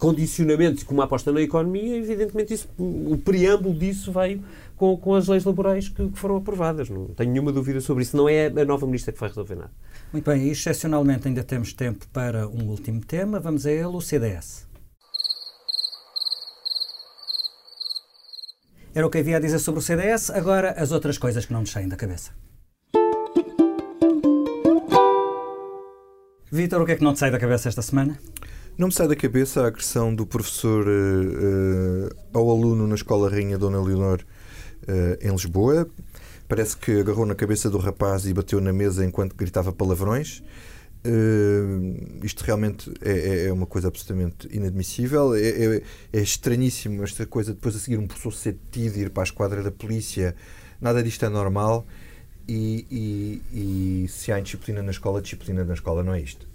condicionamentos 0.00 0.82
como 0.82 1.02
a 1.02 1.04
aposta 1.04 1.30
na 1.30 1.42
economia, 1.42 1.96
evidentemente 1.96 2.54
isso, 2.54 2.68
o 2.78 3.18
preâmbulo 3.18 3.74
disso 3.74 4.10
veio 4.10 4.42
com, 4.74 4.96
com 4.96 5.14
as 5.14 5.28
leis 5.28 5.44
laborais 5.44 5.90
que, 5.90 6.08
que, 6.08 6.18
foram 6.18 6.36
aprovadas. 6.36 6.88
Não 6.88 7.08
tenho 7.08 7.30
nenhuma 7.30 7.52
dúvida 7.52 7.80
sobre 7.82 8.02
isso. 8.02 8.16
Não 8.16 8.26
é 8.26 8.46
a 8.46 8.64
nova 8.64 8.86
ministra 8.86 9.12
que 9.12 9.20
vai 9.20 9.28
resolver 9.28 9.54
nada. 9.54 9.70
Muito 10.10 10.24
bem, 10.24 10.48
e 10.48 10.50
excepcionalmente 10.50 11.28
ainda 11.28 11.44
temos 11.44 11.74
tempo 11.74 12.06
para 12.12 12.48
um 12.48 12.68
último 12.70 13.00
tema. 13.04 13.38
Vamos 13.38 13.66
a 13.66 13.70
ele, 13.70 13.84
o 13.84 14.00
CDS. 14.00 14.69
Era 18.92 19.06
o 19.06 19.10
que 19.10 19.18
havia 19.18 19.36
a 19.36 19.40
dizer 19.40 19.60
sobre 19.60 19.78
o 19.78 19.82
CDS, 19.82 20.30
agora 20.30 20.72
as 20.72 20.90
outras 20.90 21.16
coisas 21.16 21.46
que 21.46 21.52
não 21.52 21.60
nos 21.60 21.70
saem 21.70 21.88
da 21.88 21.94
cabeça. 21.94 22.32
Vítor, 26.50 26.82
o 26.82 26.86
que 26.86 26.92
é 26.92 26.96
que 26.96 27.04
não 27.04 27.12
te 27.12 27.20
sai 27.20 27.30
da 27.30 27.38
cabeça 27.38 27.68
esta 27.68 27.82
semana? 27.82 28.18
Não 28.76 28.88
me 28.88 28.92
sai 28.92 29.06
da 29.06 29.14
cabeça 29.14 29.62
a 29.62 29.68
agressão 29.68 30.12
do 30.12 30.26
professor 30.26 30.84
uh, 30.88 32.08
ao 32.34 32.50
aluno 32.50 32.88
na 32.88 32.96
Escola 32.96 33.30
Rainha 33.30 33.56
Dona 33.56 33.80
Leonor 33.80 34.24
uh, 34.82 35.24
em 35.24 35.30
Lisboa. 35.30 35.88
Parece 36.48 36.76
que 36.76 36.98
agarrou 36.98 37.24
na 37.24 37.36
cabeça 37.36 37.70
do 37.70 37.78
rapaz 37.78 38.26
e 38.26 38.34
bateu 38.34 38.60
na 38.60 38.72
mesa 38.72 39.04
enquanto 39.04 39.36
gritava 39.36 39.72
palavrões. 39.72 40.42
Uh, 41.02 42.24
isto 42.24 42.42
realmente 42.42 42.92
é, 43.00 43.10
é, 43.10 43.46
é, 43.46 43.52
uma 43.52 43.66
coisa 43.66 43.88
absolutamente 43.88 44.48
inadmissível. 44.54 45.34
É, 45.34 45.48
é, 45.48 45.82
é, 46.12 46.20
estranhíssimo 46.20 47.02
esta 47.02 47.24
coisa 47.26 47.54
depois 47.54 47.74
a 47.74 47.78
seguir 47.78 47.98
um 47.98 48.06
professor 48.06 48.32
ser 48.32 48.52
detido, 48.52 48.98
ir 48.98 49.10
para 49.10 49.22
a 49.22 49.24
esquadra 49.24 49.62
da 49.62 49.70
polícia. 49.70 50.34
Nada 50.80 51.02
disto 51.02 51.24
é 51.24 51.28
normal. 51.28 51.86
E, 52.46 52.86
e, 52.90 54.04
e 54.04 54.08
se 54.08 54.32
há 54.32 54.38
indisciplina 54.38 54.82
na 54.82 54.90
escola, 54.90 55.22
disciplina 55.22 55.64
na 55.64 55.74
escola 55.74 56.02
não 56.02 56.12
é 56.12 56.20
isto. 56.20 56.46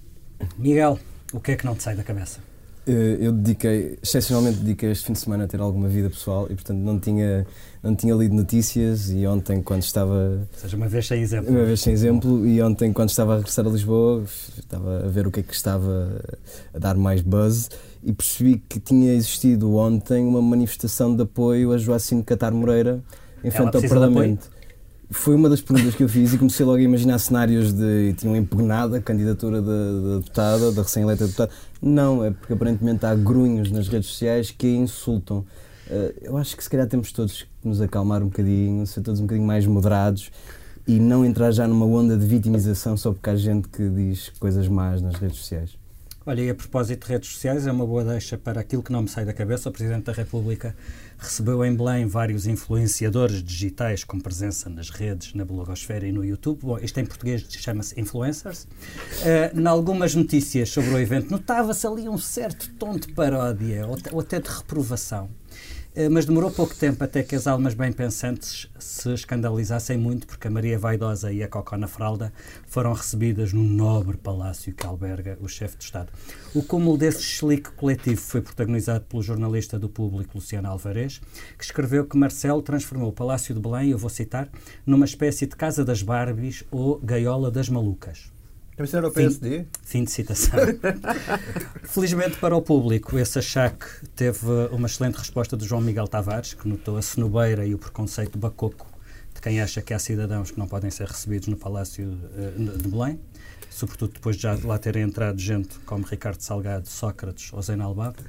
Miguel, 0.57 0.99
o 1.33 1.39
que 1.39 1.51
é 1.51 1.55
que 1.55 1.65
não 1.65 1.75
te 1.75 1.83
sai 1.83 1.95
da 1.95 2.03
cabeça? 2.03 2.39
Eh, 2.87 3.17
eu 3.19 3.31
dediquei, 3.31 3.97
excepcionalmente 4.01 4.59
dediquei 4.59 4.91
este 4.91 5.05
fim 5.05 5.13
de 5.13 5.19
semana 5.19 5.45
a 5.45 5.47
ter 5.47 5.59
alguma 5.59 5.87
vida 5.87 6.09
pessoal 6.09 6.45
e, 6.49 6.53
portanto, 6.53 6.77
não 6.77 6.99
tinha, 6.99 7.45
não 7.81 7.95
tinha 7.95 8.13
lido 8.13 8.35
notícias 8.35 9.09
e 9.09 9.25
ontem, 9.25 9.61
quando 9.61 9.81
estava... 9.81 10.39
Ou 10.53 10.59
seja, 10.59 10.77
uma 10.77 10.87
vez 10.87 11.07
sem 11.07 11.21
exemplo. 11.21 11.49
Uma 11.49 11.65
vez 11.65 11.79
sem 11.79 11.91
exemplo 11.91 12.45
e 12.45 12.61
ontem, 12.61 12.93
quando 12.93 13.09
estava 13.09 13.33
a 13.33 13.37
regressar 13.37 13.65
a 13.65 13.69
Lisboa, 13.69 14.23
estava 14.57 15.05
a 15.05 15.07
ver 15.07 15.25
o 15.25 15.31
que 15.31 15.39
é 15.39 15.43
que 15.43 15.53
estava 15.53 16.21
a 16.73 16.77
dar 16.77 16.95
mais 16.95 17.21
buzz 17.21 17.69
e 18.03 18.13
percebi 18.13 18.61
que 18.69 18.79
tinha 18.79 19.13
existido 19.13 19.75
ontem 19.75 20.23
uma 20.23 20.41
manifestação 20.41 21.15
de 21.15 21.23
apoio 21.23 21.71
a 21.71 21.77
Joacine 21.79 22.23
Catar 22.23 22.51
Moreira 22.51 23.01
em 23.43 23.49
frente 23.49 23.75
ao 23.75 23.81
Parlamento. 23.81 24.54
Foi 25.15 25.33
uma 25.33 25.49
das 25.49 25.59
perguntas 25.59 25.95
que 25.95 26.03
eu 26.03 26.09
fiz 26.09 26.33
e 26.33 26.37
comecei 26.37 26.65
logo 26.65 26.77
a 26.77 26.81
imaginar 26.81 27.17
cenários 27.17 27.73
de. 27.73 28.13
tinham 28.13 28.35
impugnado 28.35 28.95
a 28.95 29.01
candidatura 29.01 29.61
da, 29.61 29.67
da 29.71 30.17
deputada, 30.19 30.71
da 30.71 30.81
recém-eleita 30.83 31.25
deputada. 31.25 31.51
Não, 31.81 32.23
é 32.23 32.29
porque 32.29 32.53
aparentemente 32.53 33.05
há 33.05 33.15
grunhos 33.15 33.71
nas 33.71 33.87
redes 33.87 34.09
sociais 34.09 34.51
que 34.51 34.67
a 34.67 34.77
insultam. 34.77 35.39
Uh, 35.87 36.13
eu 36.21 36.37
acho 36.37 36.55
que 36.55 36.63
se 36.63 36.69
calhar 36.69 36.87
temos 36.87 37.11
todos 37.11 37.43
que 37.43 37.67
nos 37.67 37.81
acalmar 37.81 38.21
um 38.21 38.27
bocadinho, 38.27 38.85
ser 38.85 39.01
todos 39.01 39.19
um 39.19 39.23
bocadinho 39.23 39.47
mais 39.47 39.65
moderados 39.65 40.31
e 40.87 40.99
não 40.99 41.25
entrar 41.25 41.51
já 41.51 41.67
numa 41.67 41.85
onda 41.85 42.15
de 42.15 42.25
vitimização 42.25 42.95
só 42.95 43.11
porque 43.11 43.29
há 43.29 43.35
gente 43.35 43.67
que 43.67 43.89
diz 43.89 44.29
coisas 44.39 44.67
más 44.67 45.01
nas 45.01 45.15
redes 45.15 45.37
sociais. 45.37 45.77
Olha, 46.27 46.41
e 46.41 46.49
a 46.49 46.55
propósito 46.55 47.05
de 47.05 47.13
redes 47.13 47.29
sociais, 47.29 47.67
é 47.67 47.71
uma 47.71 47.85
boa 47.85 48.03
deixa 48.03 48.35
para 48.35 48.59
aquilo 48.59 48.81
que 48.81 48.91
não 48.91 49.03
me 49.03 49.07
sai 49.07 49.25
da 49.25 49.33
cabeça. 49.33 49.69
O 49.69 49.71
Presidente 49.71 50.05
da 50.05 50.11
República 50.11 50.75
recebeu 51.17 51.63
em 51.65 51.75
Belém 51.75 52.05
vários 52.05 52.47
influenciadores 52.47 53.43
digitais 53.43 54.03
com 54.03 54.19
presença 54.19 54.69
nas 54.69 54.89
redes, 54.89 55.33
na 55.33 55.45
blogosfera 55.45 56.07
e 56.07 56.11
no 56.11 56.23
YouTube. 56.23 56.59
Bom, 56.61 56.77
isto 56.79 56.99
em 56.99 57.05
português 57.05 57.45
chama-se 57.49 57.99
influencers. 57.99 58.63
Uh, 58.63 59.59
em 59.59 59.65
algumas 59.67 60.15
notícias 60.15 60.69
sobre 60.69 60.91
o 60.91 60.99
evento, 60.99 61.31
notava-se 61.31 61.85
ali 61.85 62.07
um 62.07 62.17
certo 62.17 62.69
tom 62.77 62.97
de 62.97 63.11
paródia 63.13 63.87
ou, 63.87 63.97
ou 64.11 64.19
até 64.19 64.39
de 64.39 64.49
reprovação. 64.49 65.29
Eh, 65.97 66.09
mas 66.09 66.25
demorou 66.25 66.51
pouco 66.51 66.75
tempo 66.75 67.01
até 67.05 67.23
que 67.23 67.35
as 67.35 67.47
almas 67.47 67.73
bem 67.73 67.89
pensantes 67.89 68.69
se 68.77 69.13
escandalizassem 69.13 69.97
muito 69.97 70.27
porque 70.27 70.45
a 70.45 70.51
Maria 70.51 70.77
Vaidosa 70.77 71.31
e 71.31 71.41
a 71.41 71.47
Cocó 71.47 71.77
na 71.77 71.87
Fralda 71.87 72.33
foram 72.67 72.91
recebidas 72.91 73.53
no 73.53 73.63
nobre 73.63 74.17
palácio 74.17 74.73
que 74.73 74.85
alberga 74.85 75.37
o 75.39 75.47
chefe 75.47 75.77
de 75.77 75.85
Estado. 75.85 76.11
O 76.53 76.61
cúmulo 76.61 76.97
desse 76.97 77.23
chilique 77.23 77.71
coletivo 77.71 78.19
foi 78.19 78.41
protagonizado 78.41 79.05
pelo 79.05 79.23
jornalista 79.23 79.79
do 79.79 79.87
Público 79.87 80.31
Luciano 80.35 80.67
Alvarez, 80.67 81.21
que 81.57 81.63
escreveu 81.63 82.05
que 82.05 82.17
Marcelo 82.17 82.61
transformou 82.61 83.07
o 83.07 83.13
Palácio 83.13 83.55
de 83.55 83.61
Belém, 83.61 83.91
eu 83.91 83.97
vou 83.97 84.09
citar, 84.09 84.49
numa 84.85 85.05
espécie 85.05 85.45
de 85.45 85.55
Casa 85.55 85.85
das 85.85 86.01
Barbies 86.01 86.65
ou 86.71 86.99
Gaiola 86.99 87.49
das 87.49 87.69
Malucas. 87.69 88.34
Também 88.75 88.91
era 88.93 89.07
o 89.07 89.11
PSD? 89.11 89.59
Fim, 89.59 89.67
fim 89.83 90.03
de 90.03 90.11
citação. 90.11 90.59
Felizmente 91.83 92.37
para 92.37 92.55
o 92.55 92.61
público, 92.61 93.17
esse 93.17 93.39
achaque 93.39 93.85
teve 94.15 94.45
uma 94.71 94.87
excelente 94.87 95.15
resposta 95.15 95.55
do 95.55 95.65
João 95.65 95.81
Miguel 95.81 96.07
Tavares, 96.07 96.53
que 96.53 96.67
notou 96.67 96.97
a 96.97 97.01
cenobeira 97.01 97.65
e 97.65 97.73
o 97.73 97.77
preconceito 97.77 98.37
bacoco 98.37 98.85
de 99.33 99.41
quem 99.41 99.61
acha 99.61 99.81
que 99.81 99.93
há 99.93 99.99
cidadãos 99.99 100.51
que 100.51 100.59
não 100.59 100.67
podem 100.67 100.91
ser 100.91 101.07
recebidos 101.07 101.47
no 101.47 101.55
Palácio 101.55 102.05
uh, 102.05 102.77
de 102.77 102.87
Belém, 102.89 103.19
sobretudo 103.69 104.13
depois 104.13 104.35
de 104.35 104.43
já 104.43 104.57
lá 104.63 104.77
terem 104.77 105.03
entrado 105.03 105.39
gente 105.39 105.77
como 105.79 106.05
Ricardo 106.05 106.41
Salgado, 106.41 106.87
Sócrates 106.89 107.53
ou 107.53 107.61
Zena 107.61 107.85
Albado. 107.85 108.23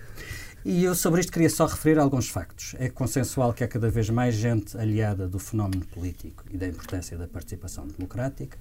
E 0.64 0.82
eu 0.82 0.96
sobre 0.96 1.20
isto 1.20 1.32
queria 1.32 1.48
só 1.48 1.66
referir 1.66 1.98
alguns 1.98 2.28
factos. 2.28 2.74
É 2.78 2.88
consensual 2.88 3.52
que 3.52 3.62
há 3.62 3.68
cada 3.68 3.88
vez 3.88 4.10
mais 4.10 4.34
gente 4.34 4.76
aliada 4.76 5.28
do 5.28 5.38
fenómeno 5.38 5.86
político 5.86 6.44
e 6.50 6.56
da 6.56 6.66
importância 6.66 7.16
da 7.16 7.28
participação 7.28 7.86
democrática. 7.86 8.58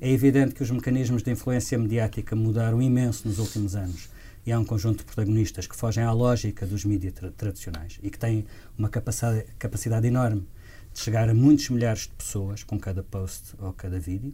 É 0.00 0.08
evidente 0.08 0.54
que 0.54 0.62
os 0.62 0.70
mecanismos 0.70 1.24
de 1.24 1.32
influência 1.32 1.76
mediática 1.76 2.36
mudaram 2.36 2.80
imenso 2.80 3.26
nos 3.26 3.40
últimos 3.40 3.74
anos 3.74 4.08
e 4.46 4.52
há 4.52 4.58
um 4.58 4.64
conjunto 4.64 4.98
de 4.98 5.04
protagonistas 5.04 5.66
que 5.66 5.74
fogem 5.74 6.04
à 6.04 6.12
lógica 6.12 6.64
dos 6.64 6.84
mídias 6.84 7.14
tra 7.14 7.32
tradicionais 7.32 7.98
e 8.00 8.08
que 8.08 8.18
têm 8.18 8.46
uma 8.78 8.88
capacidade, 8.88 9.44
capacidade 9.58 10.06
enorme 10.06 10.46
de 10.94 11.00
chegar 11.00 11.28
a 11.28 11.34
muitos 11.34 11.68
milhares 11.70 12.02
de 12.02 12.10
pessoas 12.10 12.62
com 12.62 12.78
cada 12.78 13.02
post 13.02 13.54
ou 13.58 13.72
cada 13.72 13.98
vídeo. 13.98 14.32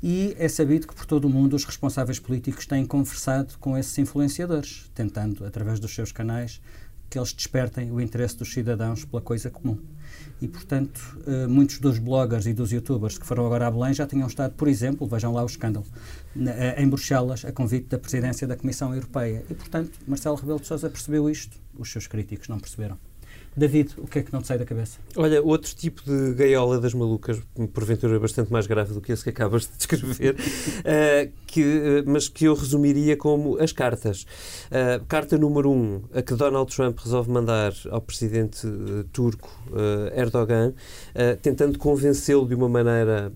E 0.00 0.36
é 0.38 0.48
sabido 0.48 0.86
que 0.86 0.94
por 0.94 1.06
todo 1.06 1.24
o 1.24 1.30
mundo 1.30 1.56
os 1.56 1.64
responsáveis 1.64 2.20
políticos 2.20 2.64
têm 2.64 2.86
conversado 2.86 3.58
com 3.58 3.76
esses 3.76 3.98
influenciadores, 3.98 4.92
tentando, 4.94 5.44
através 5.44 5.80
dos 5.80 5.92
seus 5.92 6.12
canais, 6.12 6.60
que 7.10 7.18
eles 7.18 7.32
despertem 7.32 7.90
o 7.90 8.00
interesse 8.00 8.36
dos 8.36 8.52
cidadãos 8.52 9.04
pela 9.04 9.22
coisa 9.22 9.50
comum 9.50 9.80
e, 10.40 10.48
portanto, 10.48 11.00
uh, 11.26 11.48
muitos 11.48 11.78
dos 11.78 11.98
bloggers 11.98 12.46
e 12.46 12.52
dos 12.52 12.70
youtubers 12.70 13.16
que 13.16 13.26
foram 13.26 13.46
agora 13.46 13.66
a 13.66 13.70
Belém 13.70 13.94
já 13.94 14.06
tinham 14.06 14.26
estado, 14.26 14.54
por 14.54 14.68
exemplo, 14.68 15.06
vejam 15.06 15.32
lá 15.32 15.42
o 15.42 15.46
escândalo, 15.46 15.86
uh, 16.36 16.80
em 16.80 16.88
Bruxelas, 16.88 17.44
a 17.44 17.52
convite 17.52 17.88
da 17.88 17.98
presidência 17.98 18.46
da 18.46 18.56
Comissão 18.56 18.94
Europeia. 18.94 19.44
E, 19.48 19.54
portanto, 19.54 19.92
Marcelo 20.06 20.36
Rebelo 20.36 20.60
de 20.60 20.66
Sousa 20.66 20.90
percebeu 20.90 21.30
isto, 21.30 21.56
os 21.78 21.90
seus 21.90 22.06
críticos 22.06 22.48
não 22.48 22.58
perceberam. 22.58 22.98
David, 23.56 23.94
o 23.98 24.06
que 24.06 24.18
é 24.18 24.22
que 24.22 24.32
não 24.32 24.40
te 24.40 24.48
sai 24.48 24.58
da 24.58 24.64
cabeça? 24.64 24.98
Olha, 25.16 25.40
outro 25.40 25.74
tipo 25.74 26.02
de 26.04 26.34
gaiola 26.34 26.80
das 26.80 26.92
malucas, 26.92 27.40
porventura 27.72 28.18
bastante 28.18 28.52
mais 28.52 28.66
grave 28.66 28.92
do 28.92 29.00
que 29.00 29.12
esse 29.12 29.22
que 29.22 29.30
acabas 29.30 29.62
de 29.62 29.76
descrever, 29.76 30.34
uh, 30.34 31.32
que, 31.46 31.62
uh, 31.62 32.04
mas 32.04 32.28
que 32.28 32.46
eu 32.46 32.54
resumiria 32.54 33.16
como 33.16 33.56
as 33.62 33.70
cartas. 33.70 34.26
Uh, 34.66 35.04
carta 35.06 35.38
número 35.38 35.70
um, 35.70 36.02
a 36.12 36.20
que 36.20 36.34
Donald 36.34 36.74
Trump 36.74 36.98
resolve 36.98 37.30
mandar 37.30 37.72
ao 37.90 38.00
presidente 38.00 38.66
turco 39.12 39.50
Erdogan, 40.14 40.74
tentando 41.42 41.78
convencê-lo 41.78 42.46
de 42.46 42.54
uma 42.54 42.68
maneira, 42.68 43.32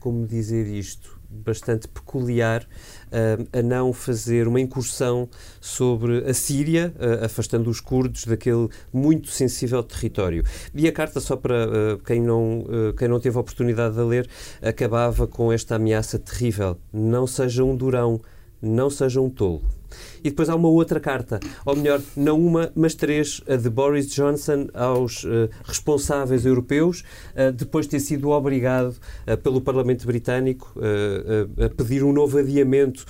como 0.00 0.26
dizer 0.26 0.66
isto, 0.66 1.17
bastante 1.28 1.86
peculiar 1.86 2.62
uh, 2.62 3.58
a 3.58 3.62
não 3.62 3.92
fazer 3.92 4.48
uma 4.48 4.60
incursão 4.60 5.28
sobre 5.60 6.28
a 6.28 6.32
Síria, 6.32 6.94
uh, 6.96 7.24
afastando 7.24 7.68
os 7.68 7.80
curdos 7.80 8.24
daquele 8.24 8.68
muito 8.92 9.28
sensível 9.28 9.82
território. 9.82 10.42
E 10.74 10.88
a 10.88 10.92
carta, 10.92 11.20
só 11.20 11.36
para 11.36 11.66
uh, 11.66 11.98
quem, 11.98 12.20
não, 12.22 12.64
quem 12.96 13.08
não 13.08 13.20
teve 13.20 13.36
a 13.36 13.40
oportunidade 13.40 13.94
de 13.94 14.02
ler, 14.02 14.28
acabava 14.62 15.26
com 15.26 15.52
esta 15.52 15.76
ameaça 15.76 16.18
terrível: 16.18 16.78
não 16.92 17.26
seja 17.26 17.62
um 17.62 17.76
durão, 17.76 18.20
não 18.60 18.88
seja 18.88 19.20
um 19.20 19.28
tolo. 19.28 19.77
E 20.24 20.30
depois 20.30 20.48
há 20.48 20.54
uma 20.54 20.68
outra 20.68 21.00
carta, 21.00 21.38
ou 21.64 21.76
melhor, 21.76 22.00
não 22.16 22.38
uma, 22.40 22.70
mas 22.74 22.94
três, 22.94 23.40
a 23.48 23.56
de 23.56 23.70
Boris 23.70 24.08
Johnson 24.08 24.68
aos 24.74 25.24
uh, 25.24 25.48
responsáveis 25.64 26.44
europeus, 26.44 27.04
uh, 27.34 27.52
depois 27.52 27.86
de 27.86 27.90
ter 27.92 28.00
sido 28.00 28.30
obrigado 28.30 28.96
uh, 29.26 29.36
pelo 29.36 29.60
Parlamento 29.60 30.06
Britânico 30.06 30.74
a 30.78 31.68
pedir 31.70 32.02
um 32.02 32.12
novo 32.12 32.38
adiamento 32.38 33.04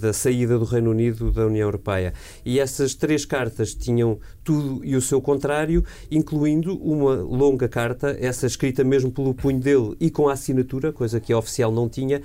da 0.00 0.12
saída 0.12 0.58
do 0.58 0.64
Reino 0.64 0.90
Unido 0.90 1.30
da 1.30 1.46
União 1.46 1.66
Europeia. 1.66 2.12
E 2.44 2.58
essas 2.58 2.94
três 2.94 3.24
cartas 3.24 3.74
tinham 3.74 4.18
tudo 4.42 4.84
e 4.84 4.96
o 4.96 5.00
seu 5.00 5.20
contrário, 5.20 5.84
incluindo 6.10 6.76
uma 6.76 7.14
longa 7.14 7.68
carta, 7.68 8.16
essa 8.20 8.46
escrita 8.46 8.84
mesmo 8.84 9.10
pelo 9.10 9.34
punho 9.34 9.60
dele 9.60 9.96
e 10.00 10.10
com 10.10 10.28
a 10.28 10.32
assinatura, 10.32 10.92
coisa 10.92 11.20
que 11.20 11.32
a 11.32 11.38
oficial 11.38 11.72
não 11.72 11.88
tinha, 11.88 12.20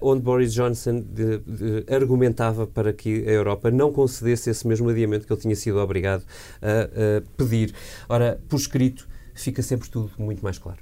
onde 0.00 0.22
Boris 0.22 0.52
Johnson 0.52 1.00
de, 1.00 1.38
de, 1.38 1.94
argumentava 1.94 2.66
para 2.66 2.92
que 2.92 3.24
Europa 3.34 3.70
não 3.70 3.92
concedesse 3.92 4.50
esse 4.50 4.66
mesmo 4.66 4.88
adiamento 4.88 5.26
que 5.26 5.32
ele 5.32 5.40
tinha 5.40 5.56
sido 5.56 5.78
obrigado 5.78 6.24
a, 6.62 7.18
a 7.18 7.22
pedir. 7.36 7.74
Ora, 8.08 8.40
por 8.48 8.56
escrito, 8.56 9.08
fica 9.34 9.62
sempre 9.62 9.88
tudo 9.88 10.10
muito 10.18 10.42
mais 10.42 10.58
claro. 10.58 10.78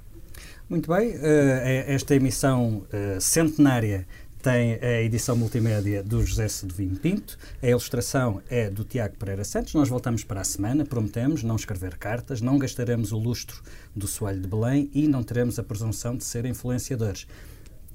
Muito 0.69 0.91
bem, 0.91 1.13
eh, 1.21 1.85
esta 1.87 2.15
emissão 2.15 2.85
eh, 2.91 3.17
centenária 3.19 4.07
tem 4.43 4.73
a 4.81 5.01
edição 5.01 5.37
multimédia 5.37 6.03
do 6.03 6.21
José 6.25 6.49
Sedovinho 6.49 6.97
Pinto, 6.97 7.37
a 7.61 7.67
ilustração 7.67 8.41
é 8.49 8.69
do 8.69 8.83
Tiago 8.83 9.15
Pereira 9.17 9.45
Santos. 9.45 9.73
Nós 9.73 9.87
voltamos 9.87 10.25
para 10.25 10.41
a 10.41 10.43
semana, 10.43 10.83
prometemos 10.83 11.43
não 11.43 11.55
escrever 11.55 11.97
cartas, 11.97 12.41
não 12.41 12.57
gastaremos 12.57 13.13
o 13.13 13.17
lustro 13.17 13.61
do 13.95 14.05
Soalho 14.05 14.41
de 14.41 14.47
Belém 14.49 14.89
e 14.93 15.07
não 15.07 15.23
teremos 15.23 15.57
a 15.59 15.63
presunção 15.63 16.17
de 16.17 16.25
ser 16.25 16.45
influenciadores. 16.45 17.25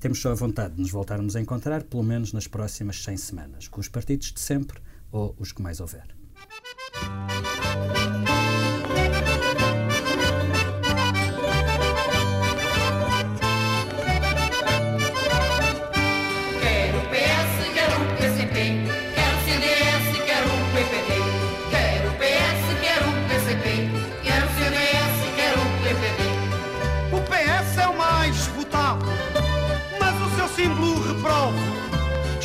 Temos 0.01 0.21
só 0.21 0.31
a 0.31 0.35
vontade 0.35 0.75
de 0.75 0.81
nos 0.81 0.91
voltarmos 0.91 1.35
a 1.35 1.41
encontrar, 1.41 1.83
pelo 1.83 2.03
menos 2.03 2.33
nas 2.33 2.47
próximas 2.47 3.03
100 3.03 3.17
semanas, 3.17 3.69
com 3.69 3.81
os 3.81 3.89
partidos 3.89 4.33
de 4.33 4.41
sempre 4.41 4.81
ou 5.11 5.35
os 5.39 5.51
que 5.53 5.61
mais 5.61 5.81
houver. 5.81 6.07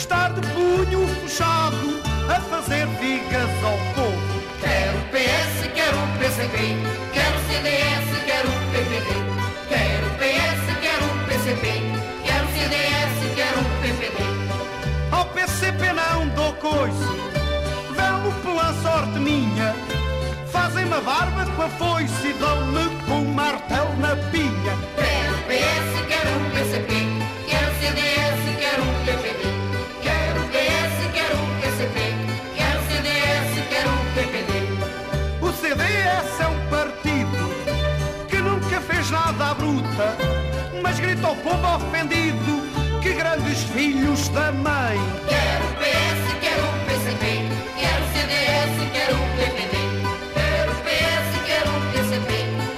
Estar 0.04 0.34
de 0.34 0.42
punho 0.48 1.08
fechado 1.22 2.02
a 2.28 2.40
fazer 2.42 2.86
vigas 3.00 3.50
ao 3.64 3.78
povo. 3.96 4.44
Quero 4.60 5.00
PS, 5.12 5.72
quero 5.74 5.98
PCP, 6.20 6.58
quero 7.14 7.40
CDS, 7.48 8.08
quero 8.26 8.50
PPD. 8.72 9.10
Quero 9.70 10.08
PS, 10.20 10.64
quero 10.82 11.06
PCP, 11.28 11.66
quero 12.26 12.48
CDS, 12.56 13.36
quero 13.36 13.60
PPD. 13.82 14.24
Ao 15.10 15.26
PCP 15.28 15.94
não 15.94 16.28
dou 16.36 16.54
coice, 16.56 17.08
velo 17.96 18.34
pela 18.44 18.74
sorte 18.82 19.20
minha. 19.20 19.74
Fazem-me 20.52 20.96
a 20.96 21.02
barba 21.02 21.46
com 21.56 21.62
a 21.62 21.70
foice 21.70 22.28
e 22.28 22.34
dão-me 22.34 22.90
com 23.06 23.22
um 23.22 23.34
martelo 23.34 23.96
na 24.00 24.18
pinha. 24.32 24.63
Bruta, 39.64 40.18
mas 40.82 41.00
grita 41.00 41.28
ao 41.28 41.36
povo 41.38 41.76
ofendido 41.76 43.00
que 43.02 43.14
grandes 43.14 43.64
filhos 43.64 44.28
da 44.30 44.52
mãe. 44.52 45.00
Quero 45.28 45.68
PS, 45.80 46.24
quero 46.42 46.68
PCP, 46.86 47.26
quero 47.80 48.04
CDS, 48.14 48.74
quero 48.92 49.16
PPD. 49.38 49.76
Quero 50.34 50.72
PS, 50.84 51.30
quero 51.48 51.72
PCP, 51.94 52.32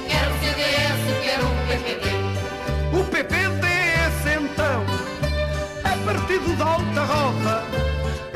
quero 0.08 0.32
CDS, 0.42 1.02
quero 1.24 1.48
PPD. 1.68 2.06
O 2.94 3.04
PPDS 3.06 4.20
então 4.28 4.86
é 5.84 6.06
partido 6.06 6.56
da 6.58 6.66
alta 6.66 7.04
roda, 7.04 7.64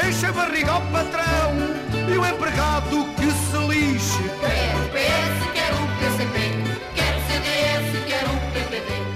enche 0.08 0.26
a 0.26 0.32
barriga 0.32 0.72
ao 0.72 0.82
patrão 0.82 1.54
e 2.08 2.18
o 2.18 2.26
empregado 2.26 3.06
que 3.16 3.32
se 3.32 3.58
lixe. 3.68 4.24
Quero 4.42 5.69
living. 8.80 9.09